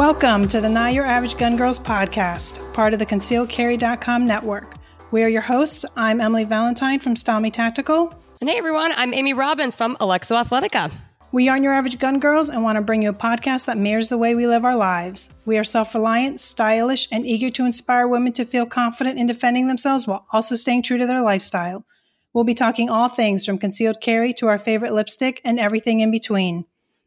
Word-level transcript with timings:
Welcome 0.00 0.48
to 0.48 0.62
the 0.62 0.68
Not 0.70 0.94
Your 0.94 1.04
Average 1.04 1.36
Gun 1.36 1.58
Girls 1.58 1.78
podcast, 1.78 2.72
part 2.72 2.94
of 2.94 2.98
the 2.98 3.04
ConcealedCarry.com 3.04 4.24
network. 4.24 4.76
We 5.10 5.22
are 5.22 5.28
your 5.28 5.42
hosts. 5.42 5.84
I'm 5.94 6.22
Emily 6.22 6.44
Valentine 6.44 7.00
from 7.00 7.14
Stallme 7.14 7.52
Tactical. 7.52 8.10
And 8.40 8.48
hey 8.48 8.56
everyone, 8.56 8.92
I'm 8.96 9.12
Amy 9.12 9.34
Robbins 9.34 9.76
from 9.76 9.98
Alexo 10.00 10.42
Athletica. 10.42 10.90
We 11.32 11.50
aren't 11.50 11.64
your 11.64 11.74
average 11.74 11.98
gun 11.98 12.18
girls 12.18 12.48
and 12.48 12.62
want 12.62 12.76
to 12.76 12.82
bring 12.82 13.02
you 13.02 13.10
a 13.10 13.12
podcast 13.12 13.66
that 13.66 13.76
mirrors 13.76 14.08
the 14.08 14.16
way 14.16 14.34
we 14.34 14.46
live 14.46 14.64
our 14.64 14.74
lives. 14.74 15.34
We 15.44 15.58
are 15.58 15.64
self 15.64 15.94
reliant, 15.94 16.40
stylish, 16.40 17.06
and 17.12 17.26
eager 17.26 17.50
to 17.50 17.66
inspire 17.66 18.08
women 18.08 18.32
to 18.32 18.46
feel 18.46 18.64
confident 18.64 19.18
in 19.18 19.26
defending 19.26 19.68
themselves 19.68 20.06
while 20.06 20.24
also 20.32 20.56
staying 20.56 20.84
true 20.84 20.96
to 20.96 21.06
their 21.06 21.20
lifestyle. 21.20 21.84
We'll 22.32 22.44
be 22.44 22.54
talking 22.54 22.88
all 22.88 23.10
things 23.10 23.44
from 23.44 23.58
concealed 23.58 24.00
carry 24.00 24.32
to 24.38 24.46
our 24.46 24.58
favorite 24.58 24.94
lipstick 24.94 25.42
and 25.44 25.60
everything 25.60 26.00
in 26.00 26.10
between. 26.10 26.64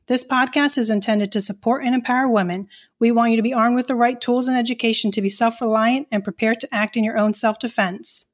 This 0.07 0.25
podcast 0.25 0.77
is 0.77 0.89
intended 0.89 1.31
to 1.31 1.39
support 1.39 1.85
and 1.85 1.95
empower 1.95 2.27
women. 2.27 2.67
We 2.99 3.11
want 3.11 3.31
you 3.31 3.37
to 3.37 3.43
be 3.43 3.53
armed 3.53 3.77
with 3.77 3.87
the 3.87 3.95
right 3.95 4.19
tools 4.19 4.49
and 4.49 4.57
education 4.57 5.11
to 5.11 5.21
be 5.21 5.29
self 5.29 5.61
reliant 5.61 6.07
and 6.11 6.23
prepared 6.23 6.59
to 6.59 6.75
act 6.75 6.97
in 6.97 7.05
your 7.05 7.17
own 7.17 7.33
self 7.33 7.57
defense. 7.57 8.25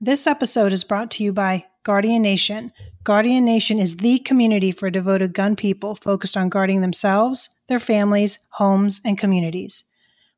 This 0.00 0.26
episode 0.26 0.72
is 0.72 0.82
brought 0.82 1.12
to 1.12 1.24
you 1.24 1.32
by 1.32 1.66
Guardian 1.84 2.22
Nation. 2.22 2.72
Guardian 3.04 3.44
Nation 3.44 3.78
is 3.78 3.98
the 3.98 4.18
community 4.18 4.72
for 4.72 4.90
devoted 4.90 5.32
gun 5.32 5.54
people 5.54 5.94
focused 5.94 6.36
on 6.36 6.48
guarding 6.48 6.80
themselves, 6.80 7.48
their 7.68 7.78
families, 7.78 8.40
homes, 8.50 9.00
and 9.04 9.16
communities. 9.16 9.84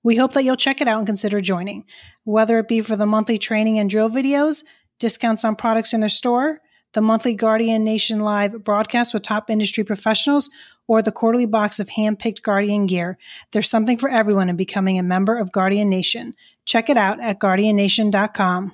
We 0.02 0.16
hope 0.16 0.34
that 0.34 0.44
you'll 0.44 0.56
check 0.56 0.82
it 0.82 0.88
out 0.88 0.98
and 0.98 1.06
consider 1.06 1.40
joining, 1.40 1.84
whether 2.24 2.58
it 2.58 2.68
be 2.68 2.82
for 2.82 2.94
the 2.94 3.06
monthly 3.06 3.38
training 3.38 3.78
and 3.78 3.88
drill 3.88 4.10
videos, 4.10 4.64
discounts 4.98 5.46
on 5.46 5.56
products 5.56 5.94
in 5.94 6.00
their 6.00 6.10
store, 6.10 6.60
the 6.94 7.00
monthly 7.00 7.34
Guardian 7.34 7.84
Nation 7.84 8.20
live 8.20 8.64
broadcast 8.64 9.12
with 9.12 9.22
top 9.22 9.50
industry 9.50 9.84
professionals, 9.84 10.48
or 10.86 11.02
the 11.02 11.12
quarterly 11.12 11.46
box 11.46 11.80
of 11.80 11.88
hand-picked 11.88 12.42
Guardian 12.42 12.86
gear. 12.86 13.18
There's 13.52 13.68
something 13.68 13.98
for 13.98 14.08
everyone 14.08 14.48
in 14.48 14.56
becoming 14.56 14.98
a 14.98 15.02
member 15.02 15.38
of 15.38 15.52
Guardian 15.52 15.88
Nation. 15.88 16.34
Check 16.64 16.88
it 16.88 16.96
out 16.96 17.20
at 17.20 17.40
guardiannation.com. 17.40 18.72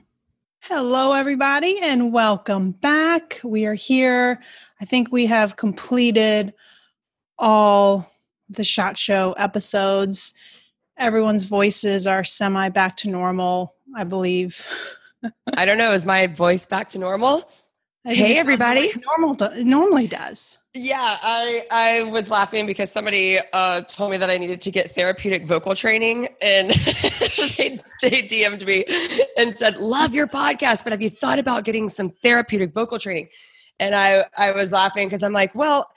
Hello, 0.61 1.13
everybody, 1.15 1.79
and 1.81 2.13
welcome 2.13 2.73
back. 2.73 3.41
We 3.43 3.65
are 3.65 3.75
here. 3.75 4.41
I 4.81 4.85
think 4.85 5.11
we 5.11 5.27
have 5.27 5.57
completed 5.57 6.53
all 7.39 8.13
the 8.51 8.65
SHOT 8.65 8.99
Show 8.99 9.33
episodes. 9.39 10.35
Everyone's 10.99 11.45
voices 11.45 12.07
are 12.07 12.25
semi 12.25 12.69
back 12.69 12.99
to 12.99 13.09
normal, 13.09 13.75
I 13.97 14.05
believe. 14.05 14.67
I 15.55 15.65
don't 15.65 15.79
know. 15.79 15.93
Is 15.93 16.05
my 16.05 16.27
voice 16.27 16.67
back 16.67 16.91
to 16.91 16.99
normal? 16.99 17.49
Hey, 18.11 18.39
everybody. 18.39 18.93
Like 18.93 19.05
normal 19.05 19.35
do- 19.35 19.65
normally 19.65 20.07
does. 20.07 20.59
Yeah, 20.75 20.99
I 21.01 21.67
I 21.71 22.03
was 22.11 22.31
laughing 22.31 22.67
because 22.67 22.91
somebody 22.91 23.39
uh, 23.53 23.83
told 23.83 24.11
me 24.11 24.19
that 24.19 24.31
I 24.31 24.39
needed 24.39 24.61
to 24.63 24.71
get 24.71 24.95
therapeutic 24.95 25.45
vocal 25.45 25.75
training, 25.75 26.29
and 26.41 26.71
they, 27.57 27.81
they 28.03 28.23
DM'd 28.23 28.65
me 28.65 28.85
and 29.37 29.59
said, 29.59 29.77
"Love 29.79 30.15
your 30.15 30.27
podcast, 30.27 30.85
but 30.85 30.93
have 30.93 31.03
you 31.03 31.11
thought 31.11 31.39
about 31.39 31.65
getting 31.65 31.89
some 31.89 32.11
therapeutic 32.23 32.73
vocal 32.73 32.99
training?" 32.99 33.29
And 33.79 33.95
I 33.95 34.25
I 34.37 34.53
was 34.53 34.73
laughing 34.73 35.09
because 35.09 35.23
I'm 35.23 35.33
like, 35.33 35.55
well 35.55 35.89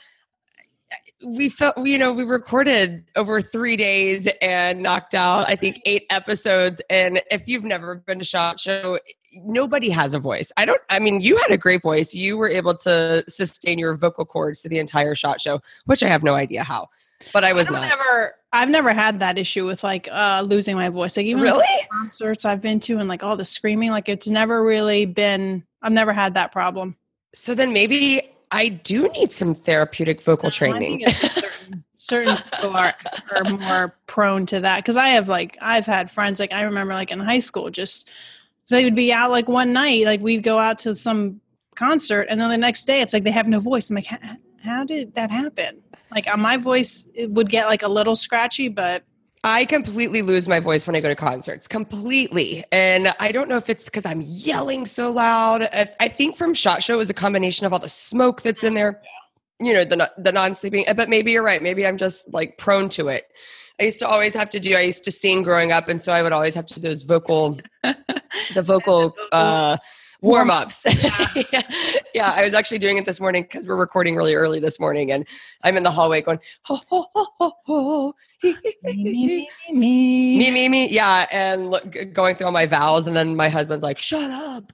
we 1.25 1.49
felt 1.49 1.77
you 1.77 1.97
know 1.97 2.11
we 2.11 2.23
recorded 2.23 3.05
over 3.15 3.41
three 3.41 3.77
days 3.77 4.27
and 4.41 4.81
knocked 4.83 5.15
out 5.15 5.47
i 5.47 5.55
think 5.55 5.81
eight 5.85 6.03
episodes 6.09 6.81
and 6.89 7.21
if 7.31 7.47
you've 7.47 7.63
never 7.63 7.95
been 7.95 8.19
to 8.19 8.25
shot 8.25 8.59
show 8.59 8.99
nobody 9.43 9.89
has 9.89 10.13
a 10.13 10.19
voice 10.19 10.51
i 10.57 10.65
don't 10.65 10.81
i 10.89 10.99
mean 10.99 11.21
you 11.21 11.37
had 11.37 11.51
a 11.51 11.57
great 11.57 11.81
voice 11.81 12.13
you 12.13 12.37
were 12.37 12.49
able 12.49 12.75
to 12.75 13.23
sustain 13.27 13.79
your 13.79 13.95
vocal 13.95 14.25
cords 14.25 14.61
to 14.61 14.69
the 14.69 14.79
entire 14.79 15.15
shot 15.15 15.41
show 15.41 15.59
which 15.85 16.03
i 16.03 16.07
have 16.07 16.23
no 16.23 16.35
idea 16.35 16.63
how 16.63 16.87
but 17.33 17.43
i 17.43 17.53
was 17.53 17.69
not 17.71 17.81
never 17.81 18.35
I've 18.55 18.69
never 18.69 18.93
had 18.93 19.19
that 19.21 19.39
issue 19.39 19.65
with 19.65 19.83
like 19.83 20.07
uh 20.11 20.43
losing 20.45 20.75
my 20.75 20.89
voice. 20.89 21.17
Like 21.17 21.25
even 21.25 21.41
Really? 21.41 21.57
like, 21.57 21.89
concerts 21.89 22.45
I've 22.45 22.61
been 22.61 22.79
to 22.81 22.99
and 22.99 23.09
like 23.09 23.23
all 23.23 23.35
the 23.35 23.45
screaming, 23.45 23.89
like 23.89 24.07
it's 24.07 24.29
never 24.29 24.63
really 24.63 25.05
been 25.05 25.63
I've 25.81 25.91
never 25.91 26.13
had 26.13 26.35
that 26.35 26.51
problem. 26.51 26.95
so 27.33 27.55
then 27.55 27.73
maybe 27.73 28.21
i 28.51 28.69
do 28.69 29.07
need 29.09 29.33
some 29.33 29.55
therapeutic 29.55 30.21
vocal 30.21 30.47
I 30.47 30.51
training 30.51 31.09
certain, 31.09 31.83
certain 31.95 32.37
people 32.37 32.77
are, 32.77 32.93
are 33.35 33.43
more 33.45 33.95
prone 34.05 34.45
to 34.47 34.59
that 34.59 34.77
because 34.77 34.95
I 34.97 35.07
have 35.09 35.27
like 35.27 35.57
I've 35.59 35.87
had 35.87 36.11
friends 36.11 36.39
like 36.39 36.51
I 36.53 36.61
remember 36.61 36.93
like 36.93 37.09
in 37.09 37.19
high 37.19 37.39
school 37.39 37.71
just 37.71 38.11
they 38.69 38.83
would 38.83 38.95
be 38.95 39.11
out 39.11 39.31
like 39.31 39.47
one 39.47 39.73
night 39.73 40.05
like 40.05 40.21
we'd 40.21 40.43
go 40.43 40.57
out 40.59 40.79
to 40.79 40.95
some 40.95 41.39
concert 41.75 42.27
and 42.29 42.39
then 42.39 42.49
the 42.49 42.57
next 42.57 42.85
day 42.85 43.01
it's 43.01 43.13
like 43.13 43.23
they 43.23 43.31
have 43.31 43.47
no 43.47 43.59
voice. 43.59 43.89
I'm 43.89 43.95
like 43.95 44.07
"How- 44.63 44.83
did 44.85 45.13
that 45.15 45.29
happen? 45.29 45.81
Like 46.11 46.27
uh, 46.27 46.37
my 46.37 46.57
voice 46.57 47.05
would 47.17 47.49
get 47.49 47.67
like 47.67 47.83
a 47.83 47.87
little 47.87 48.15
scratchy, 48.15 48.69
but 48.69 49.03
I 49.45 49.65
completely 49.65 50.21
lose 50.21 50.47
my 50.47 50.61
voice 50.61 50.87
when 50.87 50.95
I 50.95 51.01
go 51.01 51.09
to 51.09 51.15
concerts, 51.15 51.67
completely. 51.67 52.63
And 52.71 53.13
I 53.19 53.33
don't 53.33 53.49
know 53.49 53.57
if 53.57 53.69
it's 53.69 53.85
because 53.85 54.05
I'm 54.05 54.21
yelling 54.21 54.85
so 54.85 55.11
loud. 55.11 55.67
I 55.99 56.07
think 56.07 56.37
from 56.37 56.53
Shot 56.53 56.81
Show 56.81 57.01
is 57.01 57.09
a 57.09 57.13
combination 57.13 57.65
of 57.65 57.73
all 57.73 57.79
the 57.79 57.89
smoke 57.89 58.41
that's 58.41 58.63
in 58.63 58.73
there, 58.73 59.01
you 59.59 59.73
know, 59.73 59.83
the 59.83 60.09
the 60.17 60.31
non 60.31 60.55
sleeping. 60.55 60.85
But 60.95 61.09
maybe 61.09 61.33
you're 61.33 61.43
right. 61.43 61.61
Maybe 61.61 61.85
I'm 61.85 61.97
just 61.97 62.31
like 62.33 62.57
prone 62.57 62.87
to 62.89 63.09
it. 63.09 63.25
I 63.79 63.85
used 63.85 63.99
to 63.99 64.07
always 64.07 64.35
have 64.35 64.49
to 64.51 64.59
do. 64.59 64.75
I 64.75 64.81
used 64.81 65.03
to 65.05 65.11
sing 65.11 65.43
growing 65.43 65.71
up, 65.71 65.89
and 65.89 65.99
so 65.99 66.13
I 66.13 66.21
would 66.21 66.31
always 66.31 66.55
have 66.55 66.65
to 66.67 66.75
do 66.75 66.81
those 66.81 67.03
vocal, 67.03 67.59
the 67.83 68.61
vocal 68.61 69.15
uh, 69.31 69.77
warm 70.23 70.49
ups. 70.49 70.85
yeah. 71.51 71.61
yeah, 72.15 72.31
I 72.31 72.43
was 72.43 72.53
actually 72.53 72.79
doing 72.79 72.97
it 72.97 73.05
this 73.05 73.19
morning 73.19 73.43
because 73.43 73.67
we're 73.67 73.77
recording 73.77 74.15
really 74.15 74.33
early 74.33 74.59
this 74.59 74.79
morning, 74.79 75.11
and 75.11 75.27
I'm 75.61 75.77
in 75.77 75.83
the 75.83 75.91
hallway 75.91 76.21
going, 76.21 76.39
ho, 76.63 76.79
ho, 76.87 77.05
ho, 77.13 77.27
ho, 77.37 77.51
ho. 77.65 78.15
me, 78.41 78.55
me, 78.83 79.47
me, 79.71 80.37
me, 80.37 80.51
me, 80.51 80.69
me. 80.69 80.89
Yeah, 80.89 81.27
and 81.31 81.69
look, 81.69 82.13
going 82.13 82.35
through 82.35 82.47
all 82.47 82.51
my 82.51 82.65
vowels, 82.65 83.05
and 83.05 83.15
then 83.15 83.35
my 83.35 83.49
husband's 83.49 83.83
like, 83.83 83.97
"Shut 83.99 84.31
up," 84.31 84.73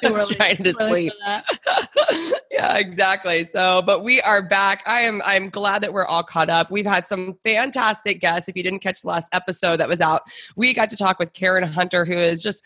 Too 0.00 0.14
early- 0.14 0.34
trying 0.36 0.56
to 0.56 0.72
sleep. 0.74 1.12
yeah, 2.50 2.76
exactly. 2.76 3.44
So, 3.44 3.82
but 3.82 4.02
we 4.02 4.20
are 4.22 4.42
back. 4.42 4.82
I 4.86 5.00
am. 5.02 5.22
I'm 5.24 5.48
glad 5.48 5.82
that 5.82 5.92
we're 5.92 6.06
all 6.06 6.22
caught 6.22 6.50
up. 6.50 6.70
We've 6.70 6.86
had 6.86 7.06
some 7.06 7.38
fantastic 7.44 8.20
guests. 8.20 8.48
If 8.48 8.56
you 8.56 8.62
didn't 8.62 8.80
catch 8.80 9.02
the 9.02 9.08
last 9.08 9.28
episode 9.34 9.76
that 9.76 9.88
was 9.88 10.00
out, 10.00 10.22
we 10.56 10.74
got 10.74 10.90
to 10.90 10.96
talk 10.96 11.18
with 11.18 11.32
Karen 11.32 11.64
Hunter, 11.64 12.04
who 12.04 12.14
is 12.14 12.42
just. 12.42 12.64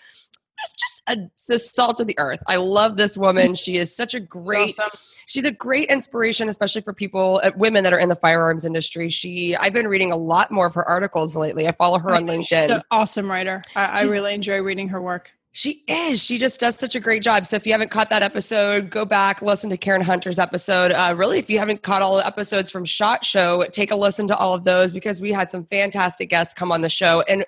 Just, 0.65 0.79
just 0.79 1.03
a, 1.19 1.31
the 1.49 1.59
salt 1.59 2.01
of 2.01 2.07
the 2.07 2.19
earth. 2.19 2.39
I 2.49 2.57
love 2.57 2.97
this 2.97 3.19
woman. 3.19 3.55
She 3.55 3.77
is 3.77 3.95
such 3.95 4.15
a 4.15 4.21
great 4.21 4.71
Awesome. 4.81 4.99
she's 5.27 5.45
a 5.45 5.51
great 5.51 5.91
inspiration 5.91 6.49
especially 6.49 6.81
for 6.81 6.93
people 6.95 7.41
uh, 7.45 7.51
women 7.57 7.85
that 7.85 7.93
are 7.93 7.99
in 7.99 8.09
the 8.09 8.17
firearms 8.17 8.65
industry 8.65 9.09
she 9.09 9.57
i've 9.57 9.73
been 9.73 9.89
reading 9.89 10.13
a 10.13 10.17
lot 10.17 10.51
more 10.51 10.67
of 10.67 10.75
her 10.75 10.87
articles 10.89 11.37
lately 11.37 11.67
i 11.69 11.73
follow 11.73 11.99
her 11.99 12.15
on 12.15 12.25
LinkedIn. 12.27 12.63
She's 12.63 12.71
an 12.71 12.83
awesome 12.91 13.31
writer. 13.31 13.63
I, 13.77 13.85
I 13.85 14.03
really 14.03 14.35
enjoy 14.35 14.61
reading 14.61 14.89
her 14.89 15.01
work. 15.01 15.33
she 15.53 15.83
is 15.87 16.23
she 16.23 16.37
just 16.39 16.61
does 16.61 16.77
such 16.77 16.95
a 16.95 17.01
great 17.01 17.23
job 17.23 17.47
so 17.47 17.57
if 17.57 17.67
you 17.67 17.73
haven't 17.73 17.91
caught 17.91 18.11
that 18.11 18.23
episode 18.23 18.91
go 18.91 19.05
back 19.05 19.41
listen 19.43 19.71
to 19.71 19.77
karen 19.77 20.03
hunter's 20.03 20.39
episode 20.39 20.93
uh, 20.93 21.15
really 21.17 21.39
if 21.39 21.49
you 21.49 21.59
haven't 21.59 21.83
caught 21.83 22.03
all 22.03 22.17
the 22.17 22.27
episodes 22.27 22.71
from 22.71 22.85
shot 22.85 23.25
show 23.25 23.65
take 23.73 23.91
a 23.91 23.97
listen 23.97 24.27
to 24.27 24.37
all 24.37 24.53
of 24.55 24.65
those 24.65 24.93
because 24.93 25.21
we 25.21 25.33
had 25.33 25.51
some 25.51 25.65
fantastic 25.65 26.29
guests 26.29 26.53
come 26.55 26.71
on 26.73 26.81
the 26.81 26.89
show 26.89 27.23
and 27.29 27.45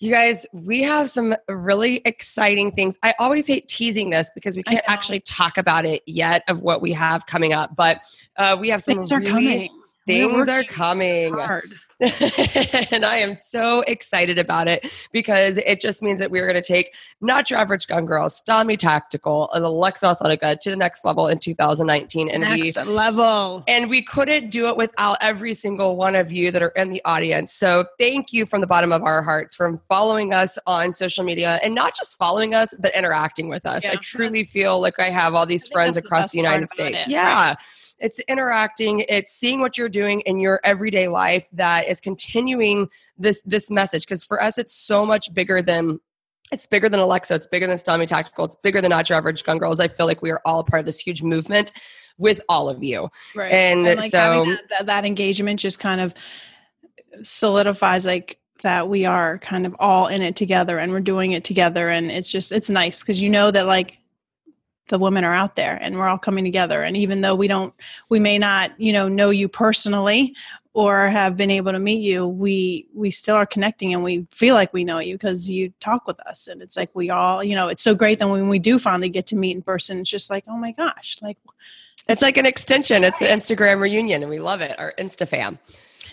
you 0.00 0.10
guys, 0.10 0.46
we 0.54 0.82
have 0.82 1.10
some 1.10 1.36
really 1.46 2.00
exciting 2.06 2.72
things. 2.72 2.98
I 3.02 3.14
always 3.18 3.46
hate 3.46 3.68
teasing 3.68 4.08
this 4.08 4.30
because 4.34 4.56
we 4.56 4.62
can't 4.62 4.84
actually 4.88 5.20
talk 5.20 5.58
about 5.58 5.84
it 5.84 6.02
yet 6.06 6.42
of 6.48 6.62
what 6.62 6.80
we 6.80 6.90
have 6.92 7.26
coming 7.26 7.52
up, 7.52 7.76
but 7.76 8.00
uh, 8.38 8.56
we 8.58 8.70
have 8.70 8.82
some 8.82 8.96
Things 8.96 9.12
are 9.12 9.20
really 9.20 9.70
things 10.06 10.48
are 10.48 10.64
coming 10.64 11.34
and 12.00 13.04
I 13.04 13.16
am 13.16 13.34
so 13.34 13.80
excited 13.82 14.38
about 14.38 14.68
it 14.68 14.90
because 15.12 15.58
it 15.58 15.82
just 15.82 16.02
means 16.02 16.18
that 16.20 16.30
we're 16.30 16.46
going 16.50 16.60
to 16.60 16.66
take 16.66 16.94
not 17.20 17.50
your 17.50 17.58
average 17.58 17.86
gun 17.86 18.06
girl, 18.06 18.28
Stami 18.28 18.78
Tactical, 18.78 19.50
and 19.52 19.62
Alexo 19.62 20.16
Athletica 20.16 20.58
to 20.60 20.70
the 20.70 20.76
next 20.76 21.04
level 21.04 21.28
in 21.28 21.38
2019. 21.38 22.30
And 22.30 22.42
we 22.42 22.62
Next 22.62 22.86
level. 22.86 23.62
and 23.68 23.90
we 23.90 24.00
couldn't 24.00 24.48
do 24.48 24.68
it 24.68 24.78
without 24.78 25.18
every 25.20 25.52
single 25.52 25.96
one 25.96 26.16
of 26.16 26.32
you 26.32 26.50
that 26.52 26.62
are 26.62 26.68
in 26.68 26.88
the 26.88 27.02
audience. 27.04 27.52
So 27.52 27.84
thank 27.98 28.32
you 28.32 28.46
from 28.46 28.62
the 28.62 28.66
bottom 28.66 28.92
of 28.92 29.02
our 29.02 29.20
hearts 29.20 29.54
for 29.54 29.78
following 29.86 30.32
us 30.32 30.58
on 30.66 30.94
social 30.94 31.22
media 31.22 31.60
and 31.62 31.74
not 31.74 31.94
just 31.94 32.16
following 32.16 32.54
us, 32.54 32.72
but 32.78 32.96
interacting 32.96 33.50
with 33.50 33.66
us. 33.66 33.84
I 33.84 33.96
truly 33.96 34.44
feel 34.44 34.80
like 34.80 34.98
I 34.98 35.10
have 35.10 35.34
all 35.34 35.44
these 35.44 35.68
friends 35.68 35.96
that's 35.96 36.08
the 36.08 36.14
across 36.14 36.32
the 36.32 36.38
United 36.38 36.70
States. 36.70 37.06
it, 37.06 37.10
Yeah. 37.10 37.48
right. 37.48 37.56
It's 38.00 38.18
interacting, 38.20 39.04
it's 39.08 39.32
seeing 39.32 39.60
what 39.60 39.76
you're 39.76 39.88
doing 39.88 40.20
in 40.22 40.40
your 40.40 40.60
everyday 40.64 41.08
life 41.08 41.48
that 41.52 41.88
is 41.88 42.00
continuing 42.00 42.88
this 43.18 43.42
this 43.44 43.70
message. 43.70 44.06
Because 44.06 44.24
for 44.24 44.42
us, 44.42 44.58
it's 44.58 44.74
so 44.74 45.04
much 45.04 45.32
bigger 45.34 45.62
than 45.62 46.00
it's 46.52 46.66
bigger 46.66 46.88
than 46.88 47.00
Alexo. 47.00 47.36
It's 47.36 47.46
bigger 47.46 47.66
than 47.66 47.76
Stommy 47.76 48.06
Tactical. 48.06 48.44
It's 48.44 48.56
bigger 48.56 48.80
than 48.80 48.90
Not 48.90 49.08
Your 49.08 49.18
Average 49.18 49.44
Gun 49.44 49.58
Girls. 49.58 49.78
I 49.78 49.88
feel 49.88 50.06
like 50.06 50.22
we 50.22 50.30
are 50.30 50.40
all 50.44 50.60
a 50.60 50.64
part 50.64 50.80
of 50.80 50.86
this 50.86 50.98
huge 50.98 51.22
movement 51.22 51.72
with 52.18 52.40
all 52.48 52.68
of 52.68 52.82
you. 52.82 53.08
Right. 53.34 53.52
And 53.52 53.84
like 53.84 54.10
so- 54.10 54.44
that, 54.44 54.68
that, 54.70 54.86
that 54.86 55.04
engagement 55.04 55.60
just 55.60 55.78
kind 55.78 56.00
of 56.00 56.14
solidifies 57.22 58.04
like 58.04 58.38
that 58.62 58.88
we 58.88 59.04
are 59.04 59.38
kind 59.38 59.66
of 59.66 59.74
all 59.78 60.06
in 60.08 60.22
it 60.22 60.36
together 60.36 60.78
and 60.78 60.92
we're 60.92 61.00
doing 61.00 61.32
it 61.32 61.44
together 61.44 61.88
and 61.88 62.10
it's 62.10 62.30
just 62.30 62.52
it's 62.52 62.68
nice 62.68 63.02
because 63.02 63.22
you 63.22 63.30
know 63.30 63.50
that 63.50 63.66
like 63.66 63.98
the 64.90 64.98
women 64.98 65.24
are 65.24 65.32
out 65.32 65.56
there 65.56 65.78
and 65.80 65.96
we're 65.96 66.06
all 66.06 66.18
coming 66.18 66.44
together 66.44 66.82
and 66.82 66.96
even 66.96 67.22
though 67.22 67.34
we 67.34 67.48
don't 67.48 67.72
we 68.10 68.20
may 68.20 68.38
not 68.38 68.72
you 68.78 68.92
know 68.92 69.08
know 69.08 69.30
you 69.30 69.48
personally 69.48 70.34
or 70.72 71.08
have 71.08 71.36
been 71.36 71.50
able 71.50 71.72
to 71.72 71.78
meet 71.78 72.00
you, 72.00 72.26
we 72.26 72.86
we 72.94 73.10
still 73.10 73.34
are 73.34 73.46
connecting 73.46 73.92
and 73.92 74.04
we 74.04 74.26
feel 74.30 74.54
like 74.54 74.72
we 74.72 74.84
know 74.84 74.98
you 74.98 75.14
because 75.14 75.50
you 75.50 75.72
talk 75.80 76.06
with 76.06 76.20
us 76.26 76.46
and 76.46 76.62
it's 76.62 76.76
like 76.76 76.90
we 76.94 77.10
all, 77.10 77.42
you 77.42 77.56
know, 77.56 77.68
it's 77.68 77.82
so 77.82 77.94
great 77.94 78.18
that 78.20 78.28
when 78.28 78.48
we 78.48 78.58
do 78.58 78.78
finally 78.78 79.08
get 79.08 79.26
to 79.26 79.36
meet 79.36 79.56
in 79.56 79.62
person, 79.62 79.98
it's 80.00 80.10
just 80.10 80.30
like, 80.30 80.44
oh 80.46 80.56
my 80.56 80.72
gosh, 80.72 81.18
like 81.22 81.38
it's 82.08 82.22
like 82.22 82.36
an 82.36 82.46
extension. 82.46 83.02
It's 83.04 83.20
an 83.20 83.28
Instagram 83.28 83.80
reunion 83.80 84.22
and 84.22 84.30
we 84.30 84.38
love 84.38 84.60
it. 84.60 84.78
Our 84.78 84.94
instafam. 84.98 85.58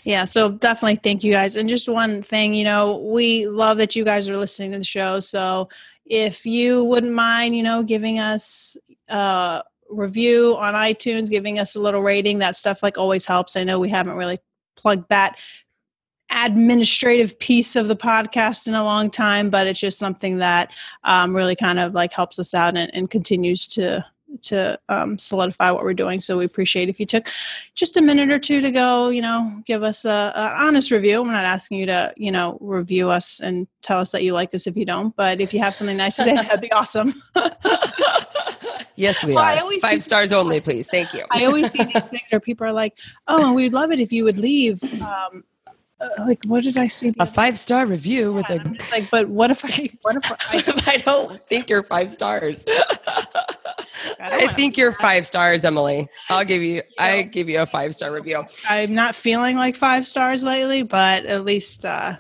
Yeah, 0.04 0.24
so 0.24 0.52
definitely 0.52 0.96
thank 0.96 1.24
you 1.24 1.34
guys. 1.34 1.56
And 1.56 1.68
just 1.68 1.90
one 1.90 2.22
thing, 2.22 2.54
you 2.54 2.64
know, 2.64 2.98
we 2.98 3.48
love 3.48 3.78
that 3.78 3.96
you 3.96 4.06
guys 4.06 4.30
are 4.30 4.38
listening 4.38 4.72
to 4.72 4.80
the 4.80 4.86
show. 4.86 5.20
So 5.20 5.70
if 6.10 6.46
you 6.46 6.84
wouldn't 6.84 7.14
mind, 7.14 7.56
you 7.56 7.64
know, 7.64 7.84
giving 7.84 8.20
us 8.20 8.78
a 9.08 9.64
review 9.90 10.56
on 10.58 10.74
iTunes, 10.74 11.30
giving 11.30 11.60
us 11.60 11.76
a 11.76 11.82
little 11.82 12.02
rating, 12.02 12.40
that 12.40 12.56
stuff 12.56 12.84
like 12.84 12.98
always 12.98 13.26
helps. 13.26 13.56
I 13.56 13.64
know 13.64 13.80
we 13.80 13.90
haven't 13.90 14.16
really 14.16 14.40
plugged 14.76 15.10
that 15.10 15.38
administrative 16.30 17.40
piece 17.40 17.76
of 17.76 17.88
the 17.88 17.96
podcast 17.96 18.68
in 18.68 18.74
a 18.74 18.84
long 18.84 19.10
time, 19.10 19.50
but 19.50 19.66
it's 19.66 19.80
just 19.80 19.98
something 19.98 20.38
that 20.38 20.72
um, 21.04 21.36
really 21.36 21.56
kind 21.56 21.80
of 21.80 21.94
like 21.94 22.12
helps 22.12 22.38
us 22.38 22.54
out 22.54 22.76
and, 22.76 22.94
and 22.94 23.10
continues 23.10 23.68
to 23.68 24.06
to 24.44 24.80
um, 24.90 25.18
solidify 25.18 25.72
what 25.72 25.84
we're 25.84 25.94
doing. 25.94 26.20
So 26.20 26.38
we 26.38 26.46
appreciate 26.46 26.90
if 26.90 27.00
you 27.00 27.06
took 27.06 27.30
just 27.76 27.98
a 27.98 28.02
minute 28.02 28.30
or 28.32 28.40
two 28.40 28.62
to 28.62 28.72
go, 28.72 29.10
you 29.10 29.22
know, 29.22 29.62
give 29.66 29.84
us 29.84 30.06
a, 30.06 30.34
a, 30.36 30.56
honest 30.60 30.92
review. 30.92 31.24
We're 31.24 31.32
not 31.32 31.46
asking 31.46 31.80
you 31.80 31.86
to, 31.88 32.14
you 32.18 32.32
know, 32.32 32.58
review 32.62 33.10
us 33.10 33.40
and 33.40 33.68
tell 33.82 34.00
us 34.00 34.12
that 34.12 34.24
you 34.24 34.34
like 34.34 34.54
us 34.54 34.68
if 34.68 34.76
you 34.78 34.86
don't. 34.86 35.16
But 35.16 35.42
if 35.42 35.54
you 35.54 35.60
have 35.60 35.76
something 35.76 35.98
nice 35.98 36.16
to 36.18 36.24
say, 36.24 36.36
that'd 36.36 36.62
be 36.62 36.72
awesome. 36.72 37.22
yes, 38.96 39.24
we 39.24 39.34
well, 39.34 39.68
are. 39.68 39.80
Five 39.80 40.04
stars 40.04 40.34
only, 40.34 40.60
please. 40.60 40.88
Thank 40.88 41.14
you. 41.14 41.26
I 41.32 41.46
always 41.46 41.72
see 41.72 41.84
these 41.84 42.10
things 42.10 42.24
where 42.30 42.40
people 42.40 42.66
are 42.68 42.74
like, 42.74 42.98
"Oh, 43.28 43.46
and 43.46 43.56
we'd 43.56 43.74
love 43.74 43.92
it 43.92 44.00
if 44.00 44.12
you 44.12 44.24
would 44.24 44.38
leave." 44.38 44.84
Um, 45.02 45.44
uh, 46.00 46.10
like 46.20 46.44
what 46.46 46.64
did 46.64 46.78
I 46.78 46.88
see? 46.88 47.14
A 47.20 47.26
five 47.26 47.58
star 47.58 47.86
review 47.86 48.30
yeah, 48.30 48.36
with 48.36 48.50
a 48.50 48.76
like, 48.92 49.10
but 49.10 49.30
what 49.30 49.50
if 49.50 49.66
I 49.66 49.90
what 50.04 50.16
if 50.16 50.32
I, 50.88 50.92
I 50.92 50.98
don't 51.06 51.44
think 51.44 51.70
you're 51.70 51.84
five 51.84 52.14
stars? 52.14 52.66
I, 54.20 54.46
I 54.46 54.54
think 54.54 54.78
you're 54.78 54.94
five 54.94 55.26
stars, 55.26 55.66
Emily. 55.66 56.08
I'll 56.30 56.46
give 56.46 56.62
you. 56.62 56.82
I 57.00 57.24
give 57.24 57.50
you 57.50 57.62
a 57.62 57.66
five 57.66 57.94
star 57.94 58.12
review. 58.12 58.46
I'm 58.70 58.94
not 58.94 59.16
feeling 59.16 59.58
like 59.58 59.76
five 59.76 60.08
stars 60.08 60.44
lately, 60.44 60.84
but 60.84 61.26
at 61.26 61.46
least 61.46 61.86
uh, 61.86 62.18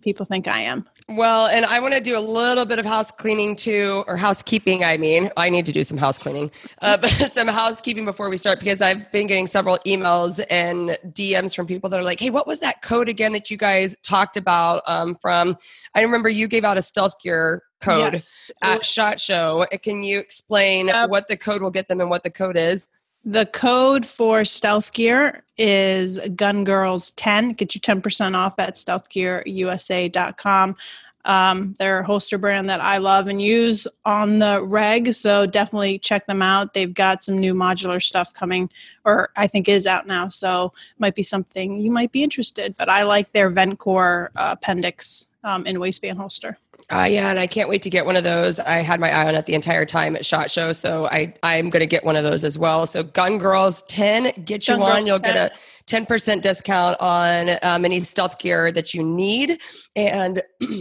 people 0.00 0.26
think 0.26 0.48
I 0.48 0.60
am. 0.60 0.86
Well, 1.08 1.46
and 1.46 1.64
I 1.66 1.80
want 1.80 1.94
to 1.94 2.00
do 2.00 2.16
a 2.16 2.20
little 2.20 2.64
bit 2.64 2.78
of 2.78 2.84
house 2.84 3.10
cleaning 3.10 3.56
too, 3.56 4.04
or 4.06 4.16
housekeeping. 4.16 4.84
I 4.84 4.96
mean, 4.96 5.28
I 5.36 5.50
need 5.50 5.66
to 5.66 5.72
do 5.72 5.82
some 5.82 5.98
house 5.98 6.18
cleaning, 6.18 6.52
uh, 6.82 6.96
but 7.00 7.10
some 7.32 7.48
housekeeping 7.48 8.04
before 8.04 8.30
we 8.30 8.36
start 8.36 8.60
because 8.60 8.80
I've 8.80 9.10
been 9.10 9.26
getting 9.26 9.48
several 9.48 9.78
emails 9.86 10.44
and 10.50 10.96
DMs 11.06 11.54
from 11.54 11.66
people 11.66 11.90
that 11.90 11.98
are 11.98 12.04
like, 12.04 12.20
"Hey, 12.20 12.30
what 12.30 12.46
was 12.46 12.60
that 12.60 12.80
code 12.82 13.08
again 13.08 13.32
that 13.32 13.50
you 13.50 13.56
guys 13.56 13.96
talked 14.02 14.36
about?" 14.36 14.82
Um, 14.86 15.16
from 15.20 15.56
I 15.94 16.02
remember 16.02 16.28
you 16.28 16.46
gave 16.46 16.64
out 16.64 16.78
a 16.78 16.82
stealth 16.82 17.20
gear 17.20 17.62
code 17.80 18.14
yes. 18.14 18.50
at 18.62 18.84
Shot 18.84 19.20
Show. 19.20 19.66
Can 19.82 20.02
you 20.02 20.18
explain 20.18 20.90
uh, 20.90 21.08
what 21.08 21.28
the 21.28 21.36
code 21.36 21.62
will 21.62 21.70
get 21.70 21.88
them 21.88 22.00
and 22.00 22.10
what 22.10 22.22
the 22.22 22.30
code 22.30 22.56
is? 22.56 22.86
The 23.24 23.46
code 23.46 24.06
for 24.06 24.44
Stealth 24.44 24.92
Gear 24.92 25.44
is 25.58 26.18
Gun 26.36 26.64
Girls 26.64 27.10
10. 27.12 27.52
Get 27.52 27.74
you 27.74 27.80
10% 27.80 28.34
off 28.34 28.58
at 28.58 28.76
stealthgearusa.com. 28.76 30.76
Um, 31.26 31.74
they're 31.78 32.00
a 32.00 32.06
holster 32.06 32.38
brand 32.38 32.70
that 32.70 32.80
I 32.80 32.96
love 32.96 33.28
and 33.28 33.42
use 33.42 33.86
on 34.06 34.38
the 34.38 34.64
reg, 34.64 35.12
so 35.12 35.44
definitely 35.44 35.98
check 35.98 36.26
them 36.26 36.40
out. 36.40 36.72
They've 36.72 36.92
got 36.92 37.22
some 37.22 37.38
new 37.38 37.52
modular 37.52 38.02
stuff 38.02 38.32
coming, 38.32 38.70
or 39.04 39.28
I 39.36 39.46
think 39.46 39.68
is 39.68 39.86
out 39.86 40.06
now, 40.06 40.30
so 40.30 40.72
might 40.98 41.14
be 41.14 41.22
something 41.22 41.78
you 41.78 41.90
might 41.90 42.10
be 42.10 42.22
interested. 42.22 42.74
But 42.78 42.88
I 42.88 43.02
like 43.02 43.32
their 43.32 43.50
Ventcore 43.50 44.28
uh, 44.34 44.56
appendix 44.58 45.26
um, 45.44 45.66
in 45.66 45.78
waistband 45.78 46.16
holster. 46.16 46.56
Uh, 46.90 47.04
yeah, 47.04 47.30
and 47.30 47.38
I 47.38 47.46
can't 47.46 47.68
wait 47.68 47.82
to 47.82 47.90
get 47.90 48.06
one 48.06 48.16
of 48.16 48.24
those. 48.24 48.58
I 48.58 48.78
had 48.78 49.00
my 49.00 49.10
eye 49.10 49.28
on 49.28 49.34
it 49.34 49.46
the 49.46 49.54
entire 49.54 49.84
time 49.84 50.16
at 50.16 50.24
Shot 50.26 50.50
Show, 50.50 50.72
so 50.72 51.06
I 51.06 51.34
I'm 51.42 51.70
going 51.70 51.80
to 51.80 51.86
get 51.86 52.04
one 52.04 52.16
of 52.16 52.24
those 52.24 52.44
as 52.44 52.58
well. 52.58 52.86
So 52.86 53.02
Gun 53.02 53.38
Girls 53.38 53.82
ten, 53.88 54.32
get 54.44 54.66
you 54.66 54.74
Gun 54.74 54.80
one. 54.80 54.92
Girls 54.96 55.08
You'll 55.08 55.18
10. 55.20 55.34
get 55.34 55.52
a 55.52 55.54
ten 55.86 56.06
percent 56.06 56.42
discount 56.42 57.00
on 57.00 57.50
um, 57.62 57.84
any 57.84 58.00
stealth 58.00 58.38
gear 58.38 58.72
that 58.72 58.94
you 58.94 59.02
need, 59.02 59.60
and. 59.96 60.42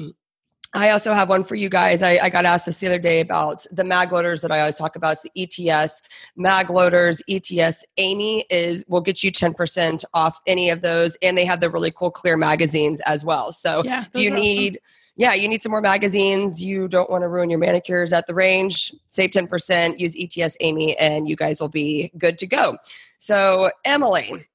I 0.75 0.91
also 0.91 1.13
have 1.13 1.29
one 1.29 1.43
for 1.43 1.55
you 1.55 1.67
guys. 1.67 2.03
I, 2.03 2.19
I, 2.21 2.29
got 2.29 2.45
asked 2.45 2.67
this 2.67 2.79
the 2.79 2.85
other 2.85 2.99
day 2.99 3.21
about 3.21 3.65
the 3.71 3.83
mag 3.83 4.11
loaders 4.11 4.43
that 4.43 4.51
I 4.51 4.59
always 4.59 4.75
talk 4.75 4.95
about. 4.95 5.13
It's 5.13 5.55
the 5.57 5.67
ETS 5.71 6.03
mag 6.35 6.69
loaders. 6.69 7.23
ETS 7.27 7.83
Amy 7.97 8.45
is 8.51 8.85
will 8.87 9.01
get 9.01 9.23
you 9.23 9.31
ten 9.31 9.55
percent 9.55 10.05
off 10.13 10.39
any 10.45 10.69
of 10.69 10.83
those, 10.83 11.17
and 11.23 11.35
they 11.35 11.45
have 11.45 11.59
the 11.59 11.71
really 11.71 11.89
cool 11.89 12.11
clear 12.11 12.37
magazines 12.37 13.01
as 13.07 13.25
well. 13.25 13.51
So 13.51 13.83
yeah, 13.83 14.05
if 14.13 14.21
you 14.21 14.29
need. 14.31 14.75
Awesome 14.75 14.98
yeah, 15.19 15.33
you 15.33 15.49
need 15.49 15.61
some 15.61 15.71
more 15.71 15.81
magazines. 15.81 16.63
You 16.63 16.87
don't 16.87 17.09
want 17.09 17.23
to 17.23 17.27
ruin 17.27 17.49
your 17.49 17.59
manicures 17.59 18.13
at 18.13 18.25
the 18.25 18.33
range. 18.33 18.95
Save 19.09 19.31
10%, 19.31 19.99
use 19.99 20.15
ETS 20.17 20.55
Amy, 20.61 20.97
and 20.97 21.27
you 21.27 21.35
guys 21.35 21.59
will 21.59 21.67
be 21.67 22.09
good 22.17 22.37
to 22.37 22.47
go. 22.47 22.77
So, 23.19 23.69
Emily, 23.83 24.47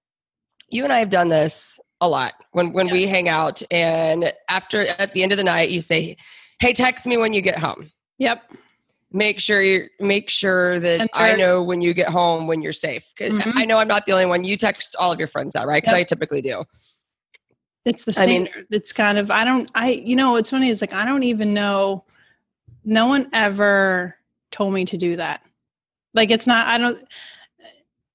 you 0.70 0.82
and 0.82 0.90
I 0.90 1.00
have 1.00 1.11
done 1.11 1.28
this 1.28 1.78
a 2.00 2.08
lot 2.08 2.32
when, 2.52 2.72
when 2.72 2.87
yes. 2.87 2.93
we 2.94 3.06
hang 3.06 3.28
out. 3.28 3.62
And 3.70 4.32
after, 4.49 4.87
at 4.99 5.12
the 5.12 5.22
end 5.22 5.32
of 5.32 5.38
the 5.38 5.44
night, 5.44 5.69
you 5.69 5.82
say, 5.82 6.16
Hey, 6.61 6.72
text 6.72 7.06
me 7.06 7.19
when 7.19 7.34
you 7.34 7.43
get 7.43 7.58
home. 7.58 7.90
Yep. 8.17 8.55
Make 9.12 9.40
sure 9.40 9.60
you 9.60 9.88
make 10.00 10.31
sure 10.31 10.81
that 10.81 11.10
I 11.12 11.37
know 11.37 11.62
when 11.62 11.82
you 11.82 11.93
get 11.93 12.08
home 12.08 12.46
when 12.46 12.62
you're 12.62 12.72
safe. 12.72 13.12
Mm-hmm. 13.20 13.50
I 13.55 13.67
know 13.67 13.76
I'm 13.76 13.87
not 13.87 14.06
the 14.06 14.12
only 14.12 14.26
one. 14.26 14.44
You 14.44 14.56
text 14.56 14.96
all 14.99 15.12
of 15.12 15.19
your 15.19 15.28
friends 15.28 15.52
that, 15.52 15.67
right? 15.67 15.82
Because 15.82 15.93
yep. 15.93 16.00
I 16.00 16.05
typically 16.05 16.40
do. 16.40 16.64
It's 17.84 18.04
the 18.04 18.12
same. 18.12 18.28
I 18.28 18.56
mean, 18.56 18.66
it's 18.70 18.92
kind 18.92 19.19
of 19.19 19.31
I 19.31 19.44
don't 19.44 19.70
I 19.75 19.90
you 19.90 20.16
know 20.16 20.32
what's 20.32 20.50
funny 20.50 20.69
is 20.69 20.81
like 20.81 20.94
I 20.94 21.04
don't 21.04 21.22
even 21.22 21.52
know. 21.52 22.04
No 22.84 23.06
one 23.06 23.28
ever 23.32 24.16
told 24.50 24.72
me 24.72 24.84
to 24.86 24.96
do 24.96 25.16
that. 25.16 25.42
Like 26.14 26.31
it's 26.31 26.46
not. 26.46 26.66
I 26.66 26.78
don't. 26.78 27.06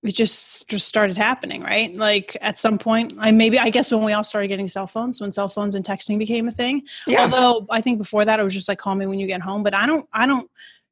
It 0.02 0.16
just 0.16 0.70
just 0.70 0.88
started 0.88 1.18
happening, 1.18 1.62
right? 1.62 1.94
Like 1.94 2.38
at 2.42 2.58
some 2.58 2.78
point, 2.78 3.14
I 3.20 3.32
maybe 3.32 3.60
I 3.60 3.70
guess 3.70 3.92
when 3.92 4.04
we 4.04 4.14
all 4.14 4.24
started 4.24 4.48
getting 4.48 4.68
cell 4.68 4.88
phones, 4.88 5.20
when 5.20 5.32
cell 5.32 5.50
phones 5.50 5.76
and 5.76 5.86
texting 5.86 6.18
became 6.18 6.48
a 6.48 6.52
thing. 6.52 6.84
Yeah. 7.06 7.24
Although 7.24 7.68
I 7.70 7.82
think 7.82 7.98
before 7.98 8.24
that 8.26 8.40
it 8.40 8.44
was 8.44 8.54
just 8.54 8.70
like 8.70 8.80
call 8.80 8.96
me 8.96 9.06
when 9.06 9.20
you 9.20 9.28
get 9.28 9.42
home. 9.42 9.62
But 9.62 9.74
I 9.76 9.86
don't. 9.86 10.08
I 10.14 10.26
don't 10.26 10.50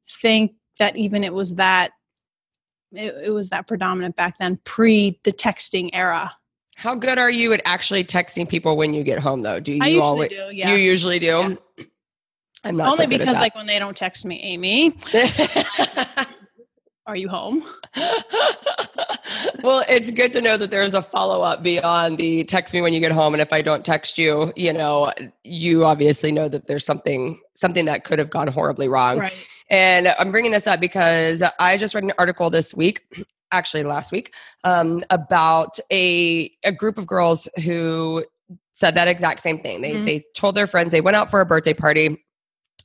think 0.08 0.52
that 0.78 0.96
even 0.96 1.24
it 1.24 1.32
was 1.32 1.54
that. 1.54 1.92
It, 2.92 3.14
it 3.24 3.30
was 3.30 3.48
that 3.48 3.66
predominant 3.66 4.16
back 4.16 4.38
then, 4.38 4.58
pre 4.64 5.18
the 5.24 5.32
texting 5.32 5.90
era. 5.94 6.37
How 6.78 6.94
good 6.94 7.18
are 7.18 7.28
you 7.28 7.52
at 7.52 7.60
actually 7.64 8.04
texting 8.04 8.48
people 8.48 8.76
when 8.76 8.94
you 8.94 9.02
get 9.02 9.18
home, 9.18 9.42
though? 9.42 9.58
Do 9.58 9.72
you 9.72 9.80
I 9.82 9.88
usually 9.88 10.00
always 10.00 10.28
do? 10.28 10.50
Yeah, 10.52 10.70
you 10.70 10.76
usually 10.76 11.18
do. 11.18 11.26
Yeah. 11.76 11.84
I'm 12.64 12.76
not 12.76 12.90
only 12.90 13.16
so 13.16 13.18
because 13.18 13.34
like 13.34 13.56
when 13.56 13.66
they 13.66 13.80
don't 13.80 13.96
text 13.96 14.24
me, 14.24 14.40
Amy. 14.42 14.96
are 17.08 17.16
you 17.16 17.28
home? 17.28 17.64
well, 19.64 19.82
it's 19.88 20.12
good 20.12 20.30
to 20.30 20.40
know 20.40 20.56
that 20.56 20.70
there's 20.70 20.94
a 20.94 21.02
follow 21.02 21.42
up 21.42 21.64
beyond 21.64 22.16
the 22.16 22.44
text 22.44 22.72
me 22.72 22.80
when 22.80 22.92
you 22.92 23.00
get 23.00 23.10
home. 23.10 23.34
And 23.34 23.40
if 23.40 23.52
I 23.52 23.60
don't 23.60 23.84
text 23.84 24.16
you, 24.16 24.52
you 24.54 24.72
know, 24.72 25.12
you 25.42 25.84
obviously 25.84 26.30
know 26.30 26.48
that 26.48 26.68
there's 26.68 26.86
something 26.86 27.40
something 27.54 27.86
that 27.86 28.04
could 28.04 28.20
have 28.20 28.30
gone 28.30 28.46
horribly 28.46 28.86
wrong. 28.86 29.18
Right. 29.18 29.48
And 29.68 30.14
I'm 30.16 30.30
bringing 30.30 30.52
this 30.52 30.68
up 30.68 30.78
because 30.78 31.42
I 31.58 31.76
just 31.76 31.92
read 31.96 32.04
an 32.04 32.12
article 32.18 32.50
this 32.50 32.72
week 32.72 33.02
actually 33.52 33.84
last 33.84 34.12
week 34.12 34.34
um, 34.64 35.04
about 35.10 35.78
a 35.90 36.50
a 36.64 36.72
group 36.72 36.98
of 36.98 37.06
girls 37.06 37.48
who 37.64 38.24
said 38.74 38.94
that 38.94 39.08
exact 39.08 39.40
same 39.40 39.58
thing. 39.58 39.80
They 39.80 39.94
mm-hmm. 39.94 40.04
they 40.04 40.22
told 40.34 40.54
their 40.54 40.66
friends 40.66 40.92
they 40.92 41.00
went 41.00 41.16
out 41.16 41.30
for 41.30 41.40
a 41.40 41.46
birthday 41.46 41.74
party, 41.74 42.24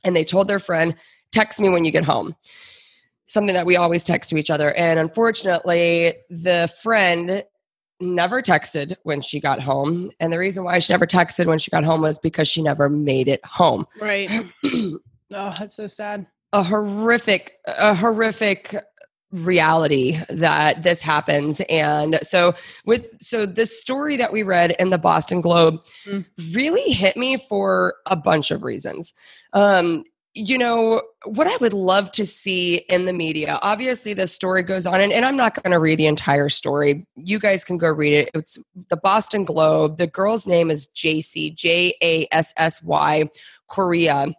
and 0.02 0.16
they 0.16 0.24
told 0.24 0.48
their 0.48 0.58
friend, 0.58 0.94
"Text 1.32 1.60
me 1.60 1.68
when 1.68 1.84
you 1.84 1.90
get 1.90 2.04
home." 2.04 2.36
Something 3.26 3.54
that 3.54 3.64
we 3.64 3.76
always 3.76 4.04
text 4.04 4.30
to 4.30 4.36
each 4.36 4.50
other, 4.50 4.74
and 4.74 4.98
unfortunately, 4.98 6.14
the 6.28 6.72
friend 6.82 7.44
never 8.00 8.42
texted 8.42 8.96
when 9.04 9.20
she 9.20 9.40
got 9.40 9.60
home 9.60 10.10
and 10.20 10.32
the 10.32 10.38
reason 10.38 10.64
why 10.64 10.78
she 10.78 10.92
never 10.92 11.06
texted 11.06 11.46
when 11.46 11.58
she 11.58 11.70
got 11.70 11.84
home 11.84 12.02
was 12.02 12.18
because 12.18 12.48
she 12.48 12.60
never 12.60 12.88
made 12.88 13.28
it 13.28 13.42
home 13.46 13.86
right 14.00 14.30
oh 14.64 15.00
that's 15.30 15.76
so 15.76 15.86
sad 15.86 16.26
a 16.52 16.62
horrific 16.62 17.54
a 17.66 17.94
horrific 17.94 18.76
reality 19.34 20.18
that 20.28 20.82
this 20.82 21.02
happens. 21.02 21.60
And 21.68 22.18
so 22.22 22.54
with 22.84 23.08
so 23.20 23.46
this 23.46 23.78
story 23.78 24.16
that 24.16 24.32
we 24.32 24.42
read 24.42 24.72
in 24.78 24.90
the 24.90 24.98
boston 24.98 25.40
globe 25.40 25.80
mm. 26.06 26.24
really 26.52 26.92
hit 26.92 27.16
me 27.16 27.36
for 27.36 27.96
a 28.06 28.16
bunch 28.16 28.50
of 28.50 28.62
reasons. 28.62 29.12
Um 29.52 30.04
you 30.36 30.58
know 30.58 31.00
what 31.26 31.46
i 31.46 31.56
would 31.58 31.72
love 31.72 32.10
to 32.10 32.26
see 32.26 32.78
in 32.88 33.04
the 33.04 33.12
media 33.12 33.56
obviously 33.62 34.14
the 34.14 34.26
story 34.26 34.62
goes 34.62 34.84
on 34.84 35.00
and, 35.00 35.12
and 35.12 35.24
i'm 35.24 35.36
not 35.36 35.54
going 35.62 35.70
to 35.70 35.78
read 35.78 35.96
the 35.96 36.06
entire 36.06 36.48
story. 36.48 37.06
You 37.14 37.38
guys 37.38 37.62
can 37.62 37.78
go 37.78 37.88
read 37.88 38.12
it. 38.12 38.30
It's 38.34 38.58
the 38.88 38.96
boston 38.96 39.44
globe. 39.44 39.98
The 39.98 40.08
girl's 40.08 40.44
name 40.44 40.72
is 40.72 40.88
jassy 40.88 41.52
j-a-s-s-y 41.52 43.30
Correia 43.70 44.34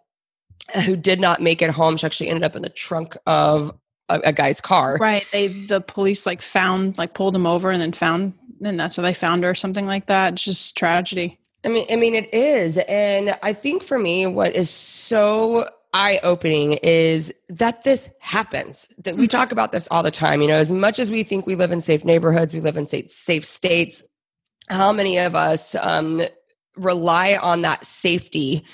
who 0.84 0.96
did 0.96 1.20
not 1.20 1.40
make 1.40 1.62
it 1.62 1.70
home. 1.70 1.96
She 1.96 2.06
actually 2.06 2.28
ended 2.28 2.44
up 2.44 2.56
in 2.56 2.62
the 2.62 2.68
trunk 2.68 3.16
of 3.26 3.72
a, 4.08 4.20
a, 4.24 4.32
guy's 4.32 4.60
car. 4.60 4.96
Right. 5.00 5.26
They 5.32 5.48
the 5.48 5.80
police 5.80 6.26
like 6.26 6.42
found 6.42 6.98
like 6.98 7.14
pulled 7.14 7.34
him 7.34 7.46
over 7.46 7.70
and 7.70 7.80
then 7.80 7.92
found 7.92 8.34
and 8.62 8.78
that's 8.78 8.96
how 8.96 9.02
they 9.02 9.14
found 9.14 9.44
her 9.44 9.50
or 9.50 9.54
something 9.54 9.86
like 9.86 10.06
that. 10.06 10.34
It's 10.34 10.44
just 10.44 10.76
tragedy. 10.76 11.38
I 11.64 11.68
mean, 11.68 11.86
I 11.90 11.96
mean, 11.96 12.14
it 12.14 12.32
is, 12.32 12.78
and 12.78 13.36
I 13.42 13.52
think 13.52 13.82
for 13.82 13.98
me, 13.98 14.26
what 14.26 14.54
is 14.54 14.70
so 14.70 15.68
eye 15.92 16.20
opening 16.22 16.74
is 16.74 17.32
that 17.48 17.82
this 17.82 18.10
happens. 18.20 18.86
That 18.98 19.16
we 19.16 19.24
mm-hmm. 19.24 19.36
talk 19.36 19.50
about 19.50 19.72
this 19.72 19.88
all 19.90 20.02
the 20.02 20.10
time. 20.10 20.42
You 20.42 20.48
know, 20.48 20.56
as 20.56 20.70
much 20.70 20.98
as 20.98 21.10
we 21.10 21.24
think 21.24 21.46
we 21.46 21.56
live 21.56 21.72
in 21.72 21.80
safe 21.80 22.04
neighborhoods, 22.04 22.54
we 22.54 22.60
live 22.60 22.76
in 22.76 22.86
safe, 22.86 23.10
safe 23.10 23.44
states. 23.44 24.04
How 24.68 24.92
many 24.92 25.18
of 25.18 25.34
us 25.34 25.74
um, 25.74 26.22
rely 26.76 27.36
on 27.36 27.62
that 27.62 27.84
safety 27.84 28.64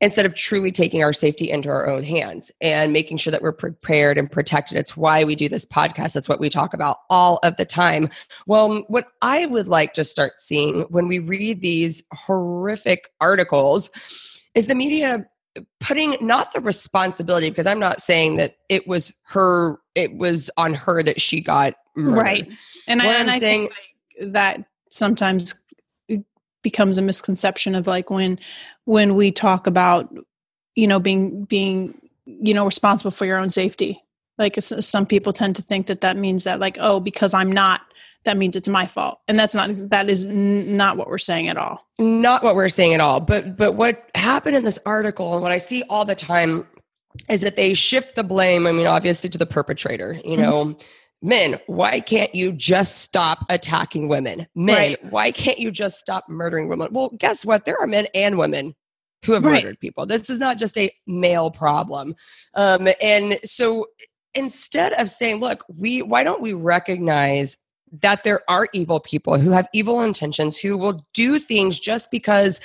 instead 0.00 0.26
of 0.26 0.34
truly 0.34 0.70
taking 0.70 1.02
our 1.02 1.12
safety 1.12 1.50
into 1.50 1.70
our 1.70 1.88
own 1.88 2.04
hands 2.04 2.50
and 2.60 2.92
making 2.92 3.16
sure 3.16 3.30
that 3.30 3.40
we're 3.40 3.52
prepared 3.52 4.18
and 4.18 4.30
protected. 4.30 4.76
It's 4.76 4.96
why 4.96 5.24
we 5.24 5.34
do 5.34 5.48
this 5.48 5.64
podcast. 5.64 6.12
That's 6.12 6.28
what 6.28 6.40
we 6.40 6.50
talk 6.50 6.74
about 6.74 6.98
all 7.08 7.38
of 7.42 7.56
the 7.56 7.64
time. 7.64 8.10
Well, 8.46 8.84
what 8.88 9.08
I 9.22 9.46
would 9.46 9.68
like 9.68 9.94
to 9.94 10.04
start 10.04 10.40
seeing 10.40 10.82
when 10.90 11.08
we 11.08 11.18
read 11.18 11.62
these 11.62 12.02
horrific 12.12 13.08
articles 13.20 13.90
is 14.54 14.66
the 14.66 14.74
media 14.74 15.26
putting 15.80 16.16
not 16.20 16.52
the 16.52 16.60
responsibility 16.60 17.48
because 17.48 17.66
I'm 17.66 17.78
not 17.78 18.02
saying 18.02 18.36
that 18.36 18.56
it 18.68 18.86
was 18.86 19.12
her 19.28 19.78
it 19.94 20.14
was 20.14 20.50
on 20.58 20.74
her 20.74 21.02
that 21.02 21.20
she 21.20 21.40
got 21.40 21.74
murdered. 21.96 22.20
Right. 22.20 22.52
And 22.86 23.00
what 23.00 23.08
I, 23.08 23.20
and 23.20 23.30
I 23.30 23.38
saying 23.38 23.62
like 23.62 24.32
that 24.32 24.64
sometimes 24.90 25.54
becomes 26.62 26.98
a 26.98 27.02
misconception 27.02 27.74
of 27.74 27.86
like 27.86 28.10
when 28.10 28.38
when 28.86 29.14
we 29.14 29.30
talk 29.30 29.66
about 29.66 30.12
you 30.74 30.86
know 30.86 30.98
being 30.98 31.44
being 31.44 32.00
you 32.24 32.54
know 32.54 32.64
responsible 32.64 33.10
for 33.10 33.26
your 33.26 33.38
own 33.38 33.50
safety 33.50 34.02
like 34.38 34.56
some 34.60 35.06
people 35.06 35.32
tend 35.32 35.56
to 35.56 35.62
think 35.62 35.86
that 35.86 36.00
that 36.00 36.16
means 36.16 36.44
that 36.44 36.58
like 36.58 36.78
oh 36.80 36.98
because 36.98 37.34
i'm 37.34 37.52
not 37.52 37.82
that 38.24 38.36
means 38.36 38.56
it's 38.56 38.68
my 38.68 38.86
fault 38.86 39.20
and 39.28 39.38
that's 39.38 39.54
not 39.54 39.70
that 39.90 40.08
is 40.08 40.24
n- 40.24 40.76
not 40.76 40.96
what 40.96 41.08
we're 41.08 41.18
saying 41.18 41.48
at 41.48 41.56
all 41.56 41.86
not 41.98 42.42
what 42.42 42.56
we're 42.56 42.68
saying 42.68 42.94
at 42.94 43.00
all 43.00 43.20
but 43.20 43.56
but 43.56 43.72
what 43.72 44.10
happened 44.14 44.56
in 44.56 44.64
this 44.64 44.78
article 44.86 45.34
and 45.34 45.42
what 45.42 45.52
i 45.52 45.58
see 45.58 45.82
all 45.90 46.04
the 46.04 46.14
time 46.14 46.66
is 47.28 47.40
that 47.40 47.56
they 47.56 47.74
shift 47.74 48.14
the 48.14 48.24
blame 48.24 48.66
i 48.66 48.72
mean 48.72 48.86
obviously 48.86 49.28
to 49.28 49.38
the 49.38 49.46
perpetrator 49.46 50.14
you 50.24 50.32
mm-hmm. 50.32 50.42
know 50.42 50.64
mm-hmm. 50.64 50.86
Men 51.22 51.58
why 51.66 52.00
can't 52.00 52.34
you 52.34 52.52
just 52.52 52.98
stop 52.98 53.38
attacking 53.48 54.08
women 54.08 54.46
men 54.54 54.76
right. 54.76 55.12
why 55.12 55.30
can't 55.30 55.58
you 55.58 55.70
just 55.70 55.98
stop 55.98 56.28
murdering 56.28 56.68
women 56.68 56.88
well 56.90 57.10
guess 57.18 57.44
what 57.44 57.64
there 57.64 57.78
are 57.78 57.86
men 57.86 58.06
and 58.14 58.38
women 58.38 58.74
who 59.24 59.32
have 59.32 59.44
right. 59.44 59.64
murdered 59.64 59.80
people 59.80 60.06
this 60.06 60.28
is 60.28 60.38
not 60.38 60.58
just 60.58 60.76
a 60.76 60.90
male 61.06 61.50
problem 61.50 62.14
um, 62.54 62.88
and 63.00 63.38
so 63.44 63.86
instead 64.34 64.92
of 64.94 65.10
saying 65.10 65.40
look 65.40 65.64
we 65.68 66.02
why 66.02 66.22
don't 66.22 66.42
we 66.42 66.52
recognize 66.52 67.56
that 68.02 68.24
there 68.24 68.40
are 68.48 68.68
evil 68.72 69.00
people 69.00 69.38
who 69.38 69.50
have 69.50 69.68
evil 69.72 70.02
intentions 70.02 70.58
who 70.58 70.76
will 70.76 71.06
do 71.14 71.38
things 71.38 71.78
just 71.78 72.10
because 72.10 72.60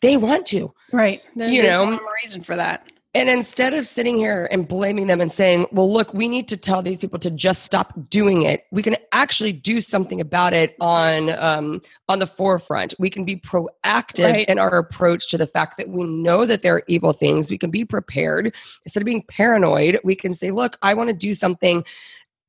they 0.00 0.16
want 0.16 0.46
to. 0.46 0.72
Right. 0.92 1.26
There, 1.34 1.48
you 1.48 1.62
know, 1.62 1.90
no 1.90 2.00
reason 2.22 2.42
for 2.42 2.56
that. 2.56 2.90
And 3.16 3.30
instead 3.30 3.72
of 3.72 3.86
sitting 3.86 4.18
here 4.18 4.46
and 4.50 4.68
blaming 4.68 5.06
them 5.06 5.22
and 5.22 5.32
saying, 5.32 5.66
well, 5.72 5.90
look, 5.90 6.12
we 6.12 6.28
need 6.28 6.48
to 6.48 6.56
tell 6.56 6.82
these 6.82 6.98
people 6.98 7.18
to 7.20 7.30
just 7.30 7.62
stop 7.62 7.94
doing 8.10 8.42
it, 8.42 8.64
we 8.70 8.82
can 8.82 8.94
actually 9.10 9.54
do 9.54 9.80
something 9.80 10.20
about 10.20 10.52
it 10.52 10.76
on 10.80 11.30
um, 11.38 11.80
on 12.10 12.18
the 12.18 12.26
forefront. 12.26 12.92
We 12.98 13.08
can 13.08 13.24
be 13.24 13.36
proactive 13.36 14.32
right. 14.32 14.46
in 14.46 14.58
our 14.58 14.76
approach 14.76 15.30
to 15.30 15.38
the 15.38 15.46
fact 15.46 15.78
that 15.78 15.88
we 15.88 16.04
know 16.04 16.44
that 16.44 16.60
there 16.60 16.74
are 16.74 16.82
evil 16.88 17.14
things. 17.14 17.50
We 17.50 17.56
can 17.56 17.70
be 17.70 17.86
prepared. 17.86 18.54
Instead 18.84 19.02
of 19.02 19.06
being 19.06 19.24
paranoid, 19.28 19.98
we 20.04 20.14
can 20.14 20.34
say, 20.34 20.50
look, 20.50 20.76
I 20.82 20.92
want 20.92 21.08
to 21.08 21.14
do 21.14 21.34
something 21.34 21.84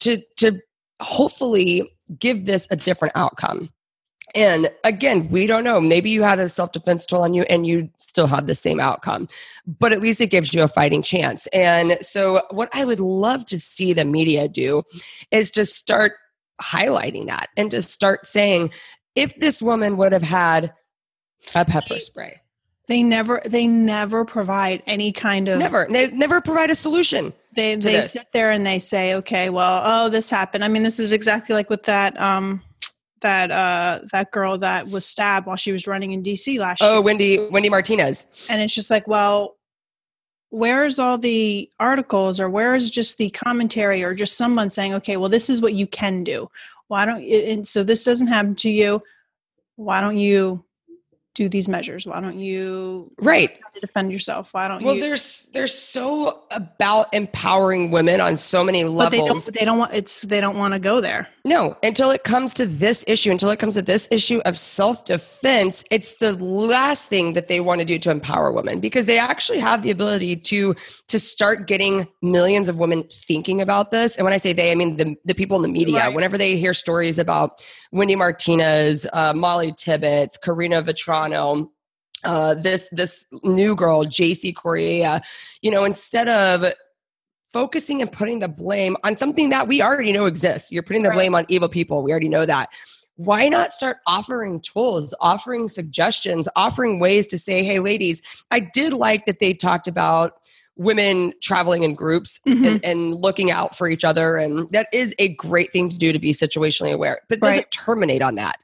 to 0.02 0.22
to 0.36 0.60
hopefully 1.00 1.90
give 2.20 2.46
this 2.46 2.68
a 2.72 2.76
different 2.76 3.16
outcome. 3.16 3.70
And 4.38 4.72
again, 4.84 5.30
we 5.30 5.48
don't 5.48 5.64
know. 5.64 5.82
Maybe 5.82 6.12
you 6.12 6.22
had 6.22 6.38
a 6.38 6.48
self 6.48 6.72
defense 6.72 7.08
tool 7.08 7.24
on 7.24 7.34
you 7.34 7.42
and 7.50 7.66
you 7.66 7.90
still 7.98 8.28
had 8.28 8.46
the 8.46 8.54
same 8.54 8.80
outcome, 8.80 9.28
but 9.66 9.92
at 9.92 10.00
least 10.00 10.22
it 10.22 10.28
gives 10.28 10.54
you 10.54 10.62
a 10.62 10.68
fighting 10.68 11.02
chance. 11.02 11.48
And 11.48 11.98
so, 12.02 12.44
what 12.52 12.70
I 12.72 12.86
would 12.86 13.00
love 13.00 13.48
to 13.48 13.58
see 13.58 13.94
the 13.94 14.06
media 14.06 14.48
do 14.48 14.84
is 15.32 15.50
to 15.52 15.66
start 15.66 16.14
highlighting 16.62 17.26
that 17.26 17.50
and 17.58 17.72
to 17.72 17.82
start 17.82 18.28
saying, 18.28 18.70
if 19.16 19.36
this 19.40 19.60
woman 19.60 19.98
would 19.98 20.12
have 20.12 20.22
had 20.22 20.72
a 21.56 21.66
pepper 21.66 22.00
spray, 22.00 22.40
they 22.88 23.02
never 23.02 23.42
they 23.44 23.66
never 23.66 24.24
provide 24.24 24.84
any 24.86 25.12
kind 25.12 25.48
of 25.48 25.58
never 25.58 25.88
they 25.90 26.10
never 26.12 26.42
provide 26.42 26.70
a 26.70 26.76
solution 26.76 27.34
they 27.56 27.76
they 27.76 27.94
this. 27.94 28.14
sit 28.14 28.32
there 28.34 28.52
and 28.52 28.68
they 28.68 28.78
say, 28.78 29.16
okay, 29.16 29.50
well, 29.50 29.82
oh, 29.84 30.10
this 30.10 30.30
happened. 30.30 30.64
I 30.64 30.68
mean, 30.68 30.84
this 30.84 31.00
is 31.00 31.12
exactly 31.12 31.56
like 31.56 31.72
with 31.72 31.84
that 31.84 32.20
um 32.22 32.62
that 33.22 33.52
uh 33.52 34.02
that 34.12 34.32
girl 34.32 34.58
that 34.60 34.88
was 34.88 35.06
stabbed 35.06 35.48
while 35.48 35.56
she 35.56 35.72
was 35.72 35.88
running 35.88 36.12
in 36.12 36.24
DC 36.24 36.60
last 36.60 36.82
oh, 36.82 36.88
year. 36.88 36.96
Oh, 36.98 37.02
Wendy 37.02 37.40
Wendy 37.50 37.70
Martinez. 37.70 38.28
And 38.50 38.62
it's 38.62 38.74
just 38.74 38.90
like, 38.90 39.08
well, 39.08 39.58
where's 40.50 41.00
all 41.00 41.18
the 41.18 41.70
articles 41.80 42.40
or 42.40 42.50
where 42.50 42.76
is 42.76 42.90
just 42.90 43.18
the 43.18 43.30
commentary 43.32 44.04
or 44.04 44.14
just 44.14 44.38
someone 44.38 44.70
saying, 44.70 44.94
okay, 44.96 45.18
well, 45.18 45.30
this 45.30 45.50
is 45.50 45.62
what 45.62 45.74
you 45.74 45.88
can 45.88 46.24
do. 46.24 46.50
Why 46.88 47.06
don't 47.06 47.24
you? 47.24 47.40
And 47.40 47.68
so 47.68 47.84
this 47.84 48.04
doesn't 48.04 48.28
happen 48.28 48.56
to 48.56 48.70
you. 48.70 49.04
Why 49.76 50.02
don't 50.02 50.18
you 50.18 50.64
do 51.36 51.50
these 51.50 51.68
measures? 51.68 52.08
Why 52.08 52.20
don't 52.20 52.40
you 52.40 53.12
right 53.20 53.60
defend 53.80 54.12
yourself? 54.12 54.54
Why 54.54 54.68
don't 54.68 54.84
well, 54.84 54.96
you? 54.96 55.02
Well, 55.02 55.10
there's 55.10 55.48
there's 55.54 55.74
so 55.74 56.44
about 56.52 57.14
empowering 57.14 57.92
women 57.92 58.22
on 58.22 58.38
so 58.38 58.64
many 58.64 58.84
levels. 58.84 59.06
But 59.06 59.12
they 59.12 59.28
don't, 59.28 59.54
they 59.60 59.66
don't 59.66 59.78
want 59.78 59.94
it's 59.94 60.22
they 60.24 60.42
don't 60.42 60.58
want 60.58 60.74
to 60.74 60.80
go 60.80 61.02
there. 61.02 61.28
No, 61.46 61.78
until 61.84 62.12
it 62.12 62.24
comes 62.24 62.54
to 62.56 62.66
this 62.66 63.04
issue, 63.08 63.32
until 63.32 63.50
it 63.50 63.58
comes 63.58 63.76
to 63.76 63.82
this 63.82 64.08
issue 64.12 64.42
of 64.46 64.58
self 64.58 65.06
defense, 65.06 65.84
it's 65.92 66.16
the 66.16 66.34
last 66.34 67.08
thing 67.10 67.34
that 67.34 67.48
they 67.48 67.60
want 67.60 67.80
to 67.80 67.86
do 67.86 67.98
to 68.00 68.12
empower 68.12 68.52
women 68.52 68.80
because 68.80 69.06
they 69.06 69.18
actually 69.18 69.60
have 69.60 69.82
the 69.82 69.92
ability 69.92 70.36
to 70.36 70.76
to 71.08 71.20
start 71.20 71.68
getting 71.68 72.08
millions 72.22 72.68
of 72.68 72.78
women 72.78 73.04
thinking 73.12 73.62
about 73.62 73.92
this. 73.92 74.18
And 74.18 74.26
when 74.26 74.34
I 74.34 74.38
say 74.38 74.54
they, 74.54 74.72
I 74.72 74.76
mean 74.76 74.98
the 74.98 75.16
the 75.26 75.34
people 75.34 75.56
in 75.58 75.64
the 75.64 75.68
media. 75.68 76.00
Right. 76.00 76.14
Whenever 76.14 76.38
they 76.38 76.58
hear 76.58 76.74
stories 76.74 77.18
about 77.18 77.64
Wendy 77.92 78.16
Martinez, 78.16 79.06
uh, 79.14 79.34
Molly 79.34 79.74
Tibbetts, 79.74 80.38
Karina 80.38 80.84
Vetrano 80.84 81.70
uh, 82.24 82.54
this 82.56 82.90
this 82.92 83.28
new 83.44 83.76
girl, 83.76 84.04
Jassy 84.06 84.54
Correia, 84.54 85.22
you 85.62 85.72
know, 85.72 85.84
instead 85.84 86.28
of 86.28 86.74
focusing 87.54 88.02
and 88.02 88.12
putting 88.12 88.40
the 88.40 88.48
blame 88.48 88.98
on 89.04 89.16
something 89.16 89.50
that 89.50 89.68
we 89.68 89.82
already 89.82 90.12
know 90.12 90.26
exists, 90.26 90.72
you're 90.72 90.84
putting 90.84 91.04
the 91.04 91.10
right. 91.10 91.16
blame 91.16 91.36
on 91.36 91.46
evil 91.48 91.70
people. 91.70 92.02
We 92.04 92.12
already 92.12 92.30
know 92.30 92.46
that. 92.46 92.70
Why 93.16 93.50
not 93.50 93.72
start 93.72 93.98
offering 94.06 94.62
tools, 94.62 95.14
offering 95.20 95.70
suggestions, 95.70 96.48
offering 96.56 97.00
ways 97.00 97.26
to 97.28 97.38
say, 97.40 97.64
hey, 97.64 97.80
ladies, 97.80 98.22
I 98.52 98.60
did 98.60 98.94
like 98.94 99.26
that 99.26 99.40
they 99.40 99.56
talked 99.56 99.88
about 99.88 100.34
women 100.76 101.34
traveling 101.42 101.82
in 101.82 101.96
groups 101.96 102.40
mm-hmm. 102.48 102.64
and, 102.64 102.86
and, 102.86 103.16
looking 103.16 103.50
out 103.50 103.76
for 103.76 103.90
each 103.90 104.04
other. 104.04 104.36
And 104.36 104.72
that 104.72 104.88
is 104.94 105.16
a 105.18 105.30
great 105.30 105.72
thing 105.72 105.90
to 105.90 105.98
do 105.98 106.14
to 106.14 106.20
be 106.20 106.32
situationally 106.34 106.94
aware, 106.94 107.22
but 107.28 107.40
doesn't 107.40 107.58
right. 107.58 107.72
terminate 107.72 108.22
on 108.22 108.36
that 108.36 108.64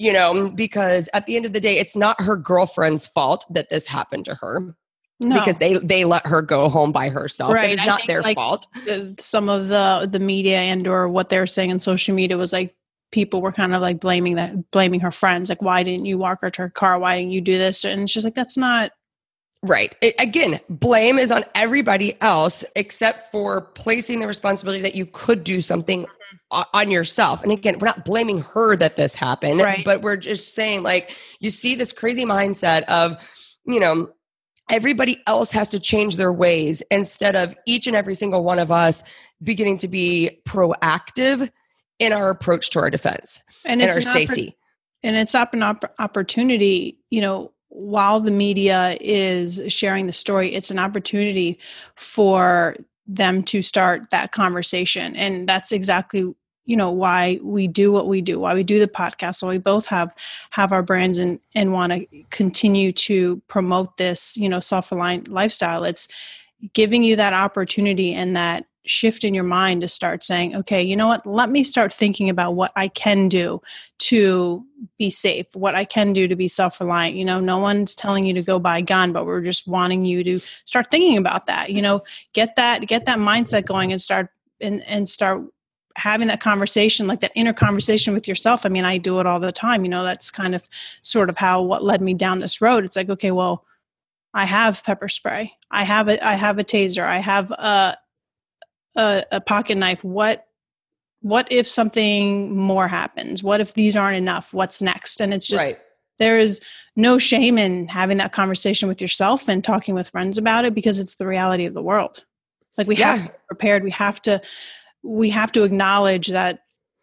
you 0.00 0.14
know, 0.14 0.48
because 0.48 1.10
at 1.12 1.26
the 1.26 1.36
end 1.36 1.44
of 1.44 1.52
the 1.52 1.60
day, 1.60 1.78
it's 1.78 1.94
not 1.94 2.18
her 2.22 2.34
girlfriend's 2.34 3.06
fault 3.06 3.44
that 3.50 3.68
this 3.68 3.86
happened 3.86 4.24
to 4.24 4.34
her. 4.34 4.74
No. 5.20 5.38
Because 5.38 5.58
they 5.58 5.76
they 5.76 6.06
let 6.06 6.26
her 6.26 6.40
go 6.40 6.70
home 6.70 6.90
by 6.90 7.10
herself. 7.10 7.52
Right. 7.52 7.74
It's 7.74 7.84
not 7.84 8.06
their 8.06 8.22
like 8.22 8.38
fault. 8.38 8.66
some 9.18 9.50
of 9.50 9.68
the 9.68 10.08
the 10.10 10.18
media 10.18 10.56
and 10.56 10.88
or 10.88 11.06
what 11.10 11.28
they're 11.28 11.46
saying 11.46 11.70
on 11.70 11.80
social 11.80 12.14
media 12.14 12.38
was 12.38 12.50
like 12.50 12.74
people 13.12 13.42
were 13.42 13.52
kind 13.52 13.74
of 13.74 13.82
like 13.82 14.00
blaming 14.00 14.36
that 14.36 14.70
blaming 14.70 15.00
her 15.00 15.10
friends 15.10 15.50
like 15.50 15.60
why 15.60 15.82
didn't 15.82 16.06
you 16.06 16.16
walk 16.16 16.40
her 16.40 16.50
to 16.50 16.62
her 16.62 16.70
car 16.70 16.98
why 16.98 17.18
didn't 17.18 17.32
you 17.32 17.40
do 17.40 17.58
this 17.58 17.84
and 17.84 18.08
she's 18.08 18.24
like 18.24 18.36
that's 18.36 18.56
not 18.56 18.92
Right. 19.62 19.94
It, 20.00 20.14
again, 20.18 20.58
blame 20.70 21.18
is 21.18 21.30
on 21.30 21.44
everybody 21.54 22.16
else 22.22 22.64
except 22.74 23.30
for 23.30 23.60
placing 23.60 24.20
the 24.20 24.26
responsibility 24.26 24.80
that 24.80 24.94
you 24.94 25.04
could 25.04 25.44
do 25.44 25.60
something 25.60 26.06
on 26.50 26.90
yourself. 26.90 27.42
And 27.42 27.52
again, 27.52 27.78
we're 27.78 27.86
not 27.86 28.04
blaming 28.04 28.38
her 28.38 28.76
that 28.76 28.96
this 28.96 29.14
happened, 29.14 29.60
right. 29.60 29.84
but 29.84 30.02
we're 30.02 30.16
just 30.16 30.54
saying, 30.54 30.82
like, 30.82 31.16
you 31.38 31.50
see 31.50 31.74
this 31.74 31.92
crazy 31.92 32.24
mindset 32.24 32.82
of, 32.84 33.16
you 33.64 33.80
know, 33.80 34.10
everybody 34.70 35.22
else 35.26 35.52
has 35.52 35.68
to 35.70 35.80
change 35.80 36.16
their 36.16 36.32
ways 36.32 36.82
instead 36.90 37.36
of 37.36 37.54
each 37.66 37.86
and 37.86 37.96
every 37.96 38.14
single 38.14 38.44
one 38.44 38.58
of 38.58 38.70
us 38.70 39.02
beginning 39.42 39.78
to 39.78 39.88
be 39.88 40.40
proactive 40.46 41.50
in 41.98 42.12
our 42.12 42.30
approach 42.30 42.70
to 42.70 42.80
our 42.80 42.90
defense 42.90 43.42
and, 43.64 43.82
and 43.82 43.90
our 43.90 44.00
safety. 44.00 44.56
and 45.02 45.16
it's 45.16 45.34
up 45.34 45.52
an 45.54 45.62
op- 45.62 45.94
opportunity, 45.98 46.98
you 47.10 47.20
know, 47.20 47.52
while 47.68 48.20
the 48.20 48.32
media 48.32 48.96
is 49.00 49.60
sharing 49.68 50.06
the 50.06 50.12
story, 50.12 50.54
it's 50.54 50.70
an 50.70 50.78
opportunity 50.78 51.58
for 51.94 52.76
them 53.14 53.42
to 53.42 53.62
start 53.62 54.10
that 54.10 54.32
conversation. 54.32 55.16
And 55.16 55.48
that's 55.48 55.72
exactly 55.72 56.32
you 56.66 56.76
know 56.76 56.90
why 56.90 57.40
we 57.42 57.66
do 57.66 57.90
what 57.90 58.06
we 58.06 58.20
do 58.20 58.38
why 58.38 58.54
we 58.54 58.62
do 58.62 58.78
the 58.78 58.86
podcast 58.86 59.36
so 59.36 59.48
we 59.48 59.58
both 59.58 59.86
have 59.86 60.14
have 60.50 60.72
our 60.72 60.82
brands 60.82 61.18
and 61.18 61.40
and 61.54 61.72
want 61.72 61.92
to 61.92 62.06
continue 62.30 62.92
to 62.92 63.42
promote 63.48 63.96
this 63.96 64.36
you 64.36 64.48
know 64.48 64.60
self-reliant 64.60 65.26
lifestyle 65.26 65.82
it's 65.84 66.06
giving 66.72 67.02
you 67.02 67.16
that 67.16 67.32
opportunity 67.32 68.12
and 68.14 68.36
that 68.36 68.66
shift 68.86 69.24
in 69.24 69.34
your 69.34 69.44
mind 69.44 69.82
to 69.82 69.88
start 69.88 70.24
saying, 70.24 70.56
okay, 70.56 70.82
you 70.82 70.96
know 70.96 71.06
what? 71.06 71.26
Let 71.26 71.50
me 71.50 71.62
start 71.64 71.92
thinking 71.92 72.30
about 72.30 72.54
what 72.54 72.72
I 72.76 72.88
can 72.88 73.28
do 73.28 73.60
to 73.98 74.64
be 74.98 75.10
safe, 75.10 75.46
what 75.54 75.74
I 75.74 75.84
can 75.84 76.12
do 76.12 76.26
to 76.26 76.36
be 76.36 76.48
self 76.48 76.80
reliant. 76.80 77.16
You 77.16 77.24
know, 77.24 77.40
no 77.40 77.58
one's 77.58 77.94
telling 77.94 78.24
you 78.24 78.34
to 78.34 78.42
go 78.42 78.58
buy 78.58 78.78
a 78.78 78.82
gun, 78.82 79.12
but 79.12 79.26
we're 79.26 79.42
just 79.42 79.68
wanting 79.68 80.04
you 80.04 80.24
to 80.24 80.40
start 80.64 80.90
thinking 80.90 81.16
about 81.16 81.46
that. 81.46 81.70
You 81.70 81.82
know, 81.82 82.02
get 82.32 82.56
that 82.56 82.86
get 82.86 83.04
that 83.04 83.18
mindset 83.18 83.66
going 83.66 83.92
and 83.92 84.00
start 84.00 84.30
and 84.60 84.82
and 84.86 85.08
start 85.08 85.42
having 85.96 86.28
that 86.28 86.40
conversation 86.40 87.06
like 87.06 87.20
that 87.20 87.32
inner 87.34 87.52
conversation 87.52 88.14
with 88.14 88.28
yourself 88.28 88.64
i 88.64 88.68
mean 88.68 88.84
i 88.84 88.96
do 88.96 89.18
it 89.18 89.26
all 89.26 89.40
the 89.40 89.50
time 89.50 89.84
you 89.84 89.90
know 89.90 90.04
that's 90.04 90.30
kind 90.30 90.54
of 90.54 90.62
sort 91.02 91.28
of 91.28 91.36
how 91.36 91.60
what 91.60 91.82
led 91.82 92.00
me 92.00 92.14
down 92.14 92.38
this 92.38 92.60
road 92.60 92.84
it's 92.84 92.96
like 92.96 93.10
okay 93.10 93.32
well 93.32 93.64
i 94.32 94.44
have 94.44 94.82
pepper 94.84 95.08
spray 95.08 95.52
i 95.70 95.82
have 95.82 96.08
a 96.08 96.24
i 96.24 96.34
have 96.34 96.58
a 96.58 96.64
taser 96.64 97.04
i 97.04 97.18
have 97.18 97.50
a 97.50 97.96
a, 98.96 99.24
a 99.32 99.40
pocket 99.40 99.76
knife 99.76 100.02
what 100.04 100.46
what 101.22 101.50
if 101.50 101.68
something 101.68 102.56
more 102.56 102.88
happens 102.88 103.42
what 103.42 103.60
if 103.60 103.74
these 103.74 103.96
aren't 103.96 104.16
enough 104.16 104.52
what's 104.54 104.82
next 104.82 105.20
and 105.20 105.34
it's 105.34 105.46
just 105.46 105.66
right. 105.66 105.78
there 106.18 106.38
is 106.38 106.60
no 106.96 107.18
shame 107.18 107.58
in 107.58 107.86
having 107.88 108.16
that 108.16 108.32
conversation 108.32 108.88
with 108.88 109.00
yourself 109.00 109.48
and 109.48 109.62
talking 109.62 109.94
with 109.94 110.08
friends 110.08 110.38
about 110.38 110.64
it 110.64 110.74
because 110.74 110.98
it's 110.98 111.16
the 111.16 111.26
reality 111.26 111.66
of 111.66 111.74
the 111.74 111.82
world 111.82 112.24
like 112.78 112.86
we 112.86 112.96
yeah. 112.96 113.16
have 113.16 113.26
to 113.26 113.28
be 113.28 113.38
prepared 113.48 113.84
we 113.84 113.90
have 113.90 114.20
to 114.20 114.40
we 115.02 115.30
have 115.30 115.52
to 115.52 115.62
acknowledge 115.62 116.28
that 116.28 116.60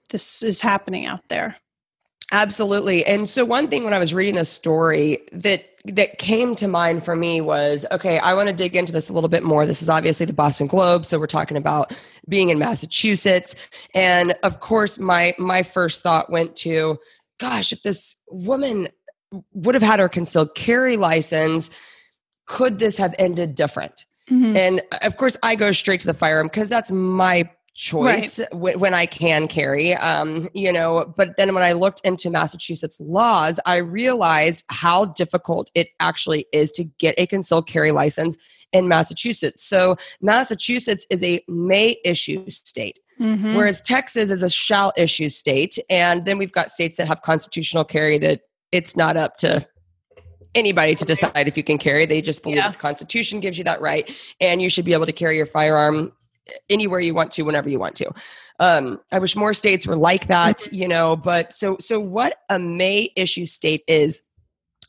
this 0.10 0.44
is 0.44 0.62
happening 0.62 1.06
out 1.06 1.28
there. 1.30 1.56
Absolutely. 2.32 3.06
And 3.06 3.30
so 3.30 3.46
one 3.46 3.70
thing 3.70 3.84
when 3.84 3.94
I 3.94 4.00
was 4.00 4.14
reading 4.14 4.36
this 4.36 4.50
story 4.50 5.20
that 5.32 5.64
that 5.86 6.18
came 6.18 6.54
to 6.56 6.68
mind 6.68 7.06
for 7.06 7.16
me 7.16 7.40
was 7.40 7.86
okay, 7.92 8.20
I 8.20 8.34
want 8.34 8.50
to 8.50 8.56
dig 8.56 8.76
into 8.76 8.92
this 8.92 9.10
a 9.10 9.14
little 9.14 9.30
bit 9.30 9.44
more. 9.44 9.66
This 9.66 9.82
is 9.82 9.90
obviously 9.90 10.26
the 10.26 10.34
Boston 10.34 10.68
Globe, 10.68 11.06
so 11.06 11.18
we're 11.18 11.28
talking 11.28 11.56
about 11.56 11.96
being 12.28 12.50
in 12.50 12.60
Massachusetts. 12.60 13.56
And 13.94 14.36
of 14.44 14.60
course, 14.60 15.00
my 15.00 15.34
my 15.38 15.64
first 15.64 16.04
thought 16.04 16.30
went 16.30 16.56
to 16.58 16.98
gosh, 17.40 17.72
if 17.72 17.84
this 17.84 18.16
woman 18.30 18.90
would 19.54 19.76
have 19.76 19.84
had 19.84 20.00
her 20.00 20.10
concealed 20.10 20.56
carry 20.56 20.98
license, 20.98 21.70
could 22.46 22.80
this 22.80 22.98
have 22.98 23.16
ended 23.18 23.56
different? 23.56 24.06
Mm-hmm. 24.30 24.58
And 24.58 24.82
of 25.02 25.16
course, 25.16 25.38
I 25.44 25.56
go 25.56 25.72
straight 25.72 26.02
to 26.02 26.08
the 26.08 26.14
firearm 26.14 26.48
because 26.48 26.68
that's 26.68 26.92
my 26.92 27.50
choice 27.78 28.40
right. 28.40 28.50
w- 28.50 28.78
when 28.78 28.94
I 28.94 29.06
can 29.06 29.48
carry. 29.48 29.94
Um, 29.94 30.50
you 30.54 30.74
know, 30.74 31.14
but 31.16 31.38
then 31.38 31.54
when 31.54 31.64
I 31.64 31.72
looked 31.74 32.02
into 32.04 32.30
Massachusetts 32.30 33.00
laws, 33.00 33.60
I 33.66 33.78
realized 33.78 34.66
how 34.70 35.06
difficult 35.06 35.72
it 35.76 35.90
actually 36.00 36.48
is 36.52 36.72
to 36.74 36.84
get 36.84 37.16
a 37.18 37.28
concealed 37.28 37.68
carry 37.70 37.92
license 37.92 38.36
in 38.74 38.88
Massachusetts. 38.88 39.64
So 39.64 39.96
Massachusetts 40.20 41.08
is 41.10 41.24
a 41.24 41.42
may 41.48 41.98
issue 42.04 42.50
state. 42.50 43.00
Mm-hmm. 43.22 43.56
Whereas 43.56 43.82
Texas 43.82 44.32
is 44.32 44.44
a 44.44 44.50
shall 44.50 44.92
issue 44.98 45.30
state. 45.30 45.78
And 45.90 46.26
then 46.26 46.38
we've 46.38 46.52
got 46.52 46.70
states 46.70 46.98
that 46.98 47.08
have 47.08 47.22
constitutional 47.22 47.86
carry 47.86 48.18
that 48.18 48.42
it's 48.72 48.98
not 48.98 49.16
up 49.18 49.38
to 49.38 49.66
anybody 50.56 50.96
to 50.96 51.06
decide 51.06 51.48
if 51.48 51.56
you 51.56 51.64
can 51.64 51.78
carry. 51.78 52.06
They 52.06 52.22
just 52.22 52.44
believe 52.44 52.58
yeah. 52.58 52.70
the 52.70 52.78
Constitution 52.78 53.40
gives 53.40 53.58
you 53.58 53.64
that 53.66 53.80
right, 53.82 54.10
and 54.42 54.62
you 54.62 54.70
should 54.70 54.86
be 54.86 54.94
able 54.94 55.06
to 55.06 55.12
carry 55.12 55.38
your 55.38 55.46
firearm 55.46 56.12
anywhere 56.70 57.00
you 57.00 57.14
want 57.14 57.32
to 57.32 57.44
whenever 57.44 57.70
you 57.70 57.80
want 57.80 57.96
to 57.96 58.10
um, 58.60 59.00
i 59.12 59.20
wish 59.20 59.36
more 59.36 59.54
states 59.54 59.88
were 59.88 59.96
like 59.96 60.28
that 60.28 60.60
mm-hmm. 60.60 60.76
you 60.76 60.88
know 60.88 61.16
but 61.16 61.52
so 61.52 61.78
so 61.80 62.00
what 62.00 62.40
a 62.50 62.60
may 62.60 63.10
issue 63.16 63.46
state 63.46 63.84
is 63.88 64.24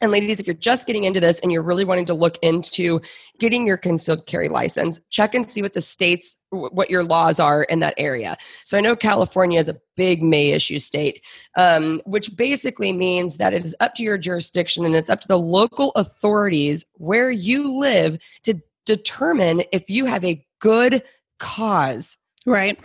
and 0.00 0.12
ladies, 0.12 0.38
if 0.38 0.46
you're 0.46 0.54
just 0.54 0.86
getting 0.86 1.04
into 1.04 1.18
this 1.18 1.40
and 1.40 1.50
you're 1.50 1.62
really 1.62 1.84
wanting 1.84 2.04
to 2.06 2.14
look 2.14 2.38
into 2.40 3.00
getting 3.40 3.66
your 3.66 3.76
concealed 3.76 4.26
carry 4.26 4.48
license, 4.48 5.00
check 5.10 5.34
and 5.34 5.50
see 5.50 5.60
what 5.60 5.72
the 5.72 5.80
states, 5.80 6.36
what 6.50 6.88
your 6.88 7.02
laws 7.02 7.40
are 7.40 7.64
in 7.64 7.80
that 7.80 7.94
area. 7.98 8.36
So 8.64 8.78
I 8.78 8.80
know 8.80 8.94
California 8.94 9.58
is 9.58 9.68
a 9.68 9.80
big 9.96 10.22
may 10.22 10.52
issue 10.52 10.78
state, 10.78 11.20
um, 11.56 12.00
which 12.06 12.36
basically 12.36 12.92
means 12.92 13.38
that 13.38 13.52
it 13.52 13.64
is 13.64 13.74
up 13.80 13.94
to 13.96 14.04
your 14.04 14.18
jurisdiction 14.18 14.84
and 14.84 14.94
it's 14.94 15.10
up 15.10 15.20
to 15.22 15.28
the 15.28 15.38
local 15.38 15.90
authorities 15.96 16.84
where 16.94 17.30
you 17.30 17.76
live 17.76 18.18
to 18.44 18.62
determine 18.86 19.62
if 19.72 19.90
you 19.90 20.04
have 20.04 20.24
a 20.24 20.44
good 20.60 21.02
cause 21.38 22.16
right. 22.46 22.78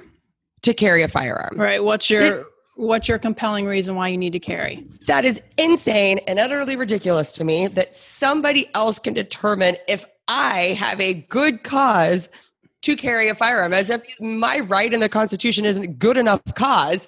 to 0.62 0.74
carry 0.74 1.04
a 1.04 1.08
firearm. 1.08 1.56
Right. 1.58 1.84
What's 1.84 2.10
your 2.10 2.22
it, 2.22 2.46
what's 2.76 3.08
your 3.08 3.20
compelling 3.20 3.66
reason 3.66 3.96
why 3.96 4.10
you 4.10 4.18
need 4.18 4.34
to 4.34 4.40
carry? 4.40 4.86
That 5.08 5.26
is 5.26 5.42
insane 5.58 6.20
and 6.28 6.40
utterly 6.40 6.76
ridiculous 6.76 7.32
to 7.34 7.44
me 7.44 7.68
that 7.68 7.96
somebody 7.96 8.70
else 8.74 9.00
can 9.00 9.14
determine 9.14 9.78
if 9.88 10.06
i 10.30 10.68
have 10.80 11.02
a 11.02 11.14
good 11.14 11.64
cause 11.64 12.30
to 12.82 12.96
carry 12.96 13.28
a 13.28 13.36
firearm 13.36 13.74
as 13.74 13.90
if 13.90 14.02
my 14.22 14.60
right 14.60 14.94
in 14.94 15.02
the 15.02 15.10
constitution 15.10 15.66
isn't 15.66 16.00
good 16.00 16.18
enough 16.18 16.42
cause. 16.56 17.08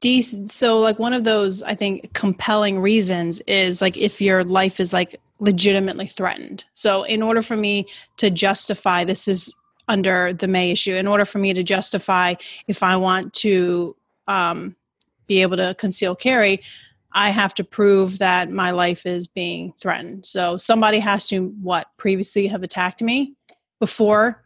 Decent 0.00 0.50
so 0.50 0.80
like 0.80 0.98
one 0.98 1.12
of 1.12 1.22
those 1.22 1.62
i 1.62 1.72
think 1.72 2.12
compelling 2.12 2.80
reasons 2.80 3.40
is 3.42 3.80
like 3.80 3.96
if 3.96 4.20
your 4.20 4.42
life 4.42 4.80
is 4.80 4.92
like 4.92 5.20
legitimately 5.40 6.06
threatened. 6.06 6.64
So 6.72 7.02
in 7.04 7.22
order 7.22 7.42
for 7.42 7.56
me 7.56 7.86
to 8.18 8.30
justify 8.30 9.04
this 9.04 9.28
is 9.28 9.54
under 9.88 10.32
the 10.32 10.48
May 10.48 10.70
issue 10.70 10.94
in 10.94 11.06
order 11.06 11.24
for 11.24 11.38
me 11.38 11.52
to 11.54 11.62
justify 11.62 12.34
if 12.66 12.82
I 12.82 12.96
want 12.96 13.32
to 13.34 13.96
um, 14.26 14.74
be 15.26 15.42
able 15.42 15.56
to 15.56 15.74
conceal 15.78 16.14
carry. 16.14 16.62
I 17.12 17.30
have 17.30 17.54
to 17.54 17.64
prove 17.64 18.18
that 18.18 18.50
my 18.50 18.72
life 18.72 19.06
is 19.06 19.26
being 19.26 19.72
threatened. 19.80 20.26
So 20.26 20.56
somebody 20.56 20.98
has 20.98 21.26
to 21.28 21.48
what 21.62 21.86
previously 21.96 22.46
have 22.48 22.62
attacked 22.62 23.00
me 23.00 23.34
before 23.80 24.42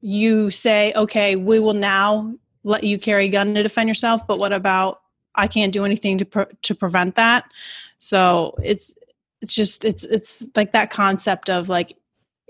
you 0.00 0.50
say, 0.50 0.92
okay, 0.94 1.36
we 1.36 1.58
will 1.58 1.74
now 1.74 2.34
let 2.64 2.84
you 2.84 2.98
carry 2.98 3.26
a 3.26 3.28
gun 3.28 3.54
to 3.54 3.62
defend 3.62 3.88
yourself. 3.88 4.26
But 4.26 4.38
what 4.38 4.52
about 4.52 5.00
I 5.34 5.48
can't 5.48 5.72
do 5.72 5.84
anything 5.84 6.18
to 6.18 6.24
pre- 6.24 6.44
to 6.62 6.74
prevent 6.74 7.16
that? 7.16 7.44
So 7.98 8.54
it's 8.62 8.94
it's 9.40 9.54
just 9.54 9.84
it's 9.84 10.04
it's 10.04 10.46
like 10.54 10.72
that 10.72 10.90
concept 10.90 11.50
of 11.50 11.68
like 11.68 11.96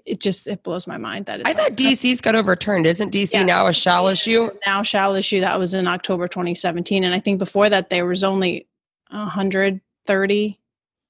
it 0.07 0.21
just 0.21 0.47
it 0.47 0.63
blows 0.63 0.87
my 0.87 0.97
mind 0.97 1.27
that 1.27 1.43
I 1.45 1.53
thought 1.55 1.73
DC's 1.73 2.21
got 2.21 2.35
overturned. 2.35 2.87
Isn't 2.87 3.13
DC 3.13 3.33
yes, 3.33 3.47
now 3.47 3.67
a 3.67 3.73
shall 3.73 4.09
issue? 4.09 4.51
Now 4.67 4.83
shall 4.83 5.15
issue. 5.15 5.41
That 5.41 5.59
was 5.59 5.75
in 5.75 5.87
October 5.87 6.29
2017, 6.29 7.05
and 7.05 7.15
I 7.15 7.21
think 7.21 7.39
before 7.39 7.69
that 7.69 7.91
there 7.91 8.07
was 8.07 8.25
only 8.25 8.67
130 9.11 10.59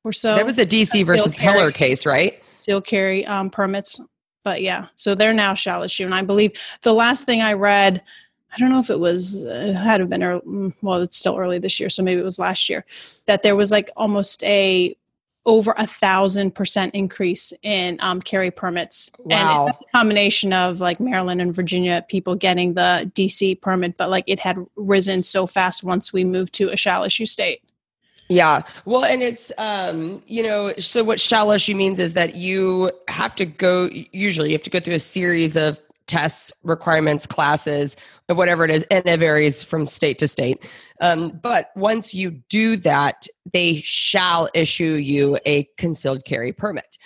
or 0.05 0.13
so. 0.13 0.35
That 0.35 0.47
was 0.47 0.57
the 0.57 0.67
DC 0.67 1.05
versus 1.05 1.35
carry, 1.35 1.59
Heller 1.59 1.73
case, 1.73 2.05
right? 2.07 2.43
Seal 2.57 2.81
carry 2.81 3.27
um, 3.27 3.51
permits, 3.51 4.01
but 4.45 4.63
yeah, 4.63 4.87
so 4.95 5.15
they're 5.15 5.33
now 5.33 5.55
shall 5.55 5.83
issue, 5.83 6.05
and 6.05 6.15
I 6.15 6.23
believe 6.23 6.53
the 6.83 6.95
last 6.95 7.25
thing 7.25 7.41
I 7.43 7.55
read. 7.55 8.03
I 8.55 8.59
don't 8.59 8.71
know 8.71 8.81
if 8.81 8.91
it 8.91 9.01
was 9.01 9.41
it 9.41 9.73
had 9.73 10.07
been 10.11 10.23
early, 10.23 10.43
mm, 10.43 10.75
well 10.83 11.01
it's 11.01 11.17
still 11.17 11.39
early 11.39 11.59
this 11.59 11.81
year 11.81 11.89
so 11.89 12.03
maybe 12.03 12.21
it 12.21 12.25
was 12.25 12.39
last 12.39 12.69
year 12.69 12.85
that 13.25 13.43
there 13.43 13.57
was 13.57 13.71
like 13.71 13.89
almost 13.97 14.45
a 14.45 14.95
over 15.45 15.75
a 15.77 15.87
thousand 15.87 16.55
percent 16.55 16.95
increase 16.95 17.53
in 17.63 17.99
um, 18.01 18.23
carry 18.23 18.51
permits. 18.51 19.11
Wow. 19.19 19.63
And 19.65 19.69
that's 19.69 19.83
a 19.83 19.87
combination 19.97 20.53
of 20.53 20.81
like 20.81 21.01
Maryland 21.01 21.41
and 21.41 21.55
Virginia 21.55 22.05
people 22.09 22.35
getting 22.35 22.75
the 22.75 23.11
DC 23.15 23.61
permit, 23.61 23.97
but 23.97 24.11
like 24.11 24.25
it 24.27 24.39
had 24.39 24.57
risen 24.77 25.23
so 25.23 25.47
fast 25.47 25.83
once 25.83 26.13
we 26.13 26.25
moved 26.25 26.53
to 26.55 26.71
a 26.71 26.77
shall 26.77 27.05
issue 27.05 27.27
state. 27.27 27.63
Yeah. 28.29 28.63
Well, 28.85 29.05
and 29.05 29.23
it's, 29.23 29.53
um, 29.59 30.23
you 30.27 30.43
know, 30.43 30.73
so 30.79 31.05
what 31.05 31.21
shall 31.21 31.51
issue 31.51 31.75
means 31.75 31.99
is 31.99 32.15
that 32.15 32.35
you 32.35 32.91
have 33.09 33.37
to 33.37 33.45
go, 33.45 33.91
usually 34.13 34.51
you 34.51 34.55
have 34.55 34.63
to 34.63 34.71
go 34.71 34.81
through 34.81 34.95
a 34.95 35.01
series 35.01 35.57
of 35.57 35.79
tests, 36.13 36.53
requirements, 36.63 37.27
classes, 37.27 37.97
whatever 38.29 38.67
it 38.67 38.71
is, 38.71 38.85
and 38.91 39.07
it 39.07 39.19
varies 39.19 39.63
from 39.63 39.87
state 39.87 40.19
to 40.19 40.29
state. 40.29 40.63
Um, 41.01 41.41
but 41.43 41.71
once 41.75 42.13
you 42.13 42.33
do 42.51 42.77
that, 42.77 43.27
they 43.51 43.81
shall 43.83 44.51
issue 44.53 44.93
you 44.93 45.39
a 45.47 45.67
concealed 45.79 46.27
carry 46.27 46.53
permit. 46.53 46.99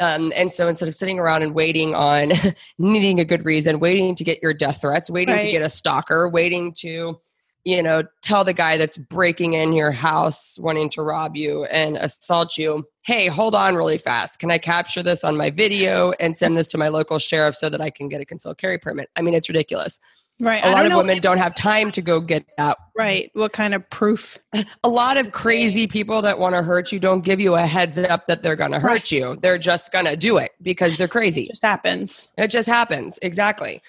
Um, 0.00 0.32
and 0.34 0.50
so 0.50 0.66
instead 0.66 0.88
of 0.88 0.94
sitting 0.94 1.18
around 1.18 1.42
and 1.42 1.54
waiting 1.54 1.94
on 1.94 2.32
needing 2.78 3.20
a 3.20 3.24
good 3.24 3.44
reason, 3.44 3.80
waiting 3.80 4.14
to 4.14 4.24
get 4.24 4.42
your 4.42 4.54
death 4.54 4.80
threats, 4.80 5.10
waiting 5.10 5.34
right. 5.34 5.42
to 5.42 5.50
get 5.50 5.60
a 5.60 5.68
stalker, 5.68 6.26
waiting 6.26 6.72
to 6.78 7.20
you 7.64 7.82
know, 7.82 8.02
tell 8.22 8.44
the 8.44 8.52
guy 8.52 8.76
that's 8.76 8.98
breaking 8.98 9.54
in 9.54 9.72
your 9.72 9.90
house, 9.90 10.58
wanting 10.58 10.90
to 10.90 11.02
rob 11.02 11.34
you 11.34 11.64
and 11.64 11.96
assault 11.96 12.58
you, 12.58 12.86
hey, 13.04 13.26
hold 13.26 13.54
on 13.54 13.74
really 13.74 13.98
fast. 13.98 14.38
Can 14.38 14.50
I 14.50 14.58
capture 14.58 15.02
this 15.02 15.24
on 15.24 15.36
my 15.36 15.50
video 15.50 16.12
and 16.20 16.36
send 16.36 16.56
this 16.56 16.68
to 16.68 16.78
my 16.78 16.88
local 16.88 17.18
sheriff 17.18 17.54
so 17.54 17.68
that 17.70 17.80
I 17.80 17.90
can 17.90 18.08
get 18.08 18.20
a 18.20 18.26
concealed 18.26 18.58
carry 18.58 18.78
permit? 18.78 19.08
I 19.16 19.22
mean, 19.22 19.34
it's 19.34 19.48
ridiculous. 19.48 19.98
Right. 20.40 20.64
A 20.64 20.70
lot 20.72 20.84
of 20.84 20.92
women 20.94 21.20
don't 21.20 21.38
have 21.38 21.54
time 21.54 21.92
to 21.92 22.02
go 22.02 22.20
get 22.20 22.44
that. 22.58 22.76
Right. 22.96 23.30
What 23.34 23.52
kind 23.52 23.72
of 23.72 23.88
proof? 23.90 24.36
A 24.84 24.88
lot 24.88 25.16
of 25.16 25.30
crazy 25.30 25.86
people 25.86 26.22
that 26.22 26.40
want 26.40 26.56
to 26.56 26.62
hurt 26.62 26.90
you 26.90 26.98
don't 26.98 27.20
give 27.20 27.38
you 27.38 27.54
a 27.54 27.66
heads 27.66 27.96
up 27.98 28.26
that 28.26 28.42
they're 28.42 28.56
going 28.56 28.72
to 28.72 28.80
hurt 28.80 28.88
right. 28.88 29.12
you. 29.12 29.38
They're 29.40 29.58
just 29.58 29.92
going 29.92 30.06
to 30.06 30.16
do 30.16 30.38
it 30.38 30.50
because 30.60 30.96
they're 30.96 31.06
crazy. 31.06 31.44
It 31.44 31.50
just 31.50 31.62
happens. 31.62 32.28
It 32.36 32.48
just 32.48 32.68
happens. 32.68 33.18
Exactly. 33.22 33.80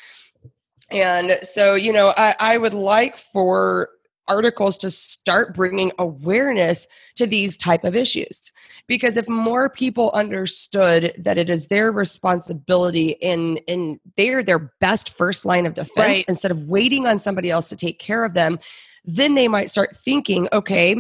And 0.92 1.38
so, 1.42 1.76
you 1.76 1.92
know, 1.92 2.14
I, 2.16 2.36
I 2.40 2.58
would 2.58 2.74
like 2.74 3.18
for 3.18 3.90
articles 4.28 4.78
to 4.78 4.90
start 4.90 5.54
bringing 5.54 5.92
awareness 6.00 6.88
to 7.16 7.28
these 7.28 7.58
type 7.58 7.84
of 7.84 7.96
issues 7.96 8.52
because 8.88 9.18
if 9.18 9.30
more 9.30 9.70
people 9.70 10.10
understood 10.14 11.14
that 11.18 11.38
it 11.38 11.48
is 11.50 11.68
their 11.68 11.92
responsibility 11.92 13.22
and 13.22 13.62
and 13.68 14.00
they're 14.18 14.42
their 14.42 14.74
best 14.80 15.12
first 15.12 15.46
line 15.46 15.68
of 15.68 15.76
defense 15.76 15.96
Right. 15.98 16.26
instead 16.28 16.50
of 16.50 16.68
waiting 16.68 17.06
on 17.06 17.20
somebody 17.20 17.52
else 17.52 17.70
to 17.70 17.76
take 17.76 18.00
care 18.00 18.24
of 18.24 18.34
them 18.34 18.58
then 19.04 19.36
they 19.36 19.48
might 19.48 19.70
start 19.70 19.96
thinking 19.96 20.48
okay 20.52 20.96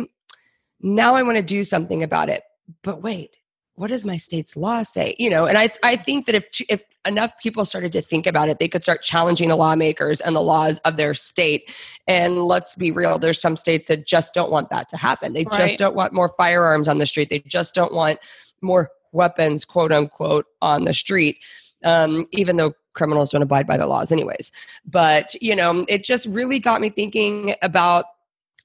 now 0.79 1.15
i 1.15 1.23
want 1.23 1.37
to 1.37 1.41
do 1.43 1.63
something 1.63 2.03
about 2.03 2.29
it 2.29 2.43
but 2.83 3.01
wait 3.01 3.37
what 3.75 3.87
does 3.89 4.05
my 4.05 4.17
state's 4.17 4.55
law 4.55 4.83
say? 4.83 5.15
You 5.19 5.29
know 5.29 5.45
and 5.45 5.57
i 5.57 5.69
i 5.83 5.95
think 5.95 6.25
that 6.25 6.35
if 6.35 6.47
if 6.69 6.83
enough 7.07 7.37
people 7.39 7.65
started 7.65 7.91
to 7.91 8.01
think 8.01 8.25
about 8.25 8.49
it 8.49 8.57
they 8.59 8.67
could 8.67 8.81
start 8.81 9.03
challenging 9.03 9.49
the 9.49 9.55
lawmakers 9.55 10.21
and 10.21 10.35
the 10.35 10.41
laws 10.41 10.79
of 10.79 10.97
their 10.97 11.13
state. 11.13 11.71
And 12.07 12.45
let's 12.45 12.75
be 12.75 12.91
real 12.91 13.19
there's 13.19 13.39
some 13.39 13.55
states 13.55 13.87
that 13.87 14.07
just 14.07 14.33
don't 14.33 14.51
want 14.51 14.69
that 14.71 14.89
to 14.89 14.97
happen. 14.97 15.33
They 15.33 15.43
Right. 15.43 15.67
just 15.67 15.77
don't 15.77 15.95
want 15.95 16.13
more 16.13 16.33
firearms 16.37 16.87
on 16.87 16.97
the 16.97 17.05
street. 17.05 17.29
They 17.29 17.39
just 17.39 17.75
don't 17.75 17.93
want 17.93 18.19
more 18.61 18.89
weapons 19.11 19.65
quote 19.65 19.91
unquote 19.91 20.45
on 20.61 20.85
the 20.85 20.93
street 20.93 21.37
um, 21.83 22.25
even 22.31 22.57
though 22.57 22.73
criminals 22.93 23.29
don't 23.29 23.41
abide 23.43 23.67
by 23.67 23.77
the 23.77 23.85
laws 23.85 24.11
anyways. 24.11 24.51
But 24.85 25.35
you 25.41 25.55
know 25.55 25.85
it 25.87 26.03
just 26.03 26.25
really 26.27 26.59
got 26.59 26.81
me 26.81 26.89
thinking 26.89 27.55
about 27.61 28.05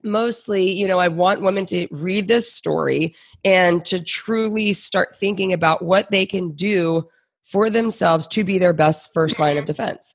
mostly 0.02 0.72
you 0.72 0.86
know 0.86 0.98
i 0.98 1.08
want 1.08 1.42
women 1.42 1.66
to 1.66 1.86
read 1.90 2.28
this 2.28 2.52
story 2.52 3.14
and 3.44 3.84
to 3.84 4.02
truly 4.02 4.72
start 4.72 5.14
thinking 5.14 5.52
about 5.52 5.82
what 5.82 6.10
they 6.10 6.26
can 6.26 6.52
do 6.52 7.08
for 7.44 7.70
themselves 7.70 8.26
to 8.26 8.44
be 8.44 8.58
their 8.58 8.72
best 8.72 9.12
first 9.12 9.38
line 9.38 9.58
of 9.58 9.64
defense 9.64 10.14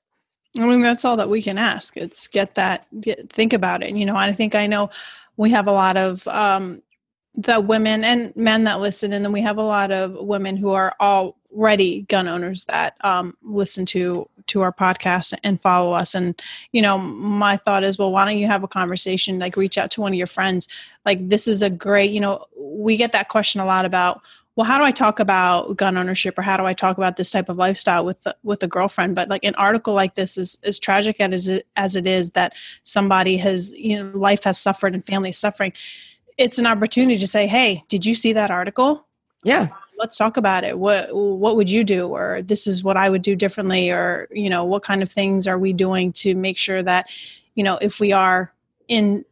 I 0.58 0.66
mean, 0.66 0.82
that's 0.82 1.04
all 1.04 1.18
that 1.18 1.30
we 1.30 1.42
can 1.42 1.58
ask. 1.58 1.98
It's 1.98 2.28
get 2.28 2.56
that, 2.56 2.88
get, 3.02 3.30
think 3.30 3.54
about 3.54 3.84
it. 3.84 3.92
You 3.92 4.06
know, 4.06 4.16
I 4.16 4.32
think 4.32 4.56
I 4.56 4.68
know 4.68 4.90
we 5.38 5.50
have 5.52 5.68
a 5.68 5.72
lot 5.72 5.98
of 5.98 6.26
um, 6.30 6.82
the 7.34 7.60
women 7.60 8.04
and 8.04 8.36
men 8.36 8.64
that 8.64 8.80
listen, 8.80 9.12
and 9.12 9.26
then 9.26 9.34
we 9.34 9.42
have 9.42 9.58
a 9.58 9.64
lot 9.64 9.92
of 9.92 10.14
women 10.14 10.56
who 10.56 10.72
are 10.72 10.96
already 11.56 12.02
gun 12.04 12.28
owners 12.28 12.66
that 12.66 12.96
um, 13.04 13.36
listen 13.44 13.86
to 13.88 14.30
to 14.48 14.62
our 14.62 14.72
podcast 14.72 15.34
and 15.44 15.62
follow 15.62 15.94
us. 15.94 16.14
And 16.14 16.40
you 16.72 16.82
know, 16.82 16.98
my 16.98 17.58
thought 17.58 17.84
is, 17.84 17.98
well, 17.98 18.12
why 18.12 18.26
don't 18.26 18.38
you 18.38 18.48
have 18.48 18.64
a 18.64 18.68
conversation? 18.68 19.40
Like, 19.40 19.58
reach 19.58 19.78
out 19.78 19.92
to 19.92 20.02
one 20.02 20.12
of 20.12 20.18
your 20.18 20.28
friends. 20.28 20.68
Like, 21.06 21.30
this 21.30 21.48
is 21.48 21.62
a 21.62 21.70
great. 21.70 22.12
You 22.12 22.20
know, 22.20 22.46
we 22.58 22.98
get 22.98 23.12
that 23.14 23.30
question 23.30 23.62
a 23.62 23.66
lot 23.66 23.86
about 23.86 24.22
well 24.56 24.66
how 24.66 24.78
do 24.78 24.84
i 24.84 24.92
talk 24.92 25.20
about 25.20 25.76
gun 25.78 25.98
ownership 25.98 26.38
or 26.38 26.42
how 26.42 26.58
do 26.58 26.66
i 26.66 26.74
talk 26.74 26.98
about 26.98 27.18
this 27.18 27.32
type 27.32 27.50
of 27.50 27.58
lifestyle 27.58 28.06
with 28.06 28.26
with 28.44 28.64
a 28.64 28.68
girlfriend 28.68 29.16
but 29.16 29.30
like 29.30 29.44
an 29.44 29.56
article 29.56 29.94
like 29.94 30.16
this 30.16 30.38
is 30.38 30.58
as 30.64 30.80
tragic 30.80 31.20
as 31.20 31.48
it, 31.48 31.68
as 31.76 31.96
it 31.96 32.08
is 32.08 32.32
that 32.32 32.54
somebody 32.84 33.38
has 33.38 33.72
you 33.74 34.02
know 34.02 34.18
life 34.18 34.44
has 34.44 34.58
suffered 34.58 34.94
and 34.94 35.06
family 35.06 35.30
is 35.30 35.38
suffering 35.38 35.74
it's 36.38 36.58
an 36.58 36.68
opportunity 36.68 37.18
to 37.18 37.28
say 37.28 37.48
hey 37.48 37.84
did 37.88 38.06
you 38.06 38.16
see 38.16 38.34
that 38.34 38.52
article 38.52 39.06
yeah 39.44 39.70
let's 39.98 40.18
talk 40.18 40.38
about 40.38 40.64
it 40.64 40.78
what 40.78 41.14
what 41.14 41.56
would 41.56 41.70
you 41.70 41.84
do 41.84 42.08
or 42.08 42.42
this 42.42 42.68
is 42.68 42.84
what 42.84 42.98
i 42.98 43.10
would 43.10 43.22
do 43.22 43.36
differently 43.36 43.90
or 43.90 44.28
you 44.32 44.50
know 44.50 44.64
what 44.64 44.84
kind 44.84 45.02
of 45.02 45.12
things 45.12 45.48
are 45.48 45.60
we 45.60 45.74
doing 45.74 46.12
to 46.12 46.36
make 46.36 46.58
sure 46.58 46.84
that 46.84 47.08
you 47.56 47.64
know 47.64 47.78
if 47.82 48.00
we 48.00 48.12
are 48.12 48.54
in 48.88 49.24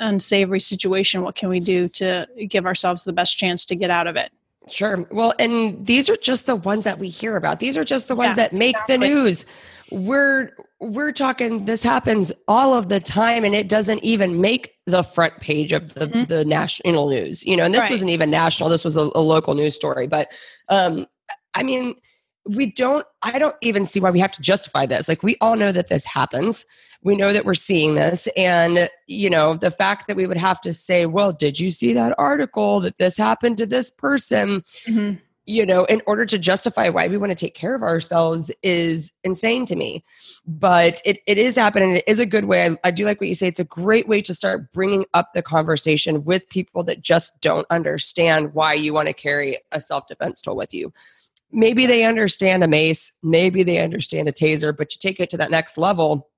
unsavory 0.00 0.60
situation 0.60 1.22
what 1.22 1.34
can 1.34 1.48
we 1.48 1.60
do 1.60 1.88
to 1.88 2.26
give 2.48 2.66
ourselves 2.66 3.04
the 3.04 3.12
best 3.12 3.38
chance 3.38 3.64
to 3.64 3.74
get 3.74 3.90
out 3.90 4.06
of 4.06 4.16
it 4.16 4.30
Sure. 4.68 5.06
Well, 5.12 5.32
and 5.38 5.86
these 5.86 6.10
are 6.10 6.16
just 6.16 6.46
the 6.46 6.56
ones 6.56 6.84
that 6.84 6.98
we 6.98 7.08
hear 7.08 7.36
about. 7.36 7.60
These 7.60 7.76
are 7.76 7.84
just 7.84 8.08
the 8.08 8.16
ones 8.16 8.36
Yeah, 8.36 8.44
that 8.44 8.52
make 8.52 8.74
exactly. 8.74 8.96
the 8.96 9.14
news. 9.14 9.44
We're 9.92 10.56
we're 10.80 11.12
talking 11.12 11.64
this 11.64 11.82
happens 11.82 12.30
all 12.48 12.74
of 12.74 12.88
the 12.88 13.00
time 13.00 13.44
and 13.44 13.54
it 13.54 13.68
doesn't 13.68 14.02
even 14.04 14.40
make 14.40 14.72
the 14.86 15.02
front 15.02 15.38
page 15.40 15.72
of 15.72 15.94
the, 15.94 16.06
Mhm. 16.08 16.28
the 16.28 16.44
national 16.44 17.08
news. 17.08 17.44
You 17.44 17.56
know, 17.56 17.64
and 17.64 17.74
this 17.74 17.82
Right. 17.82 17.90
wasn't 17.90 18.10
even 18.10 18.30
national. 18.30 18.68
This 18.68 18.84
was 18.84 18.96
a, 18.96 19.08
a 19.14 19.22
local 19.22 19.54
news 19.54 19.74
story. 19.74 20.06
But 20.06 20.28
um 20.68 21.06
I 21.54 21.62
mean, 21.62 21.94
we 22.48 22.66
don't 22.66 23.06
I 23.22 23.38
don't 23.38 23.56
even 23.62 23.86
see 23.86 24.00
why 24.00 24.10
we 24.10 24.20
have 24.20 24.32
to 24.32 24.42
justify 24.42 24.84
this. 24.86 25.08
Like 25.08 25.22
we 25.22 25.36
all 25.40 25.56
know 25.56 25.72
that 25.72 25.88
this 25.88 26.04
happens. 26.04 26.64
We 27.02 27.16
know 27.16 27.32
that 27.32 27.44
we're 27.44 27.54
seeing 27.54 27.94
this 27.94 28.26
and 28.36 28.88
you 29.06 29.30
know, 29.30 29.56
the 29.56 29.70
fact 29.70 30.06
that 30.08 30.16
we 30.16 30.26
would 30.26 30.36
have 30.36 30.60
to 30.62 30.72
say, 30.72 31.06
"Well, 31.06 31.32
did 31.32 31.58
you 31.58 31.70
see 31.70 31.92
that 31.94 32.14
article 32.18 32.80
that 32.80 32.98
this 32.98 33.16
happened 33.16 33.58
to 33.58 33.66
this 33.66 33.90
person?" 33.90 34.62
You 35.46 35.64
know, 35.64 35.84
in 35.84 36.02
order 36.06 36.26
to 36.26 36.38
justify 36.38 36.88
why 36.88 37.06
we 37.06 37.16
want 37.16 37.30
to 37.30 37.36
take 37.36 37.54
care 37.54 37.74
of 37.74 37.82
ourselves 37.82 38.50
is 38.62 39.12
insane 39.22 39.64
to 39.66 39.76
me. 39.76 40.04
But 40.44 41.00
it, 41.04 41.20
it 41.26 41.38
is 41.38 41.54
happening. 41.54 41.96
It 41.96 42.04
is 42.08 42.18
a 42.18 42.26
good 42.26 42.46
way. 42.46 42.66
I, 42.66 42.76
I 42.84 42.90
do 42.90 43.04
like 43.04 43.20
what 43.20 43.28
you 43.28 43.34
say. 43.34 43.46
It's 43.46 43.60
a 43.60 43.64
great 43.64 44.08
way 44.08 44.20
to 44.22 44.34
start 44.34 44.72
bringing 44.72 45.06
up 45.14 45.32
the 45.34 45.42
conversation 45.42 46.24
with 46.24 46.48
people 46.48 46.82
that 46.84 47.00
just 47.00 47.40
don't 47.40 47.66
understand 47.70 48.54
why 48.54 48.74
you 48.74 48.92
want 48.92 49.06
to 49.06 49.14
carry 49.14 49.58
a 49.70 49.80
self 49.80 50.08
defense 50.08 50.40
tool 50.40 50.56
with 50.56 50.74
you. 50.74 50.92
Maybe 51.52 51.86
they 51.86 52.04
understand 52.04 52.64
a 52.64 52.68
mace, 52.68 53.12
maybe 53.22 53.62
they 53.62 53.78
understand 53.78 54.28
a 54.28 54.32
taser, 54.32 54.76
but 54.76 54.92
you 54.92 54.98
take 54.98 55.20
it 55.20 55.30
to 55.30 55.36
that 55.36 55.52
next 55.52 55.78
level. 55.78 56.28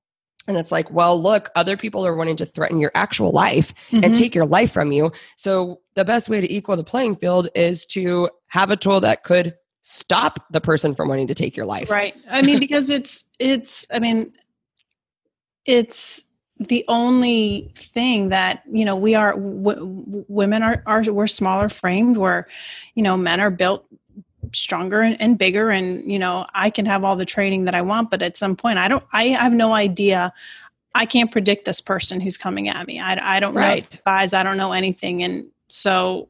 And 0.49 0.57
it's 0.57 0.73
like, 0.73 0.91
well, 0.91 1.21
look, 1.21 1.51
other 1.55 1.77
people 1.77 2.05
are 2.07 2.15
wanting 2.17 2.37
to 2.37 2.47
threaten 2.47 2.81
your 2.81 2.91
actual 2.95 3.31
life 3.31 3.75
and 3.93 4.05
Mhm. 4.13 4.15
take 4.17 4.35
your 4.35 4.47
life 4.47 4.73
from 4.73 4.91
you. 4.93 5.13
So 5.37 5.81
the 5.95 6.05
best 6.07 6.29
way 6.31 6.41
to 6.41 6.53
equal 6.53 6.77
the 6.77 6.83
playing 6.85 7.17
field 7.17 7.49
is 7.55 7.85
to 7.87 8.31
have 8.49 8.71
a 8.71 8.77
tool 8.77 9.01
that 9.03 9.23
could 9.25 9.55
stop 9.83 10.47
the 10.51 10.61
person 10.61 10.95
from 10.95 11.09
wanting 11.09 11.27
to 11.29 11.35
take 11.35 11.57
your 11.57 11.65
life. 11.67 11.89
right 11.91 12.15
i 12.31 12.43
mean 12.43 12.59
because 12.59 12.91
it's 12.91 13.25
it's 13.39 13.87
i 13.93 13.99
mean 13.99 14.33
it's 15.65 16.25
the 16.59 16.85
only 16.89 17.71
thing 17.75 18.31
that 18.31 18.63
you 18.71 18.85
know 18.85 18.97
we 18.97 19.15
are 19.15 19.33
w- 19.33 19.75
w- 19.75 20.25
women 20.29 20.63
are 20.63 20.83
are 20.87 21.03
we're 21.05 21.27
smaller 21.27 21.69
framed 21.69 22.17
where 22.17 22.47
you 22.95 23.03
know 23.03 23.17
men 23.17 23.41
are 23.41 23.51
built 23.51 23.87
stronger 24.53 25.01
and, 25.01 25.21
and 25.21 25.39
bigger 25.39 25.71
and 25.71 26.11
you 26.11 26.19
know 26.19 26.47
i 26.55 26.71
can 26.71 26.87
have 26.87 27.05
all 27.05 27.17
the 27.17 27.25
training 27.25 27.65
that 27.65 27.75
i 27.75 27.83
want 27.83 28.11
but 28.11 28.23
at 28.23 28.37
some 28.37 28.55
point 28.57 28.79
i 28.79 28.89
don't 28.89 29.05
i 29.13 29.25
have 29.29 29.53
no 29.53 29.73
idea. 29.73 30.33
I 30.95 31.07
can't 31.07 31.31
predict 31.31 31.65
this 31.65 31.81
person 31.81 32.19
who's 32.21 32.37
coming 32.37 32.69
at 32.69 32.87
me. 32.87 32.99
I, 32.99 33.37
I 33.37 33.41
don't 33.41 33.55
know 33.55 33.61
Right. 33.61 33.89
the 33.89 33.99
size 34.05 34.33
i 34.33 34.43
don't 34.43 34.57
know 34.57 34.73
anything. 34.73 35.23
And 35.23 35.47
so 35.69 36.29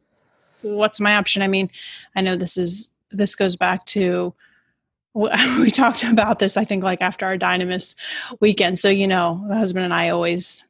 what's 0.63 1.01
my 1.01 1.17
option? 1.17 1.43
I 1.43 1.49
mean 1.49 1.71
i 2.15 2.21
know 2.21 2.37
this 2.37 2.57
is 2.57 2.89
this 3.11 3.35
goes 3.35 3.57
back 3.57 3.87
to 3.87 4.35
we 5.15 5.71
talked 5.71 6.05
about 6.05 6.39
this 6.39 6.57
i 6.57 6.65
think 6.65 6.85
like 6.85 7.01
after 7.01 7.27
our 7.27 7.37
dynamis 7.39 7.95
weekend. 8.41 8.79
So 8.79 8.89
you 8.89 9.07
know 9.09 9.37
my 9.49 9.57
husband 9.57 9.85
and 9.85 9.95
i 9.95 10.11
always 10.11 10.67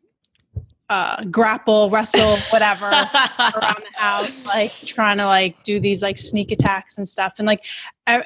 uh 0.90 1.22
grapple 1.24 1.90
wrestle 1.90 2.36
whatever 2.50 2.86
around 2.86 3.82
the 3.82 3.92
house 3.94 4.46
like 4.46 4.72
trying 4.86 5.18
to 5.18 5.26
like 5.26 5.62
do 5.62 5.78
these 5.78 6.02
like 6.02 6.16
sneak 6.16 6.50
attacks 6.50 6.96
and 6.98 7.08
stuff. 7.08 7.34
And 7.38 7.46
like 7.46 7.64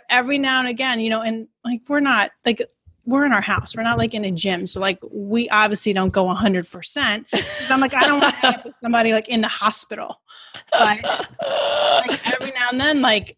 every 0.09 0.39
now 0.39 0.61
and 0.61 0.69
again 0.69 1.01
you 1.01 1.11
know 1.11 1.23
and 1.23 1.49
like 1.65 1.81
we're 1.89 2.01
not 2.01 2.31
like 2.45 2.63
we're 3.05 3.25
in 3.25 3.33
our 3.33 3.41
house. 3.41 3.77
We're 3.77 3.83
not 3.83 3.99
like 3.99 4.15
in 4.15 4.25
a 4.25 4.31
gym. 4.31 4.67
So 4.67 4.81
like 4.81 4.99
we 5.11 5.49
obviously 5.49 5.93
don't 5.93 6.13
go 6.13 6.29
hundred 6.29 6.71
percent. 6.71 7.27
i'm 7.69 7.81
like 7.81 7.95
i 7.95 8.07
don't 8.07 8.21
want 8.21 8.35
to 8.35 8.47
end 8.47 8.63
with 8.65 8.75
somebody 8.77 9.13
like 9.13 9.29
in 9.29 9.41
the 9.41 9.49
hospital. 9.49 10.21
But 10.71 11.03
like 11.03 12.27
every 12.33 12.53
now 12.53 12.69
and 12.71 12.81
then 12.81 13.03
like 13.03 13.37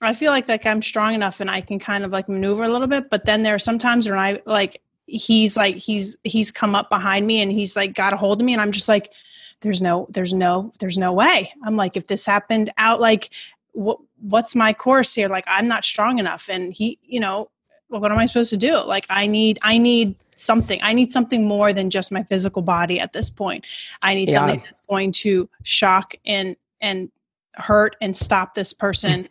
i 0.00 0.12
feel 0.12 0.32
like 0.32 0.48
like 0.48 0.66
i'm 0.66 0.82
strong 0.82 1.14
enough 1.14 1.40
and 1.40 1.50
i 1.50 1.60
can 1.60 1.78
kind 1.78 2.04
of 2.04 2.10
like 2.10 2.28
maneuver 2.28 2.64
a 2.64 2.68
little 2.68 2.88
bit. 2.88 3.10
But 3.10 3.24
then 3.24 3.42
there 3.42 3.54
are 3.54 3.60
sometimes 3.60 4.08
when 4.08 4.18
i 4.18 4.40
like 4.44 4.82
he's 5.06 5.56
like 5.56 5.76
he's 5.76 6.16
he's 6.24 6.50
come 6.50 6.74
up 6.74 6.90
behind 6.90 7.26
me 7.26 7.40
and 7.40 7.52
he's 7.52 7.76
like 7.76 7.94
got 7.94 8.12
a 8.12 8.16
hold 8.16 8.40
of 8.40 8.44
me 8.44 8.52
and 8.52 8.60
i'm 8.60 8.72
just 8.72 8.88
like 8.88 9.12
there's 9.60 9.80
no 9.80 10.06
there's 10.10 10.34
no 10.34 10.72
there's 10.80 10.98
no 10.98 11.12
way. 11.12 11.52
I'm 11.64 11.76
like 11.76 11.96
if 11.96 12.06
this 12.06 12.26
happened 12.26 12.70
out 12.78 13.00
like 13.00 13.30
what 13.72 13.98
what's 14.20 14.54
my 14.54 14.72
course 14.72 15.14
here? 15.14 15.28
Like 15.28 15.44
i'm 15.46 15.68
not 15.68 15.84
strong 15.84 16.18
enough. 16.18 16.48
And 16.50 16.72
he 16.72 16.98
you 17.02 17.20
know 17.20 17.50
well, 17.88 18.00
what 18.00 18.12
am 18.12 18.18
i 18.18 18.26
supposed 18.26 18.50
to 18.50 18.56
do? 18.56 18.78
Like 18.82 19.06
i 19.08 19.26
need 19.26 19.58
i 19.62 19.78
need 19.78 20.14
something. 20.38 20.78
I 20.82 20.92
need 20.92 21.10
something 21.10 21.46
more 21.48 21.72
than 21.72 21.88
just 21.88 22.12
my 22.12 22.22
physical 22.24 22.60
body 22.60 23.00
at 23.00 23.14
this 23.14 23.30
point. 23.30 23.66
I 24.02 24.14
need 24.14 24.28
Yeah. 24.28 24.34
something 24.34 24.62
that's 24.64 24.82
going 24.82 25.12
to 25.12 25.48
shock 25.62 26.14
and 26.26 26.56
and 26.82 27.10
hurt 27.54 27.96
and 28.02 28.14
stop 28.14 28.54
this 28.54 28.74
person. 28.74 29.28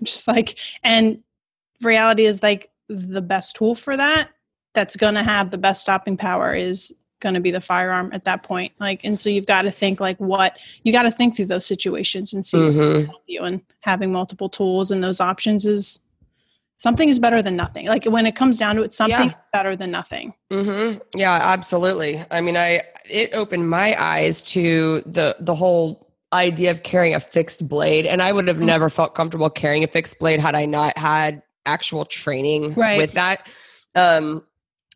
I'm 0.00 0.04
just 0.04 0.26
like 0.26 0.58
and 0.82 1.22
reality 1.82 2.24
is 2.24 2.42
like 2.42 2.70
the 2.88 3.20
best 3.20 3.54
tool 3.56 3.74
for 3.74 3.96
that 3.96 4.30
that's 4.78 4.94
going 4.94 5.14
to 5.14 5.24
have 5.24 5.50
the 5.50 5.58
best 5.58 5.82
stopping 5.82 6.16
power 6.16 6.54
is 6.54 6.94
going 7.20 7.34
to 7.34 7.40
be 7.40 7.50
the 7.50 7.60
firearm 7.60 8.10
at 8.12 8.24
that 8.24 8.44
point 8.44 8.72
like 8.78 9.02
and 9.02 9.18
so 9.18 9.28
you've 9.28 9.44
got 9.46 9.62
to 9.62 9.72
think 9.72 9.98
like 9.98 10.16
what 10.18 10.56
you 10.84 10.92
got 10.92 11.02
to 11.02 11.10
think 11.10 11.34
through 11.34 11.46
those 11.46 11.66
situations 11.66 12.32
and 12.32 12.44
see 12.46 12.58
Mhm. 12.58 13.06
help 13.06 13.22
you 13.26 13.42
and 13.42 13.60
having 13.80 14.12
multiple 14.12 14.48
tools 14.48 14.92
and 14.92 15.02
those 15.02 15.20
options 15.20 15.66
is 15.66 15.98
something 16.76 17.08
is 17.08 17.18
better 17.18 17.42
than 17.42 17.56
nothing 17.56 17.86
like 17.86 18.04
when 18.04 18.24
it 18.24 18.36
comes 18.36 18.56
down 18.56 18.76
to 18.76 18.82
it 18.82 18.92
something 18.92 19.30
Yeah. 19.30 19.34
better 19.52 19.74
than 19.74 19.90
nothing 19.90 20.32
Mm-hmm. 20.52 20.98
Yeah, 21.16 21.34
absolutely. 21.42 22.24
I 22.30 22.40
mean, 22.40 22.56
I 22.56 22.82
it 23.10 23.34
opened 23.34 23.68
my 23.68 23.94
eyes 24.00 24.40
to 24.52 25.02
the 25.04 25.36
the 25.40 25.54
whole 25.56 26.06
idea 26.32 26.70
of 26.70 26.82
carrying 26.84 27.14
a 27.14 27.20
fixed 27.20 27.68
blade, 27.68 28.06
and 28.06 28.22
I 28.22 28.32
would 28.32 28.46
have 28.48 28.56
Mhm. 28.58 28.64
never 28.74 28.88
felt 28.88 29.14
comfortable 29.14 29.50
carrying 29.50 29.82
a 29.84 29.88
fixed 29.88 30.18
blade 30.20 30.40
had 30.40 30.54
I 30.54 30.64
not 30.66 30.96
had 30.96 31.42
actual 31.66 32.04
training 32.06 32.72
Right. 32.74 32.96
with 32.96 33.12
that. 33.12 33.40
Um, 33.94 34.42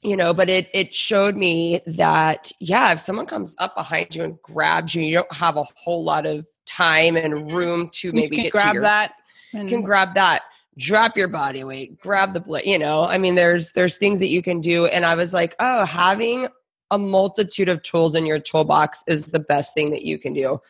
you 0.03 0.17
know 0.17 0.35
but 0.35 0.51
it 0.51 0.69
it 0.75 0.95
showed 0.95 1.37
me 1.37 1.81
that 1.87 2.51
yeah 2.61 2.93
if 2.93 3.01
someone 3.01 3.27
comes 3.27 3.55
up 3.59 3.75
behind 3.75 4.15
you 4.15 4.25
and 4.25 4.41
grabs 4.43 4.95
you 4.95 5.03
you 5.03 5.15
don't 5.15 5.33
have 5.33 5.57
a 5.57 5.65
whole 5.77 6.05
lot 6.05 6.27
of 6.27 6.47
time 6.67 7.17
and 7.17 7.51
room 7.53 7.89
to 7.93 8.13
maybe 8.13 8.37
you 8.37 8.43
can 8.43 8.45
get 8.45 8.53
grab 8.53 8.67
to 8.69 8.75
your, 8.75 8.83
that. 8.83 9.13
you 9.53 9.61
And, 9.61 9.69
can 9.69 9.83
grab 9.83 10.15
that 10.15 10.43
drop 10.79 11.17
your 11.17 11.29
body 11.29 11.65
weight 11.65 11.99
grab 12.01 12.35
the 12.35 12.41
blade 12.41 12.67
you 12.67 12.79
know 12.79 13.05
i 13.05 13.17
mean 13.19 13.35
there's 13.35 13.73
there's 13.73 13.97
things 13.97 14.21
that 14.21 14.29
you 14.29 14.43
can 14.43 14.61
do 14.61 14.87
and 14.87 15.05
i 15.05 15.15
was 15.15 15.33
like 15.33 15.55
oh 15.61 15.85
having 15.85 16.49
a 16.91 16.99
multitude 16.99 17.69
of 17.69 17.83
tools 17.83 18.15
in 18.15 18.27
your 18.27 18.39
toolbox 18.39 19.03
is 19.07 19.27
the 19.27 19.41
best 19.41 19.75
thing 19.75 19.91
that 19.91 20.03
you 20.03 20.19
can 20.19 20.33
do 20.33 20.61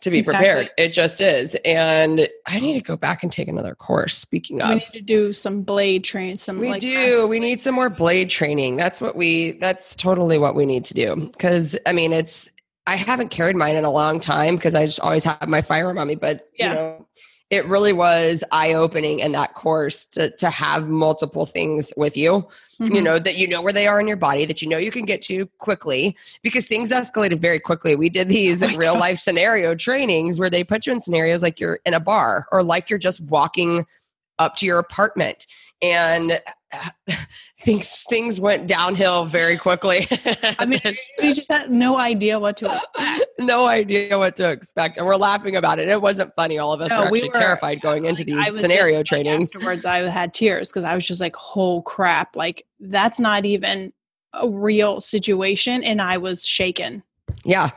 to 0.00 0.10
be 0.10 0.18
Exactly. 0.18 0.46
prepared 0.46 0.70
it 0.78 0.92
just 0.92 1.20
is 1.20 1.56
and 1.64 2.28
i 2.46 2.58
need 2.58 2.74
to 2.74 2.80
oh. 2.80 2.94
go 2.94 2.96
back 2.96 3.22
and 3.22 3.30
take 3.30 3.48
another 3.48 3.74
course 3.74 4.16
speaking 4.16 4.60
of, 4.62 4.68
we 4.68 4.74
need 4.74 4.92
to 4.92 5.00
do 5.00 5.32
some 5.32 5.62
blade 5.62 6.04
train. 6.04 6.36
Some 6.36 6.58
we 6.58 6.70
like 6.70 6.80
do. 6.80 7.26
We 7.26 7.40
need 7.40 7.60
some 7.60 7.74
more 7.74 7.90
blade 7.90 8.30
training. 8.30 8.76
That's 8.76 9.00
what 9.00 9.16
we. 9.16 9.52
That's 9.52 9.96
totally 9.96 10.38
what 10.38 10.54
we 10.54 10.66
need 10.66 10.84
to 10.86 10.94
do. 10.94 11.16
Because 11.16 11.76
I 11.86 11.92
mean, 11.92 12.12
it's. 12.12 12.48
I 12.86 12.96
haven't 12.96 13.28
carried 13.28 13.56
mine 13.56 13.76
in 13.76 13.84
a 13.84 13.90
long 13.90 14.20
time 14.20 14.56
because 14.56 14.74
I 14.74 14.86
just 14.86 15.00
always 15.00 15.24
have 15.24 15.48
my 15.48 15.62
firearm 15.62 15.98
on 15.98 16.08
me. 16.08 16.14
But 16.14 16.48
Yeah. 16.54 16.68
you 16.68 16.74
know, 16.74 17.06
it 17.50 17.66
really 17.66 17.92
was 17.92 18.44
eye 18.52 18.74
opening 18.74 19.18
in 19.18 19.32
that 19.32 19.54
course 19.54 20.06
to 20.06 20.30
to 20.36 20.48
have 20.50 20.88
multiple 20.88 21.46
things 21.46 21.92
with 21.96 22.16
you. 22.16 22.46
You 22.78 22.88
Mhm. 22.90 23.02
know 23.02 23.18
that 23.18 23.36
you 23.36 23.46
know 23.48 23.60
where 23.60 23.72
they 23.72 23.86
are 23.86 24.00
in 24.00 24.06
your 24.08 24.16
body, 24.16 24.46
that 24.46 24.62
you 24.62 24.68
know 24.68 24.78
you 24.78 24.90
can 24.90 25.04
get 25.04 25.20
to 25.22 25.46
quickly 25.58 26.16
because 26.42 26.66
things 26.66 26.90
escalated 26.92 27.38
very 27.40 27.58
quickly. 27.60 27.94
We 27.96 28.08
did 28.08 28.28
these 28.30 28.62
Oh 28.62 28.68
real 28.76 28.94
God. 28.94 29.00
life 29.00 29.18
scenario 29.18 29.74
trainings 29.74 30.38
where 30.40 30.48
they 30.48 30.64
put 30.64 30.86
you 30.86 30.92
in 30.92 31.00
scenarios 31.00 31.42
like 31.42 31.60
you're 31.60 31.80
in 31.84 31.92
a 31.92 32.00
bar 32.00 32.46
or 32.52 32.62
like 32.62 32.88
you're 32.88 32.98
just 32.98 33.20
walking 33.22 33.84
up 34.40 34.56
to 34.56 34.66
your 34.66 34.78
apartment. 34.80 35.46
And 35.82 36.40
things 37.60 38.04
things 38.08 38.38
went 38.40 38.66
downhill 38.68 39.24
very 39.24 39.56
quickly. 39.56 40.06
I 40.58 40.64
mean, 40.66 40.80
we 41.22 41.32
just 41.32 41.50
had 41.50 41.70
no 41.70 41.96
idea 41.96 42.38
what 42.38 42.56
to 42.58 42.66
expect. 42.74 43.30
no 43.38 43.66
idea 43.66 44.18
what 44.18 44.36
to 44.36 44.48
expect. 44.50 44.96
And 44.98 45.06
we're 45.06 45.16
laughing 45.16 45.56
about 45.56 45.78
it. 45.78 45.88
It 45.88 46.02
wasn't 46.02 46.34
funny. 46.34 46.58
All 46.58 46.72
of 46.72 46.80
us 46.80 46.90
No, 46.90 47.04
were 47.04 47.10
we 47.10 47.18
actually 47.20 47.28
were- 47.30 47.40
terrified 47.44 47.80
going 47.80 48.04
into 48.04 48.24
these 48.24 48.58
scenario 48.60 49.02
just, 49.02 49.12
like, 49.12 49.24
trainings. 49.24 49.54
Afterwards, 49.54 49.84
I 49.84 49.98
had 50.08 50.34
tears 50.34 50.68
because 50.70 50.84
I 50.84 50.94
was 50.94 51.06
just 51.06 51.20
like, 51.20 51.36
"Oh 51.56 51.82
crap!" 51.82 52.36
Like 52.36 52.66
that's 52.78 53.18
not 53.20 53.44
even 53.46 53.92
a 54.34 54.48
real 54.48 55.00
situation, 55.00 55.82
and 55.82 56.00
I 56.02 56.18
was 56.18 56.44
shaken. 56.46 57.02
yeah 57.44 57.70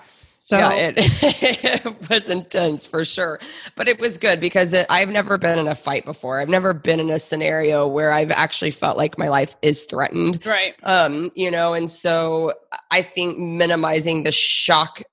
So 0.43 0.57
yeah, 0.57 0.73
it, 0.73 0.95
it 1.87 2.09
was 2.09 2.27
intense 2.27 2.85
for 2.85 3.05
sure. 3.05 3.39
But 3.77 3.87
it 3.87 3.97
was 3.97 4.17
good 4.17 4.41
because 4.41 4.73
it, 4.73 4.85
I've 4.89 5.07
never 5.07 5.37
been 5.37 5.57
in 5.57 5.69
a 5.69 5.73
fight 5.73 6.03
before. 6.03 6.41
I've 6.41 6.49
never 6.49 6.73
been 6.73 6.99
in 6.99 7.09
a 7.09 7.17
scenario 7.17 7.87
where 7.87 8.11
I've 8.11 8.29
actually 8.29 8.71
felt 8.71 8.97
like 8.97 9.17
my 9.17 9.29
life 9.29 9.55
is 9.61 9.85
threatened. 9.85 10.45
right, 10.45 10.75
Um, 10.83 11.31
you 11.33 11.49
know, 11.49 11.73
and 11.73 11.89
so 11.89 12.55
I 12.91 13.03
think 13.03 13.37
minimizing 13.37 14.23
the 14.23 14.33
shock 14.33 15.03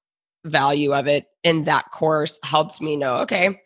value 0.45 0.93
of 0.93 1.07
it 1.07 1.27
in 1.45 1.63
that 1.63 1.93
course 1.93 2.41
helped 2.43 2.81
me 2.81 2.97
know, 2.97 3.19
okay, 3.19 3.61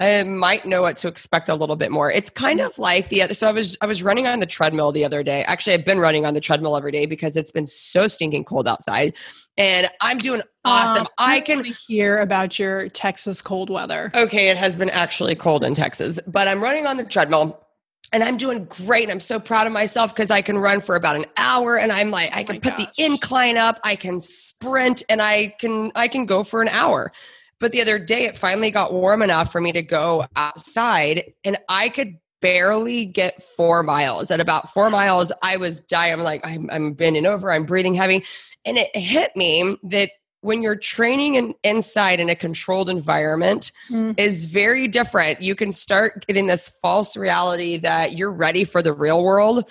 I 0.00 0.22
might 0.22 0.64
know 0.64 0.80
what 0.80 0.96
to 0.98 1.08
expect 1.08 1.50
a 1.50 1.54
little 1.54 1.76
bit 1.76 1.90
more. 1.90 2.10
It's 2.10 2.30
kind 2.30 2.60
of 2.60 2.76
like 2.78 3.10
the 3.10 3.22
other 3.22 3.34
so 3.34 3.48
I 3.48 3.52
was 3.52 3.76
I 3.82 3.86
was 3.86 4.02
running 4.02 4.26
on 4.26 4.40
the 4.40 4.46
treadmill 4.46 4.92
the 4.92 5.04
other 5.04 5.22
day. 5.22 5.44
Actually, 5.44 5.74
I've 5.74 5.84
been 5.84 5.98
running 5.98 6.24
on 6.24 6.32
the 6.32 6.40
treadmill 6.40 6.76
every 6.76 6.90
day 6.90 7.04
because 7.04 7.36
it's 7.36 7.50
been 7.50 7.66
so 7.66 8.08
stinking 8.08 8.44
cold 8.44 8.66
outside. 8.66 9.14
And 9.58 9.90
I'm 10.00 10.16
doing 10.16 10.40
awesome. 10.64 11.02
Um, 11.02 11.08
I 11.18 11.40
can 11.40 11.64
hear 11.64 12.20
about 12.20 12.58
your 12.58 12.88
Texas 12.88 13.42
cold 13.42 13.68
weather. 13.68 14.10
Okay, 14.14 14.48
it 14.48 14.56
has 14.56 14.74
been 14.74 14.90
actually 14.90 15.34
cold 15.34 15.62
in 15.64 15.74
Texas, 15.74 16.18
but 16.26 16.48
I'm 16.48 16.62
running 16.62 16.86
on 16.86 16.96
the 16.96 17.04
treadmill 17.04 17.66
and 18.12 18.24
I'm 18.24 18.38
doing 18.38 18.64
great. 18.64 19.10
I'm 19.10 19.20
so 19.20 19.38
proud 19.38 19.66
of 19.66 19.72
myself 19.72 20.14
because 20.14 20.30
I 20.30 20.40
can 20.40 20.58
run 20.58 20.80
for 20.80 20.96
about 20.96 21.16
an 21.16 21.26
hour 21.36 21.78
and 21.78 21.92
I'm 21.92 22.10
like, 22.10 22.34
I 22.34 22.40
Oh 22.40 22.44
can 22.44 22.60
put 22.60 22.76
the 22.78 22.88
incline 22.96 23.58
up, 23.58 23.78
I 23.84 23.96
can 23.96 24.18
sprint 24.20 25.02
and 25.10 25.20
I 25.20 25.48
can 25.60 25.92
I 25.94 26.08
can 26.08 26.24
go 26.24 26.42
for 26.42 26.62
an 26.62 26.68
hour. 26.68 27.12
But 27.60 27.72
the 27.72 27.80
other 27.82 27.98
day 27.98 28.24
it 28.24 28.36
finally 28.36 28.70
got 28.70 28.92
warm 28.92 29.22
enough 29.22 29.52
for 29.52 29.60
me 29.60 29.70
to 29.72 29.82
go 29.82 30.26
outside 30.34 31.32
and 31.44 31.58
I 31.68 31.90
could 31.90 32.16
barely 32.40 33.04
get 33.04 33.40
four 33.42 33.82
miles. 33.82 34.30
At 34.30 34.40
about 34.40 34.72
four 34.72 34.88
miles, 34.88 35.30
I 35.42 35.58
was 35.58 35.80
dying. 35.80 36.14
I'm 36.14 36.20
like, 36.22 36.40
I'm, 36.46 36.70
I'm 36.72 36.94
bending 36.94 37.26
over, 37.26 37.52
I'm 37.52 37.66
breathing 37.66 37.94
heavy. 37.94 38.24
And 38.64 38.78
it 38.78 38.94
hit 38.96 39.36
me 39.36 39.76
that 39.84 40.12
when 40.40 40.62
you're 40.62 40.74
training 40.74 41.34
in, 41.34 41.54
inside 41.64 42.18
in 42.18 42.30
a 42.30 42.34
controlled 42.34 42.88
environment, 42.88 43.72
Mm. 43.90 44.18
is 44.18 44.46
very 44.46 44.88
different. 44.88 45.42
You 45.42 45.54
can 45.54 45.70
start 45.70 46.26
getting 46.26 46.46
this 46.46 46.66
false 46.80 47.14
reality 47.14 47.76
that 47.76 48.16
you're 48.16 48.32
ready 48.32 48.64
for 48.64 48.80
the 48.82 48.94
real 48.94 49.22
world. 49.22 49.68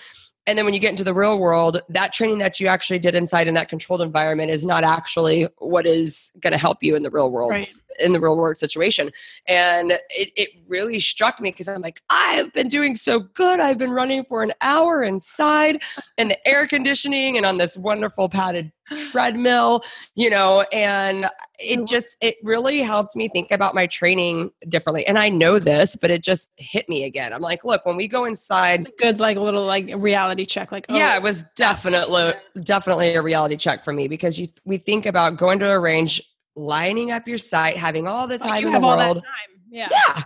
And 0.49 0.57
then 0.57 0.65
when 0.65 0.73
you 0.73 0.79
get 0.79 0.89
into 0.89 1.03
the 1.03 1.13
real 1.13 1.37
world, 1.37 1.79
that 1.89 2.11
training 2.11 2.39
that 2.39 2.59
you 2.59 2.65
actually 2.65 2.97
did 2.97 3.13
inside 3.13 3.47
in 3.47 3.53
that 3.53 3.69
controlled 3.69 4.01
environment 4.01 4.49
is 4.49 4.65
not 4.65 4.83
actually 4.83 5.47
what 5.59 5.85
is 5.85 6.33
going 6.39 6.53
to 6.53 6.57
help 6.57 6.79
you 6.81 6.95
in 6.95 7.03
the 7.03 7.11
real 7.11 7.29
world, 7.29 7.51
Right. 7.51 7.71
in 7.99 8.13
the 8.13 8.19
real 8.19 8.35
world 8.35 8.57
situation. 8.57 9.11
And 9.47 9.91
it, 10.09 10.31
it 10.35 10.49
really 10.67 10.99
struck 10.99 11.39
me 11.39 11.51
because 11.51 11.67
I'm 11.67 11.81
like, 11.83 12.01
I've 12.09 12.51
been 12.51 12.67
doing 12.67 12.95
so 12.95 13.19
good. 13.19 13.59
I've 13.59 13.77
been 13.77 13.91
running 13.91 14.23
for 14.25 14.41
an 14.41 14.53
hour 14.61 15.03
inside 15.03 15.83
in 16.17 16.29
the 16.29 16.47
air 16.47 16.65
conditioning 16.65 17.37
and 17.37 17.45
on 17.45 17.59
this 17.59 17.77
wonderful 17.77 18.27
padded 18.27 18.71
treadmill, 19.11 19.81
you 20.15 20.29
know, 20.29 20.61
and 20.73 21.29
it 21.59 21.85
just 21.87 22.17
it 22.21 22.35
really 22.43 22.81
helped 22.81 23.15
me 23.15 23.27
think 23.27 23.51
about 23.51 23.75
my 23.75 23.85
training 23.85 24.49
differently 24.69 25.05
and 25.05 25.19
i 25.19 25.27
know 25.27 25.59
this 25.59 25.97
but 25.97 26.09
it 26.09 26.23
just 26.23 26.49
hit 26.55 26.87
me 26.87 27.03
again 27.03 27.33
i'm 27.33 27.41
like 27.41 27.65
look 27.65 27.85
when 27.85 27.97
we 27.97 28.07
go 28.07 28.23
inside 28.23 28.87
a 28.87 28.91
good 28.97 29.19
like 29.19 29.37
little 29.37 29.65
like 29.65 29.89
reality 29.97 30.45
check. 30.45 30.71
Like, 30.71 30.85
oh, 30.89 30.95
yeah 30.95 31.15
it 31.15 31.23
was 31.23 31.43
definitely 31.55 32.33
definitely 32.61 33.13
a 33.15 33.21
reality 33.21 33.57
check 33.57 33.83
for 33.83 33.93
me 33.93 34.07
because 34.07 34.39
you 34.39 34.47
we 34.65 34.77
think 34.77 35.05
about 35.05 35.37
going 35.37 35.59
to 35.59 35.69
a 35.69 35.79
range 35.79 36.21
lining 36.55 37.11
up 37.11 37.27
your 37.27 37.37
site 37.37 37.77
having 37.77 38.07
all 38.07 38.27
the 38.27 38.35
oh, 38.35 38.47
like, 38.47 38.49
time 38.49 38.61
you 38.61 38.67
in 38.67 38.81
the 38.81 38.87
world 38.87 39.17
time. 39.17 39.61
Yeah. 39.69 39.87
yeah 39.91 40.23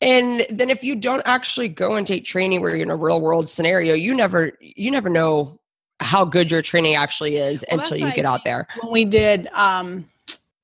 and 0.00 0.46
then 0.50 0.68
if 0.68 0.82
you 0.82 0.96
don't 0.96 1.22
actually 1.24 1.68
go 1.68 1.94
and 1.94 2.06
take 2.06 2.24
training 2.24 2.60
where 2.60 2.74
you're 2.74 2.84
in 2.84 2.90
a 2.90 2.96
real 2.96 3.20
world 3.20 3.48
scenario 3.48 3.94
you 3.94 4.14
never 4.14 4.52
you 4.60 4.90
never 4.90 5.08
know 5.08 5.58
how 6.02 6.24
good 6.24 6.50
your 6.50 6.62
training 6.62 6.94
actually 6.94 7.36
is 7.36 7.64
Well, 7.70 7.80
until 7.80 7.98
you 7.98 8.12
get 8.12 8.24
out 8.24 8.44
there 8.44 8.66
when 8.80 8.92
we 8.92 9.04
did 9.04 9.48
um 9.48 10.08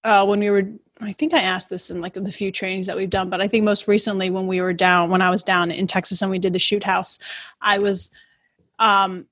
uh 0.05 0.25
when 0.25 0.41
we 0.41 0.51
were 0.51 0.65
I 1.01 1.13
think 1.13 1.33
I 1.33 1.41
asked 1.41 1.71
this 1.71 1.91
in 1.91 2.01
like 2.01 2.15
the 2.15 2.33
few 2.33 2.51
trainings 2.51 2.87
that 2.87 2.97
we've 2.97 3.09
done, 3.09 3.31
but 3.31 3.41
I 3.41 3.47
think 3.47 3.63
most 3.65 3.87
recently 3.87 4.31
when 4.31 4.49
we 4.49 4.61
were 4.61 4.73
down 4.73 5.11
when 5.11 5.23
I 5.23 5.31
was 5.31 5.45
down 5.45 5.71
in 5.71 5.87
Texas 5.87 6.23
and 6.23 6.31
we 6.31 6.39
did 6.39 6.53
the 6.53 6.59
shoot 6.59 6.83
house, 6.83 7.19
I 7.61 7.79
was 7.79 8.11
um 8.79 9.27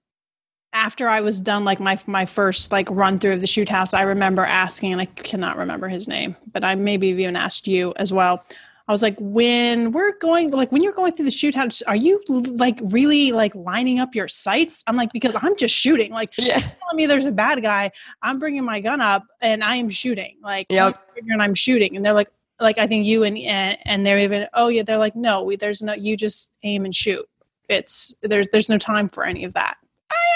after 0.73 1.09
I 1.09 1.21
was 1.23 1.41
done 1.41 1.65
like 1.65 1.81
my 1.81 1.99
my 2.07 2.27
first 2.27 2.71
like 2.71 2.89
run 2.91 3.19
through 3.19 3.33
of 3.33 3.41
the 3.41 3.47
shoot 3.47 3.69
house, 3.69 3.95
I 3.95 4.03
remember 4.03 4.45
asking 4.45 4.93
and 4.93 5.01
I 5.01 5.07
cannot 5.07 5.57
remember 5.57 5.89
his 5.89 6.07
name, 6.07 6.37
but 6.53 6.63
I 6.63 6.75
maybe 6.75 7.09
even 7.09 7.35
asked 7.35 7.67
you 7.67 7.95
as 7.97 8.13
well. 8.13 8.45
I 8.89 8.93
was 8.93 9.03
like, 9.03 9.17
when 9.19 9.91
we're 9.91 10.17
going, 10.19 10.51
like 10.53 10.71
when 10.71 10.81
you're 10.81 10.93
going 10.93 11.13
through 11.13 11.25
the 11.25 11.31
shoot 11.33 11.55
house, 11.57 11.83
are 11.83 11.97
you 11.97 12.23
like 12.29 12.79
really 12.85 13.33
like 13.33 13.53
lining 13.55 13.99
up 13.99 14.15
your 14.15 14.29
sights? 14.29 14.85
I'm 14.87 14.95
like, 14.97 15.13
because 15.13 15.35
I'm 15.43 15.57
just 15.57 15.75
shooting. 15.75 16.13
Like 16.13 16.31
yeah 16.39 16.59
telling 16.61 16.95
me 16.97 17.07
there's 17.07 17.25
a 17.25 17.33
bad 17.33 17.63
guy, 17.63 17.91
I'm 18.23 18.39
bringing 18.39 18.63
my 18.65 18.81
gun 18.81 19.01
up 19.01 19.25
and 19.41 19.65
I 19.65 19.77
am 19.77 19.89
shooting. 19.89 20.37
Like, 20.43 20.67
Yep. 20.71 21.03
and 21.29 21.43
I'm 21.43 21.55
shooting, 21.55 21.97
and 21.97 22.07
they're 22.07 22.13
like, 22.13 22.31
like 22.61 22.79
I 22.79 22.87
think 22.87 23.05
you 23.07 23.25
and 23.25 23.37
and, 23.39 23.77
and 23.85 24.07
they're 24.07 24.19
even, 24.19 24.47
oh 24.55 24.69
yeah, 24.69 24.83
they're 24.85 24.99
like, 24.99 25.17
no, 25.17 25.43
we, 25.43 25.57
there's 25.57 25.83
no, 25.83 25.93
you 25.93 26.17
just 26.17 26.53
aim 26.63 26.85
and 26.85 26.95
shoot. 26.95 27.27
It's 27.69 28.15
there's 28.23 28.47
there's 28.53 28.69
no 28.69 28.79
time 28.79 29.09
for 29.09 29.25
any 29.25 29.43
of 29.43 29.53
that. 29.55 29.79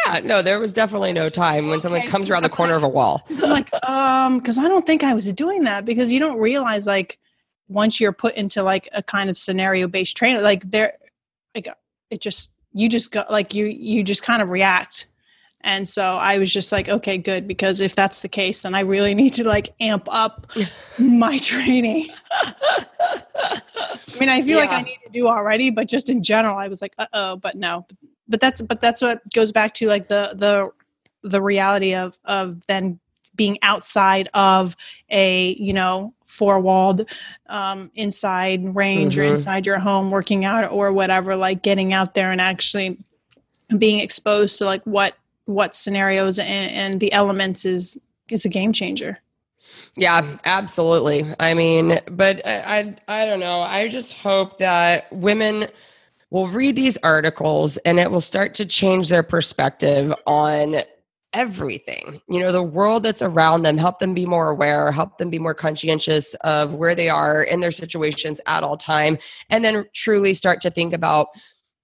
yeah 0.07 0.19
no 0.25 0.43
there 0.43 0.59
was 0.59 0.73
definitely 0.73 1.13
no 1.13 1.29
time 1.29 1.69
when 1.69 1.81
someone 1.81 2.01
Okay. 2.01 2.11
comes 2.11 2.29
around 2.29 2.43
the 2.43 2.49
corner 2.49 2.75
of 2.75 2.83
a 2.83 2.89
wall 2.89 3.23
I'm 3.45 3.51
like, 3.51 3.73
um, 3.89 4.39
because 4.39 4.59
I 4.59 4.67
don't 4.67 4.85
think 4.85 5.05
I 5.05 5.15
was 5.15 5.33
doing 5.33 5.63
that 5.65 5.85
because 5.85 6.11
you 6.11 6.19
don't 6.19 6.39
realize 6.39 6.87
like 6.87 7.19
once 7.71 8.01
you're 8.01 8.13
put 8.13 8.35
into 8.35 8.63
like 8.63 8.89
a 8.93 9.03
kind 9.03 9.31
of 9.31 9.39
scenario 9.39 9.87
based 9.89 10.17
training, 10.17 10.43
like 10.43 10.69
there, 10.71 10.95
like 11.55 11.69
it 12.11 12.21
just 12.21 12.53
you 12.73 12.89
just 12.89 13.11
go 13.13 13.25
like 13.31 13.55
you 13.55 13.67
you 13.67 14.03
just 14.03 14.23
kind 14.23 14.43
of 14.43 14.51
react. 14.51 15.07
And 15.63 15.87
so 15.87 16.17
I 16.17 16.39
was 16.39 16.51
just 16.51 16.73
like, 16.73 16.89
okay, 16.89 17.19
good, 17.19 17.47
because 17.47 17.83
if 17.83 17.95
that's 17.95 18.21
the 18.21 18.29
case, 18.29 18.63
then 18.63 18.75
I 18.75 18.81
really 18.81 19.15
need 19.15 19.35
to 19.35 19.45
like 19.45 19.75
amp 19.79 20.09
up 20.11 20.47
my 20.99 21.39
training. 21.39 22.09
I 22.33 23.61
mean, 24.19 24.31
I 24.31 24.41
feel 24.41 24.59
like 24.59 24.71
I 24.71 24.81
need 24.81 24.99
to 25.05 25.13
do 25.13 25.29
already, 25.29 25.69
but 25.71 25.87
just 25.87 26.09
in 26.09 26.23
general, 26.23 26.57
I 26.57 26.69
was 26.69 26.81
like, 26.81 26.95
uh 26.99 27.07
oh, 27.13 27.37
but 27.37 27.57
no. 27.57 27.87
But 28.29 28.41
that's 28.41 28.63
but 28.63 28.81
that's 28.81 29.03
what 29.03 29.21
goes 29.33 29.53
back 29.53 29.75
to 29.75 29.87
like 29.87 30.09
the 30.09 30.33
the 30.35 30.71
the 31.23 31.43
reality 31.43 31.95
of 31.95 32.19
of 32.25 32.67
then 32.67 32.99
being 33.37 33.59
outside 33.63 34.29
of 34.35 34.77
a 35.11 35.55
you 35.59 35.73
know 35.73 36.15
four 36.31 36.61
walled 36.61 37.05
um 37.49 37.91
inside 37.95 38.75
range 38.77 39.19
or 39.19 39.23
Mhm. 39.23 39.33
inside 39.35 39.67
your 39.67 39.79
home 39.79 40.11
working 40.11 40.45
out 40.45 40.71
or 40.71 40.93
whatever 40.93 41.37
like 41.37 41.63
getting 41.63 41.93
out 41.93 42.15
there 42.15 42.31
and 42.33 42.41
actually 42.41 42.97
being 43.79 44.01
exposed 44.01 44.59
to 44.59 44.65
like 44.65 44.83
what 44.85 45.15
what 45.47 45.75
scenarios 45.75 46.39
and, 46.39 46.71
and 46.73 47.01
the 47.01 47.13
elements 47.13 47.65
is 47.65 47.99
is 48.29 48.45
a 48.45 48.49
game 48.49 48.73
changer 48.73 49.19
Yeah, 49.97 50.37
absolutely. 50.45 51.27
I 51.39 51.55
mean, 51.55 52.01
but 52.11 52.47
I, 52.47 52.97
I 53.09 53.23
I 53.23 53.27
don't 53.27 53.41
know. 53.41 53.61
I 53.61 53.89
just 53.89 54.15
hope 54.15 54.59
that 54.59 55.13
women 55.13 55.67
will 56.31 56.49
read 56.49 56.77
these 56.77 56.97
articles 57.03 57.77
and 57.79 57.99
it 57.99 58.11
will 58.11 58.21
start 58.21 58.55
to 58.55 58.65
change 58.65 59.09
their 59.09 59.23
perspective 59.25 60.15
on 60.27 60.77
everything 61.33 62.21
you 62.29 62.41
know 62.41 62.51
the 62.51 62.63
world 62.63 63.05
that's 63.05 63.23
around 63.23 63.63
them 63.63 63.79
help 63.79 64.01
them 64.01 64.15
be 64.15 64.27
more 64.27 64.51
aware 64.51 64.91
help 64.91 65.17
them 65.19 65.31
be 65.31 65.39
more 65.39 65.55
conscientious 65.55 66.35
of 66.43 66.75
where 66.75 66.95
they 66.95 67.09
are 67.09 67.43
in 67.43 67.61
their 67.61 67.71
situations 67.71 68.41
at 68.47 68.65
all 68.65 68.77
time 68.77 69.17
and 69.49 69.65
then 69.65 69.85
truly 69.95 70.35
start 70.35 70.61
to 70.61 70.71
think 70.71 70.93
about 70.93 71.29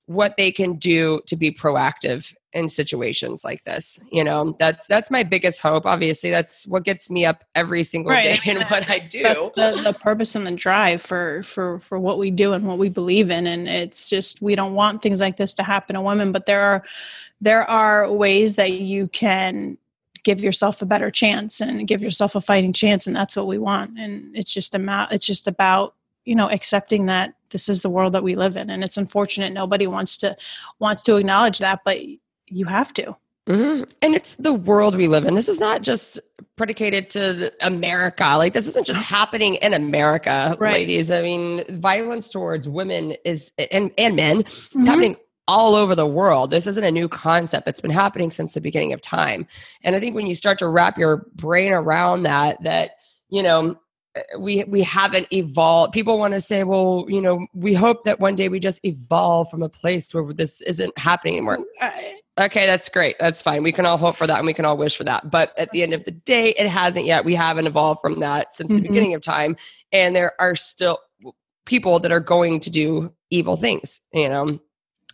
what 0.07 0.37
they 0.37 0.51
can 0.51 0.75
do 0.77 1.21
to 1.27 1.37
be 1.37 1.53
proactive 1.53 2.35
in 2.57 2.69
situations 2.69 3.45
like 3.45 3.63
this 3.65 4.01
you 4.11 4.25
know? 4.25 4.57
That's 4.59 4.87
that's 4.87 5.11
my 5.11 5.23
biggest 5.23 5.61
hope. 5.61 5.87
Obviously 5.87 6.31
that's 6.31 6.67
what 6.67 6.85
gets 6.85 7.11
me 7.11 7.25
up 7.25 7.45
every 7.55 7.83
single 7.83 8.13
right. 8.13 8.41
day 8.43 8.51
in 8.51 8.63
what 8.63 8.89
i 8.91 8.99
do 8.99 9.23
that's 9.23 9.51
the, 9.53 9.81
the 9.83 9.93
purpose 9.93 10.35
and 10.35 10.47
the 10.47 10.51
drive 10.53 11.01
for 11.01 11.43
for 11.43 11.79
for 11.81 11.99
what 11.99 12.19
we 12.19 12.31
do 12.31 12.53
and 12.53 12.67
what 12.67 12.79
we 12.79 12.89
believe 12.89 13.31
in 13.31 13.47
and 13.47 13.69
it's 13.69 14.09
just 14.11 14.43
we 14.43 14.55
don't 14.55 14.75
want 14.75 15.03
things 15.03 15.21
like 15.21 15.37
this 15.37 15.55
to 15.55 15.63
happen 15.63 15.95
to 15.95 16.01
women 16.01 16.33
but 16.33 16.47
there 16.47 16.61
are 16.61 16.85
there 17.41 17.69
are 17.69 18.11
ways 18.11 18.57
that 18.57 18.73
you 18.73 19.09
can 19.09 19.77
give 20.23 20.41
yourself 20.41 20.83
a 20.83 20.87
better 20.87 21.11
chance 21.11 21.61
and 21.61 21.87
give 21.87 22.03
yourself 22.03 22.35
a 22.35 22.41
fighting 22.41 22.73
chance 22.73 23.07
and 23.07 23.15
that's 23.15 23.37
what 23.37 23.47
we 23.47 23.59
want 23.59 23.99
and 23.99 24.37
it's 24.37 24.53
just 24.53 24.75
about 24.75 25.13
it's 25.13 25.27
just 25.27 25.47
about 25.47 25.95
you 26.25 26.35
know 26.35 26.51
accepting 26.51 27.07
that 27.07 27.35
this 27.51 27.69
is 27.69 27.81
the 27.81 27.91
world 27.91 28.13
that 28.13 28.25
we 28.25 28.35
live 28.35 28.57
in 28.57 28.71
and 28.71 28.83
it's 28.83 28.97
unfortunate 28.97 29.53
nobody 29.53 29.87
wants 29.87 30.17
to 30.17 30.37
wants 30.79 31.03
to 31.03 31.17
acknowledge 31.17 31.59
that 31.59 31.81
but 31.85 31.99
you 32.47 32.67
have 32.67 32.93
to. 32.95 33.17
Mm-hmm. 33.49 33.85
And 34.03 34.15
it's 34.15 34.35
the 34.35 34.53
world 34.53 34.97
we 34.97 35.07
live 35.07 35.25
in. 35.25 35.35
This 35.35 35.49
is 35.49 35.61
not 35.61 35.83
just 35.83 36.19
predicated 36.57 37.11
to 37.11 37.53
America. 37.65 38.25
Like 38.37 38.53
this 38.53 38.67
isn't 38.67 38.87
just 38.87 39.03
happening 39.03 39.55
in 39.57 39.73
America, 39.73 40.57
right. 40.59 40.73
ladies. 40.73 41.13
I 41.13 41.23
mean, 41.23 41.65
violence 41.81 42.29
towards 42.29 42.69
women 42.69 43.15
is 43.25 43.53
and 43.71 43.93
and 43.97 44.17
men. 44.17 44.41
It's 44.41 44.69
mm-hmm. 44.69 44.83
happening 44.83 45.17
all 45.47 45.77
over 45.77 45.95
the 45.95 46.07
world. 46.07 46.51
This 46.51 46.67
isn't 46.67 46.83
a 46.83 46.91
new 46.91 47.09
concept. 47.09 47.69
It's 47.69 47.81
been 47.81 47.93
happening 47.93 48.33
since 48.33 48.55
the 48.55 48.61
beginning 48.61 48.93
of 48.93 49.01
time. 49.01 49.47
And 49.85 49.95
I 49.95 50.01
think 50.01 50.17
when 50.17 50.27
you 50.27 50.35
start 50.35 50.59
to 50.59 50.69
wrap 50.69 50.99
your 50.99 51.29
brain 51.37 51.73
around 51.73 52.25
that, 52.25 52.61
that 52.65 52.97
you 53.29 53.45
know, 53.45 53.79
we 54.39 54.65
we 54.65 54.83
haven't 54.83 55.33
evolved. 55.33 55.93
People 55.93 56.19
want 56.19 56.35
to 56.35 56.41
say 56.41 56.65
well 56.65 57.05
you 57.09 57.21
know 57.21 57.47
we 57.55 57.75
hope 57.75 58.05
that 58.05 58.21
one 58.21 58.35
day 58.35 58.49
we 58.49 58.61
just 58.61 58.85
evolve 58.85 59.51
from 59.51 59.63
a 59.63 59.69
place 59.69 60.13
where 60.13 60.33
this 60.33 60.63
isn't 60.63 60.97
happening 60.99 61.37
anymore. 61.37 61.59
Okay 62.39 62.67
that's 62.67 62.91
great. 62.91 63.19
That's 63.19 63.41
fine. 63.41 63.63
We 63.63 63.73
can 63.73 63.87
all 63.87 63.97
hope 63.97 64.17
for 64.17 64.27
that 64.27 64.39
and 64.39 64.47
we 64.47 64.53
can 64.53 64.67
all 64.67 64.77
wish 64.77 64.97
for 64.97 65.05
that. 65.05 65.31
But 65.31 65.59
at 65.59 65.71
the 65.71 65.83
end 65.83 65.95
of 65.95 66.05
the 66.05 66.11
day 66.11 66.51
it 66.51 66.69
hasn't 66.69 67.07
yet. 67.07 67.25
We 67.25 67.35
haven't 67.35 67.67
evolved 67.67 68.01
from 68.01 68.21
that 68.21 68.53
since 68.53 68.71
mm-hmm. 68.71 68.83
the 68.83 68.89
beginning 68.89 69.15
of 69.15 69.23
time. 69.23 69.57
And 69.91 70.15
there 70.15 70.33
are 70.39 70.55
still 70.55 70.99
people 71.65 71.99
that 71.99 72.13
are 72.13 72.21
going 72.21 72.61
to 72.61 72.71
do 72.71 73.13
evil 73.31 73.57
things 73.57 74.01
you 74.13 74.29
know 74.29 74.59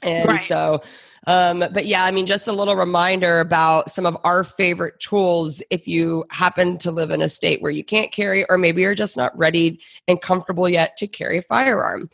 and 0.03 0.29
right. 0.29 0.41
so 0.41 0.83
um, 1.27 1.61
but 1.73 1.87
yeah, 1.87 2.05
I 2.05 2.11
mean, 2.11 2.27
just 2.27 2.49
a 2.49 2.53
little 2.53 2.75
reminder 2.75 3.41
about 3.41 3.91
some 3.91 4.07
of 4.07 4.17
our 4.25 4.43
favorite 4.43 4.99
tools 4.99 5.63
if 5.71 5.87
you 5.87 6.25
happen 6.31 6.79
to 6.79 6.91
live 6.91 7.11
in 7.11 7.23
a 7.23 7.29
state 7.29 7.63
where 7.63 7.71
you 7.71 7.85
can't 7.85 8.11
carry, 8.11 8.45
or 8.51 8.59
maybe 8.59 8.83
you're 8.83 8.95
just 8.95 9.17
not 9.17 9.37
ready 9.39 9.81
and 10.09 10.21
comfortable 10.21 10.69
yet 10.69 10.97
to 10.97 11.07
carry 11.07 11.39
a 11.39 11.43
firearm. 11.43 12.11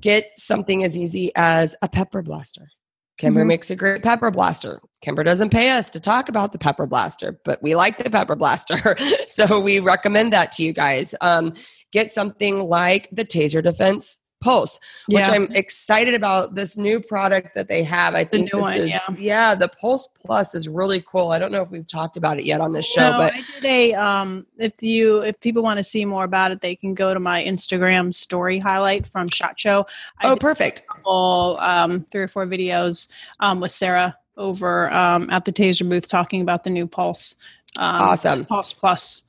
Get 0.00 0.32
something 0.36 0.82
as 0.82 0.96
easy 0.96 1.30
as 1.36 1.76
a 1.82 1.88
pepper 1.88 2.22
blaster. 2.22 2.70
Kimber 3.18 3.40
mm-hmm. 3.40 3.48
makes 3.48 3.70
a 3.70 3.76
great 3.76 4.02
pepper 4.02 4.30
blaster. 4.30 4.80
Kimber 5.02 5.22
doesn't 5.22 5.50
pay 5.50 5.70
us 5.70 5.90
to 5.90 6.00
talk 6.00 6.28
about 6.28 6.52
the 6.52 6.58
pepper 6.58 6.86
blaster, 6.86 7.38
but 7.44 7.62
we 7.62 7.76
like 7.76 7.98
the 7.98 8.10
pepper 8.10 8.34
blaster. 8.34 8.96
so 9.26 9.60
we 9.60 9.78
recommend 9.78 10.32
that 10.32 10.52
to 10.52 10.64
you 10.64 10.72
guys. 10.72 11.14
Um, 11.20 11.52
get 11.92 12.12
something 12.12 12.60
like 12.60 13.08
the 13.12 13.24
Taser 13.24 13.62
Defense 13.62 14.18
Pulse, 14.40 14.80
which 15.08 15.26
yeah. 15.26 15.32
I'm 15.32 15.50
excited 15.52 16.14
about 16.14 16.54
this 16.54 16.76
new 16.76 17.00
product 17.00 17.54
that 17.54 17.68
they 17.68 17.82
have. 17.82 18.14
I 18.14 18.24
think 18.24 18.50
this 18.50 18.60
one, 18.60 18.76
is 18.76 18.90
yeah. 18.90 19.00
yeah. 19.18 19.54
the 19.54 19.68
Pulse 19.68 20.08
Plus 20.24 20.54
is 20.54 20.68
really 20.68 21.02
cool. 21.06 21.30
I 21.30 21.38
don't 21.38 21.52
know 21.52 21.62
if 21.62 21.70
we've 21.70 21.86
talked 21.86 22.16
about 22.16 22.38
it 22.38 22.44
yet 22.44 22.60
on 22.60 22.72
this 22.72 22.86
show, 22.86 23.10
no, 23.10 23.18
but 23.18 23.34
I 23.34 23.42
did 23.54 23.64
a 23.64 23.94
um 23.94 24.46
if 24.58 24.82
you 24.82 25.20
if 25.20 25.38
people 25.40 25.62
want 25.62 25.78
to 25.78 25.84
see 25.84 26.04
more 26.04 26.24
about 26.24 26.50
it, 26.50 26.60
they 26.60 26.74
can 26.74 26.94
go 26.94 27.12
to 27.12 27.20
my 27.20 27.44
Instagram 27.44 28.12
story 28.14 28.58
highlight 28.58 29.06
from 29.06 29.28
Shot 29.28 29.58
Show. 29.58 29.86
I 30.20 30.28
oh, 30.28 30.36
perfect. 30.36 30.82
All 31.04 31.58
um 31.60 32.06
three 32.10 32.22
or 32.22 32.28
four 32.28 32.46
videos 32.46 33.08
um 33.40 33.60
with 33.60 33.70
Sarah 33.70 34.16
over 34.36 34.92
um 34.92 35.28
at 35.30 35.44
the 35.44 35.52
Taser 35.52 35.88
booth 35.88 36.08
talking 36.08 36.40
about 36.40 36.64
the 36.64 36.70
new 36.70 36.86
Pulse. 36.86 37.34
Um, 37.78 38.02
awesome. 38.02 38.44
Pulse 38.46 38.72
Plus. 38.72 39.22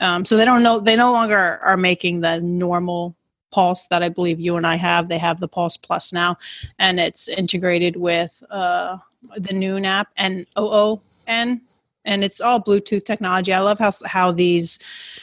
Um, 0.00 0.24
so 0.24 0.36
they 0.36 0.44
don't 0.44 0.62
know 0.62 0.78
they 0.78 0.94
no 0.94 1.10
longer 1.10 1.58
are 1.58 1.76
making 1.76 2.20
the 2.20 2.40
normal 2.40 3.16
Pulse 3.50 3.86
that 3.88 4.02
I 4.02 4.08
believe 4.08 4.40
you 4.40 4.56
and 4.56 4.66
I 4.66 4.76
have. 4.76 5.08
They 5.08 5.18
have 5.18 5.40
the 5.40 5.48
Pulse 5.48 5.76
Plus 5.76 6.12
now, 6.12 6.36
and 6.78 7.00
it's 7.00 7.28
integrated 7.28 7.96
with 7.96 8.42
uh, 8.50 8.98
the 9.36 9.52
Noon 9.52 9.84
app 9.84 10.08
and 10.16 10.46
OON, 10.56 11.60
and 12.04 12.24
it's 12.24 12.40
all 12.40 12.60
Bluetooth 12.60 13.04
technology. 13.04 13.52
I 13.52 13.60
love 13.60 13.78
how 13.78 13.90
how 14.06 14.32
these 14.32 14.78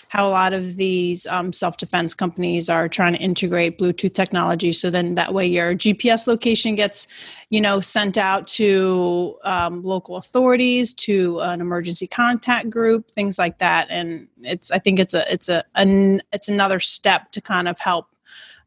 how 0.09 0.29
a 0.29 0.29
lot 0.29 0.53
of 0.53 0.75
these 0.75 1.25
um, 1.27 1.51
self 1.51 1.77
defense 1.77 2.13
companies 2.13 2.69
are 2.69 2.87
trying 2.87 3.13
to 3.13 3.19
integrate 3.19 3.77
Bluetooth 3.77 4.13
technology. 4.13 4.71
So 4.71 4.89
then 4.89 5.15
that 5.15 5.33
way 5.33 5.47
your 5.47 5.75
GPS 5.75 6.27
location 6.27 6.75
gets 6.75 7.07
you 7.49 7.59
know 7.59 7.81
sent 7.81 8.17
out 8.17 8.47
to 8.47 9.37
um, 9.43 9.83
local 9.83 10.15
authorities, 10.15 10.93
to 10.95 11.39
an 11.41 11.59
emergency 11.59 12.07
contact 12.07 12.69
group, 12.69 13.09
things 13.09 13.39
like 13.39 13.57
that. 13.57 13.87
And 13.89 14.27
it's 14.41 14.71
I 14.71 14.79
think 14.79 14.99
it's 14.99 15.13
a 15.13 15.31
it's 15.31 15.49
a 15.49 15.63
an, 15.75 16.21
it's 16.31 16.49
another 16.49 16.79
step 16.79 17.31
to 17.31 17.41
kind 17.41 17.67
of 17.67 17.79
help 17.79 18.07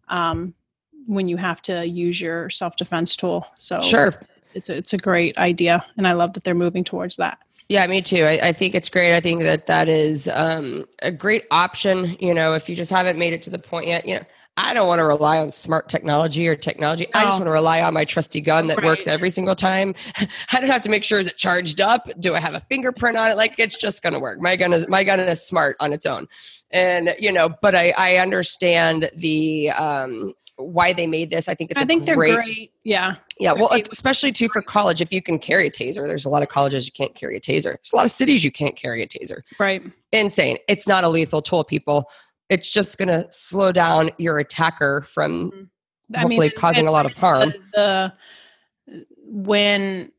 um, 0.09 0.55
when 1.07 1.29
you 1.29 1.37
have 1.37 1.62
to 1.62 1.87
use 1.87 2.21
your 2.21 2.51
self 2.51 2.77
defense 2.77 3.16
tool. 3.16 3.47
So 3.57 3.81
sure, 3.81 4.14
it's 4.55 4.68
a, 4.68 4.77
it's 4.77 4.92
a 4.92 4.99
great 4.99 5.37
idea, 5.38 5.85
and 5.97 6.07
I 6.07 6.12
love 6.12 6.35
that 6.35 6.44
they're 6.44 6.55
moving 6.55 6.85
towards 6.85 7.16
that. 7.16 7.38
Yeah, 7.68 7.87
me 7.87 8.01
too. 8.01 8.25
I, 8.25 8.49
I, 8.49 8.53
think 8.53 8.75
it's 8.75 8.88
great. 8.88 9.14
I 9.14 9.21
think 9.21 9.42
that 9.42 9.66
that 9.66 9.90
is 9.90 10.27
um, 10.33 10.87
a 11.03 11.12
great 11.12 11.44
option. 11.51 12.16
You 12.18 12.33
know, 12.33 12.55
if 12.55 12.66
you 12.66 12.75
just 12.75 12.90
haven't 12.90 13.18
made 13.18 13.35
it 13.35 13.42
to 13.42 13.51
the 13.51 13.59
point 13.59 13.87
yet, 13.88 14.09
you 14.09 14.14
know, 14.14 14.25
I 14.59 14.75
don't 14.75 14.88
want 14.88 14.99
to 14.99 15.05
rely 15.05 15.38
on 15.38 15.51
smart 15.51 15.88
technology 15.88 16.47
or 16.49 16.57
technology. 16.57 17.07
I 17.14 17.25
just 17.25 17.38
want 17.38 17.47
to 17.47 17.53
rely 17.53 17.81
on 17.81 17.94
my 17.94 18.05
trusty 18.05 18.40
gun 18.40 18.66
that 18.66 18.79
right. 18.79 18.87
works 18.87 19.07
every 19.07 19.31
single 19.31 19.55
time. 19.55 19.94
I 20.53 20.61
don't 20.61 20.68
have 20.68 20.83
to 20.83 20.90
make 20.90 21.05
sure 21.05 21.21
is 21.21 21.29
it 21.29 21.37
charged 21.37 21.81
up. 21.81 22.11
Do 22.18 22.35
I 22.35 22.40
have 22.40 22.55
a 22.55 22.61
fingerprint 22.61 23.16
on 23.16 23.31
it? 23.31 23.37
Like 23.37 23.55
it's 23.59 23.79
just 23.79 24.03
going 24.03 24.12
to 24.12 24.18
work. 24.18 24.40
My 24.40 24.57
gun 24.57 24.73
is 24.73 24.88
my 24.88 25.05
gun 25.05 25.21
is 25.21 25.42
smart 25.42 25.77
on 25.81 25.92
its 25.92 26.05
own 26.05 26.27
and 26.71 27.14
you 27.18 27.33
know 27.33 27.49
but 27.62 27.75
i 27.75 27.94
i 27.97 28.16
understand 28.16 29.11
the 29.16 29.71
um 29.71 30.35
why 30.57 30.92
they 30.92 31.07
made 31.07 31.31
this 31.31 31.49
i 31.49 31.55
think 31.55 31.71
it's 31.71 31.81
i 31.81 31.85
think 31.85 32.05
great, 32.05 32.33
they're 32.33 32.42
great 32.42 32.73
yeah 32.85 33.14
yeah 33.38 33.53
well 33.53 33.71
especially 33.90 34.33
too 34.33 34.49
for 34.49 34.61
college 34.61 35.01
if 35.01 35.12
you 35.12 35.23
can 35.23 35.38
carry 35.38 35.68
a 35.68 35.71
taser 35.71 36.05
there's 36.05 36.25
a 36.25 36.29
lot 36.29 36.42
of 36.42 36.49
colleges 36.49 36.85
you 36.85 36.92
can't 36.92 37.14
carry 37.14 37.37
a 37.37 37.40
taser 37.40 37.62
there's 37.62 37.92
a 37.92 37.97
lot 37.97 38.05
of 38.05 38.11
cities 38.11 38.44
you 38.44 38.51
can't 38.51 38.77
carry 38.77 39.03
a 39.03 39.07
taser 39.07 39.42
right 39.59 39.83
insane 40.12 40.59
it's 40.68 40.88
not 40.88 41.05
a 41.05 41.09
lethal 41.09 41.40
tool 41.40 41.62
people 41.62 42.11
it's 42.48 42.70
just 42.70 42.98
going 42.98 43.08
to 43.08 43.26
slow 43.30 43.72
down 43.72 44.11
your 44.18 44.38
attacker 44.38 45.02
from 45.02 45.50
mm-hmm. 45.50 46.20
hopefully 46.20 46.48
mean, 46.48 46.56
causing 46.56 46.87
a 46.87 46.92
lot 46.92 47.06
of 47.06 47.14
harm 47.14 47.52
the, 47.74 48.12
the 48.87 49.04
when 49.26 50.11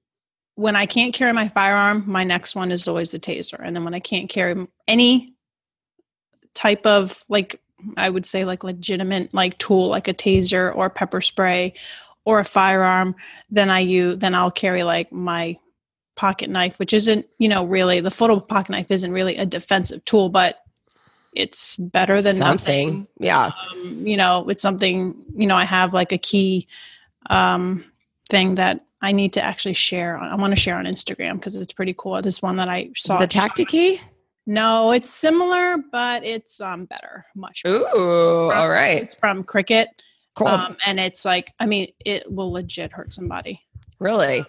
when 0.55 0.75
I 0.75 0.85
can't 0.85 1.13
carry 1.13 1.31
my 1.31 1.47
firearm, 1.47 2.03
my 2.05 2.25
next 2.25 2.53
one 2.53 2.69
is 2.69 2.85
always 2.85 3.11
the 3.11 3.19
taser. 3.19 3.61
And 3.63 3.73
then 3.73 3.85
when 3.85 3.93
I 3.93 4.01
can't 4.01 4.29
carry 4.29 4.67
any 4.89 5.33
type 6.53 6.85
of 6.85 7.23
like 7.29 7.61
I 7.95 8.09
would 8.09 8.25
say 8.25 8.43
like 8.43 8.65
legitimate 8.65 9.33
like 9.33 9.57
tool 9.57 9.87
like 9.87 10.09
a 10.09 10.13
taser 10.13 10.75
or 10.75 10.89
pepper 10.89 11.21
spray 11.21 11.73
or 12.25 12.39
a 12.39 12.45
firearm, 12.45 13.15
then 13.49 13.69
I 13.69 13.79
use 13.79 14.19
then 14.19 14.35
I'll 14.35 14.51
carry 14.51 14.83
like 14.83 15.11
my 15.13 15.57
pocket 16.17 16.49
knife, 16.49 16.77
which 16.77 16.91
isn't, 16.91 17.25
you 17.37 17.47
know, 17.47 17.63
really 17.63 18.01
the 18.01 18.11
photo 18.11 18.41
pocket 18.41 18.71
knife 18.71 18.91
isn't 18.91 19.13
really 19.13 19.37
a 19.37 19.45
defensive 19.45 20.03
tool, 20.03 20.27
but 20.27 20.59
it's 21.33 21.75
better 21.75 22.21
than 22.21 22.35
something. 22.35 22.87
Nothing. 22.87 23.07
Yeah. 23.19 23.51
Um, 23.71 24.07
you 24.07 24.17
know, 24.17 24.47
it's 24.49 24.61
something, 24.61 25.15
you 25.35 25.47
know, 25.47 25.55
I 25.55 25.65
have 25.65 25.93
like 25.93 26.11
a 26.11 26.17
key 26.17 26.67
um 27.29 27.83
thing 28.29 28.55
that 28.55 28.85
I 29.01 29.11
need 29.11 29.33
to 29.33 29.41
actually 29.41 29.73
share. 29.73 30.17
I 30.17 30.35
want 30.35 30.51
to 30.51 30.59
share 30.59 30.77
on 30.77 30.85
Instagram 30.85 31.35
because 31.35 31.55
it's 31.55 31.73
pretty 31.73 31.95
cool. 31.97 32.21
This 32.21 32.41
one 32.41 32.57
that 32.57 32.67
I 32.67 32.91
saw. 32.95 33.17
the 33.17 33.27
tactic 33.27 33.69
key? 33.69 34.01
No, 34.45 34.91
it's 34.91 35.09
similar, 35.09 35.77
but 35.91 36.23
it's 36.23 36.59
um 36.59 36.85
better, 36.85 37.25
much. 37.35 37.63
Better. 37.63 37.77
Ooh, 37.77 38.49
from, 38.49 38.57
all 38.57 38.69
right. 38.69 39.03
It's 39.03 39.15
from 39.15 39.43
Cricut. 39.43 39.87
Cool. 40.35 40.47
Um, 40.47 40.77
and 40.85 40.99
it's 40.99 41.25
like, 41.25 41.53
I 41.59 41.65
mean, 41.65 41.91
it 42.05 42.31
will 42.31 42.51
legit 42.51 42.91
hurt 42.91 43.13
somebody. 43.13 43.61
Really? 43.99 44.45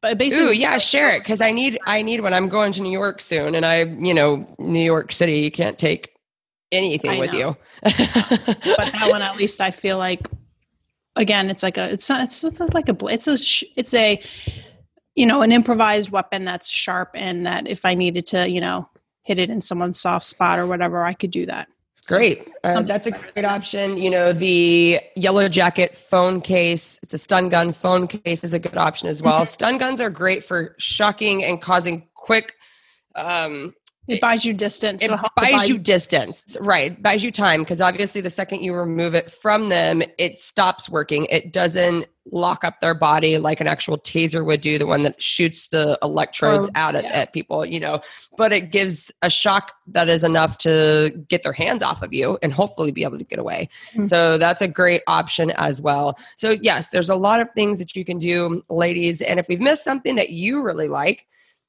But 0.00 0.18
basically, 0.18 0.46
Ooh, 0.46 0.52
yeah, 0.52 0.78
share 0.78 1.14
it 1.14 1.20
because 1.20 1.40
I 1.40 1.50
need 1.50 1.78
I 1.86 2.02
need 2.02 2.20
when 2.20 2.34
I'm 2.34 2.48
going 2.48 2.72
to 2.72 2.82
New 2.82 2.92
York 2.92 3.22
soon, 3.22 3.54
and 3.54 3.64
I, 3.64 3.84
you 3.84 4.12
know, 4.12 4.46
New 4.58 4.84
York 4.84 5.12
City, 5.12 5.38
you 5.38 5.50
can't 5.50 5.78
take 5.78 6.13
anything 6.74 7.12
I 7.12 7.18
with 7.18 7.32
know. 7.32 7.38
you. 7.38 7.56
but 7.82 8.92
that 8.92 9.06
one, 9.08 9.22
at 9.22 9.36
least, 9.36 9.60
I 9.60 9.70
feel 9.70 9.98
like, 9.98 10.26
again, 11.16 11.50
it's 11.50 11.62
like 11.62 11.78
a, 11.78 11.90
it's 11.90 12.08
not, 12.08 12.24
it's 12.24 12.42
not 12.42 12.74
like 12.74 12.88
a, 12.88 12.96
it's 13.06 13.26
a, 13.26 13.36
it's 13.76 13.94
a, 13.94 14.20
you 15.14 15.26
know, 15.26 15.42
an 15.42 15.52
improvised 15.52 16.10
weapon 16.10 16.44
that's 16.44 16.70
sharp, 16.70 17.10
and 17.14 17.46
that 17.46 17.68
if 17.68 17.84
I 17.84 17.94
needed 17.94 18.26
to, 18.26 18.48
you 18.48 18.60
know, 18.60 18.88
hit 19.22 19.38
it 19.38 19.50
in 19.50 19.60
someone's 19.60 20.00
soft 20.00 20.24
spot 20.24 20.58
or 20.58 20.66
whatever, 20.66 21.04
I 21.04 21.12
could 21.12 21.30
do 21.30 21.46
that. 21.46 21.68
Great. 22.06 22.48
Uh, 22.62 22.82
that's 22.82 23.06
a 23.06 23.12
great 23.12 23.44
option. 23.44 23.96
You 23.96 24.10
know, 24.10 24.32
the 24.32 25.00
yellow 25.16 25.48
jacket 25.48 25.96
phone 25.96 26.40
case, 26.40 26.98
it's 27.02 27.14
a 27.14 27.18
stun 27.18 27.48
gun 27.48 27.72
phone 27.72 28.06
case 28.06 28.44
is 28.44 28.52
a 28.52 28.58
good 28.58 28.76
option 28.76 29.08
as 29.08 29.22
well. 29.22 29.46
stun 29.46 29.78
guns 29.78 30.00
are 30.00 30.10
great 30.10 30.44
for 30.44 30.74
shocking 30.78 31.42
and 31.42 31.62
causing 31.62 32.08
quick 32.14 32.54
um, 33.14 33.74
it 34.08 34.20
buys 34.20 34.44
you 34.44 34.52
distance. 34.52 35.02
It 35.02 35.10
buys 35.36 35.68
you 35.68 35.78
distance, 35.78 36.56
right? 36.60 37.00
Buys 37.02 37.22
you 37.22 37.30
time 37.30 37.60
because 37.60 37.80
obviously 37.80 38.20
the 38.20 38.30
second 38.30 38.62
you 38.62 38.74
remove 38.74 39.14
it 39.14 39.30
from 39.30 39.68
them, 39.68 40.02
it 40.18 40.38
stops 40.38 40.90
working. 40.90 41.26
It 41.30 41.52
doesn't 41.52 42.06
lock 42.32 42.64
up 42.64 42.80
their 42.80 42.94
body 42.94 43.36
like 43.38 43.60
an 43.60 43.66
actual 43.66 43.98
taser 43.98 44.44
would 44.44 44.60
do, 44.60 44.78
the 44.78 44.86
one 44.86 45.02
that 45.02 45.22
shoots 45.22 45.68
the 45.68 45.98
electrodes 46.02 46.70
out 46.74 46.94
at, 46.94 47.04
yeah. 47.04 47.10
at 47.10 47.32
people, 47.32 47.64
you 47.64 47.78
know. 47.78 48.00
But 48.36 48.52
it 48.52 48.72
gives 48.72 49.10
a 49.22 49.30
shock 49.30 49.72
that 49.88 50.08
is 50.08 50.24
enough 50.24 50.58
to 50.58 51.10
get 51.28 51.42
their 51.42 51.52
hands 51.52 51.82
off 51.82 52.02
of 52.02 52.12
you 52.12 52.38
and 52.42 52.52
hopefully 52.52 52.92
be 52.92 53.04
able 53.04 53.18
to 53.18 53.24
get 53.24 53.38
away. 53.38 53.68
Mm-hmm. 53.92 54.04
So 54.04 54.38
that's 54.38 54.62
a 54.62 54.68
great 54.68 55.02
option 55.06 55.50
as 55.52 55.80
well. 55.80 56.18
So 56.36 56.50
yes, 56.50 56.88
there's 56.88 57.10
a 57.10 57.16
lot 57.16 57.40
of 57.40 57.48
things 57.54 57.78
that 57.78 57.94
you 57.94 58.04
can 58.04 58.18
do, 58.18 58.64
ladies. 58.70 59.20
And 59.20 59.38
if 59.38 59.48
we've 59.48 59.60
missed 59.60 59.84
something 59.84 60.16
that 60.16 60.30
you 60.30 60.62
really 60.62 60.88
like, 60.88 61.26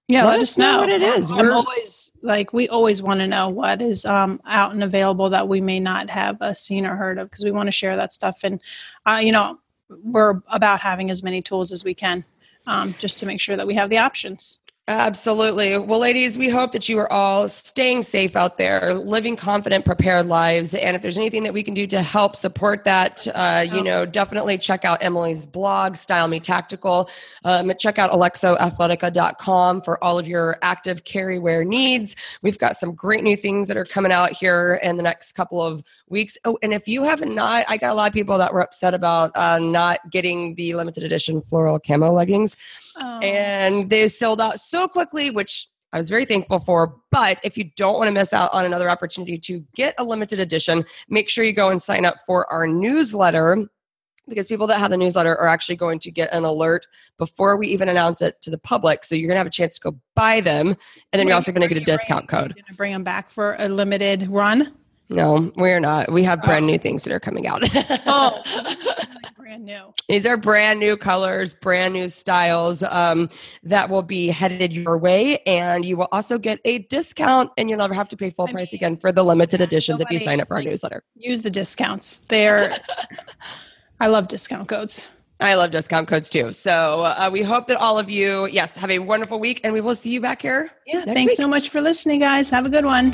yeah 0.08 0.24
let, 0.24 0.34
let 0.34 0.42
us 0.42 0.58
know. 0.58 0.72
know. 0.72 0.78
what 0.80 0.90
it 0.90 1.02
is 1.02 1.32
i'm 1.32 1.52
always 1.52 2.12
like 2.22 2.54
we 2.54 2.68
always 2.70 3.02
want 3.02 3.20
to 3.20 3.28
know 3.28 3.50
what 3.50 3.82
is 3.82 4.06
um, 4.06 4.40
out 4.46 4.72
and 4.74 4.84
available 4.84 5.30
that 5.30 5.48
we 5.48 5.60
may 5.62 5.80
not 5.80 6.10
have 6.10 6.42
uh, 6.42 6.54
seen 6.54 6.86
or 6.86 6.96
heard 6.96 7.18
of 7.18 7.30
because 7.30 7.44
we 7.44 7.52
want 7.52 7.68
to 7.68 7.72
share 7.72 7.96
that 7.96 8.14
stuff 8.14 8.44
and 8.44 8.62
uh, 9.06 9.20
you 9.22 9.32
know 9.32 9.60
we're 10.04 10.42
about 10.48 10.80
having 10.80 11.12
as 11.12 11.24
many 11.24 11.42
tools 11.42 11.72
as 11.72 11.84
we 11.84 11.94
can 11.94 12.24
um, 12.68 12.96
just 12.98 13.20
to 13.20 13.26
make 13.26 13.40
sure 13.40 13.56
that 13.56 13.68
we 13.68 13.74
have 13.74 13.90
the 13.90 13.98
options 13.98 14.60
Absolutely. 14.88 15.80
Well, 15.80 15.98
ladies, 15.98 16.38
we 16.38 16.48
hope 16.48 16.72
that 16.74 16.88
you 16.88 17.00
are 17.00 17.12
all 17.12 17.50
staying 17.50 18.04
safe 18.04 18.36
out 18.36 18.60
there, 18.60 18.94
living 18.94 19.36
confident, 19.36 19.84
prepared 19.84 20.28
lives. 20.28 20.76
And 20.76 20.96
if 20.96 21.02
there's 21.02 21.18
anything 21.18 21.42
that 21.42 21.54
we 21.54 21.64
can 21.64 21.74
do 21.74 21.88
to 21.88 22.04
help 22.04 22.36
support 22.36 22.84
that, 22.84 23.28
uh, 23.34 23.66
you 23.66 23.82
know, 23.82 24.06
definitely 24.06 24.60
check 24.60 24.86
out 24.86 25.02
Emily's 25.02 25.48
blog, 25.48 25.96
Style 25.96 26.28
Me 26.28 26.40
Tactical. 26.40 27.10
Um, 27.44 27.72
check 27.80 27.98
out 27.98 28.12
alexoathletica.com 28.12 29.82
for 29.82 30.04
all 30.04 30.20
of 30.20 30.28
your 30.28 30.60
active 30.62 31.04
carry 31.04 31.40
wear 31.40 31.66
needs. 31.66 32.16
We've 32.44 32.60
got 32.60 32.78
some 32.78 32.94
great 32.94 33.24
new 33.24 33.36
things 33.36 33.68
that 33.70 33.78
are 33.78 33.86
coming 33.86 34.12
out 34.12 34.34
here 34.34 34.80
in 34.84 34.98
the 34.98 35.04
next 35.04 35.32
couple 35.34 35.64
of 35.64 35.84
weeks. 36.10 36.38
Oh, 36.46 36.58
and 36.62 36.74
if 36.74 36.88
you 36.88 37.04
have 37.04 37.26
not, 37.26 37.66
I 37.68 37.78
got 37.78 37.92
a 37.92 37.96
lot 37.96 38.08
of 38.08 38.14
people 38.14 38.38
that 38.38 38.54
were 38.54 38.62
upset 38.62 38.94
about 38.94 39.32
uh, 39.36 39.60
not 39.60 40.00
getting 40.12 40.56
the 40.56 40.74
limited 40.74 41.04
edition 41.04 41.42
floral 41.42 41.80
camo 41.80 42.12
leggings. 42.12 42.56
Oh. 42.98 43.20
And 43.20 43.90
they 43.90 44.08
sold 44.08 44.42
out 44.42 44.60
so 44.60 44.88
quickly, 44.88 45.32
which 45.32 45.68
I 45.94 45.98
was 45.98 46.10
very 46.10 46.26
thankful 46.26 46.60
for. 46.60 46.96
But 47.12 47.40
if 47.44 47.58
you 47.58 47.72
don't 47.76 47.98
want 47.98 48.08
to 48.08 48.14
miss 48.14 48.34
out 48.34 48.54
on 48.54 48.66
another 48.66 48.90
opportunity 48.90 49.38
to 49.40 49.64
get 49.76 49.96
a 49.98 50.04
limited 50.04 50.40
edition, 50.40 50.86
make 51.10 51.30
sure 51.30 51.44
you 51.44 51.54
go 51.54 51.70
and 51.70 51.82
sign 51.82 52.06
up 52.06 52.18
for 52.26 52.52
our 52.52 52.68
newsletter 52.68 53.68
because 54.28 54.48
people 54.48 54.68
that 54.68 54.80
have 54.80 54.90
the 54.90 54.98
newsletter 54.98 55.38
are 55.38 55.48
actually 55.48 55.76
going 55.76 56.00
to 56.00 56.12
get 56.12 56.34
an 56.34 56.44
alert 56.44 56.88
before 57.18 57.58
we 57.58 57.68
even 57.68 57.90
announce 57.90 58.22
it 58.22 58.42
to 58.42 58.50
the 58.50 58.58
public. 58.58 59.06
So 59.06 59.16
you're 59.16 59.28
going 59.28 59.36
to 59.36 59.40
have 59.40 59.48
a 59.48 59.52
chance 59.52 59.76
to 59.76 59.92
go 59.92 60.00
buy 60.16 60.42
them. 60.42 60.70
And 60.70 61.20
then 61.20 61.28
you're 61.28 61.36
also 61.36 61.52
going 61.52 61.68
to 61.68 61.74
get 61.74 61.82
a 61.82 61.86
discount 61.86 62.28
code. 62.28 62.56
Going 62.56 62.66
to 62.68 62.74
bring 62.76 62.92
them 62.92 63.04
back 63.04 63.30
for 63.30 63.56
a 63.60 63.70
limited 63.70 64.28
run. 64.28 64.74
No, 65.10 65.52
we're 65.56 65.80
not. 65.80 66.12
We 66.12 66.24
have 66.24 66.42
brand 66.42 66.64
oh. 66.64 66.68
new 66.68 66.78
things 66.78 67.04
that 67.04 67.14
are 67.14 67.20
coming 67.20 67.48
out. 67.48 67.60
oh, 68.08 68.42
brand 69.38 69.66
new. 69.66 69.94
These 70.10 70.26
are 70.26 70.38
brand 70.38 70.80
new 70.80 70.98
colors, 70.98 71.54
brand 71.54 71.94
new 71.94 72.10
styles 72.10 72.82
um, 72.84 73.30
that 73.64 73.90
will 73.90 74.02
be 74.02 74.28
headed 74.28 74.74
your 74.74 74.98
way. 74.98 75.40
And 75.46 75.86
you 75.86 75.98
will 75.98 76.08
also 76.12 76.38
get 76.38 76.60
a 76.66 76.80
discount, 76.80 77.52
and 77.58 77.70
you'll 77.70 77.80
never 77.80 77.94
have 77.94 78.10
to 78.10 78.18
pay 78.18 78.32
full 78.32 78.48
I 78.48 78.52
price 78.52 78.74
mean, 78.74 78.80
again 78.80 78.98
for 78.98 79.12
the 79.12 79.24
limited 79.24 79.62
editions 79.62 80.02
if 80.02 80.10
you 80.10 80.20
sign 80.20 80.42
up 80.42 80.48
for 80.48 80.56
our 80.56 80.64
newsletter. 80.64 81.04
Use 81.16 81.42
the 81.42 81.52
discounts. 81.52 82.20
They're, 82.28 82.76
I 84.00 84.08
love 84.08 84.28
discount 84.28 84.68
codes. 84.68 85.08
I 85.40 85.56
love 85.56 85.72
discount 85.72 86.08
codes 86.08 86.30
too. 86.30 86.54
So 86.54 87.02
uh, 87.02 87.30
we 87.32 87.42
hope 87.42 87.68
that 87.68 87.78
all 87.78 88.00
of 88.00 88.10
you, 88.10 88.48
yes, 88.48 88.78
have 88.78 88.90
a 88.90 89.00
wonderful 89.00 89.40
week, 89.40 89.62
and 89.64 89.74
we 89.74 89.82
will 89.82 89.96
see 89.96 90.12
you 90.12 90.22
back 90.22 90.42
here. 90.42 90.72
Yeah. 90.88 91.04
Thanks 91.04 91.32
week. 91.32 91.38
so 91.38 91.48
much 91.48 91.70
for 91.70 91.82
listening, 91.82 92.22
guys. 92.22 92.50
Have 92.50 92.66
a 92.66 92.70
good 92.70 92.86
one. 92.86 93.14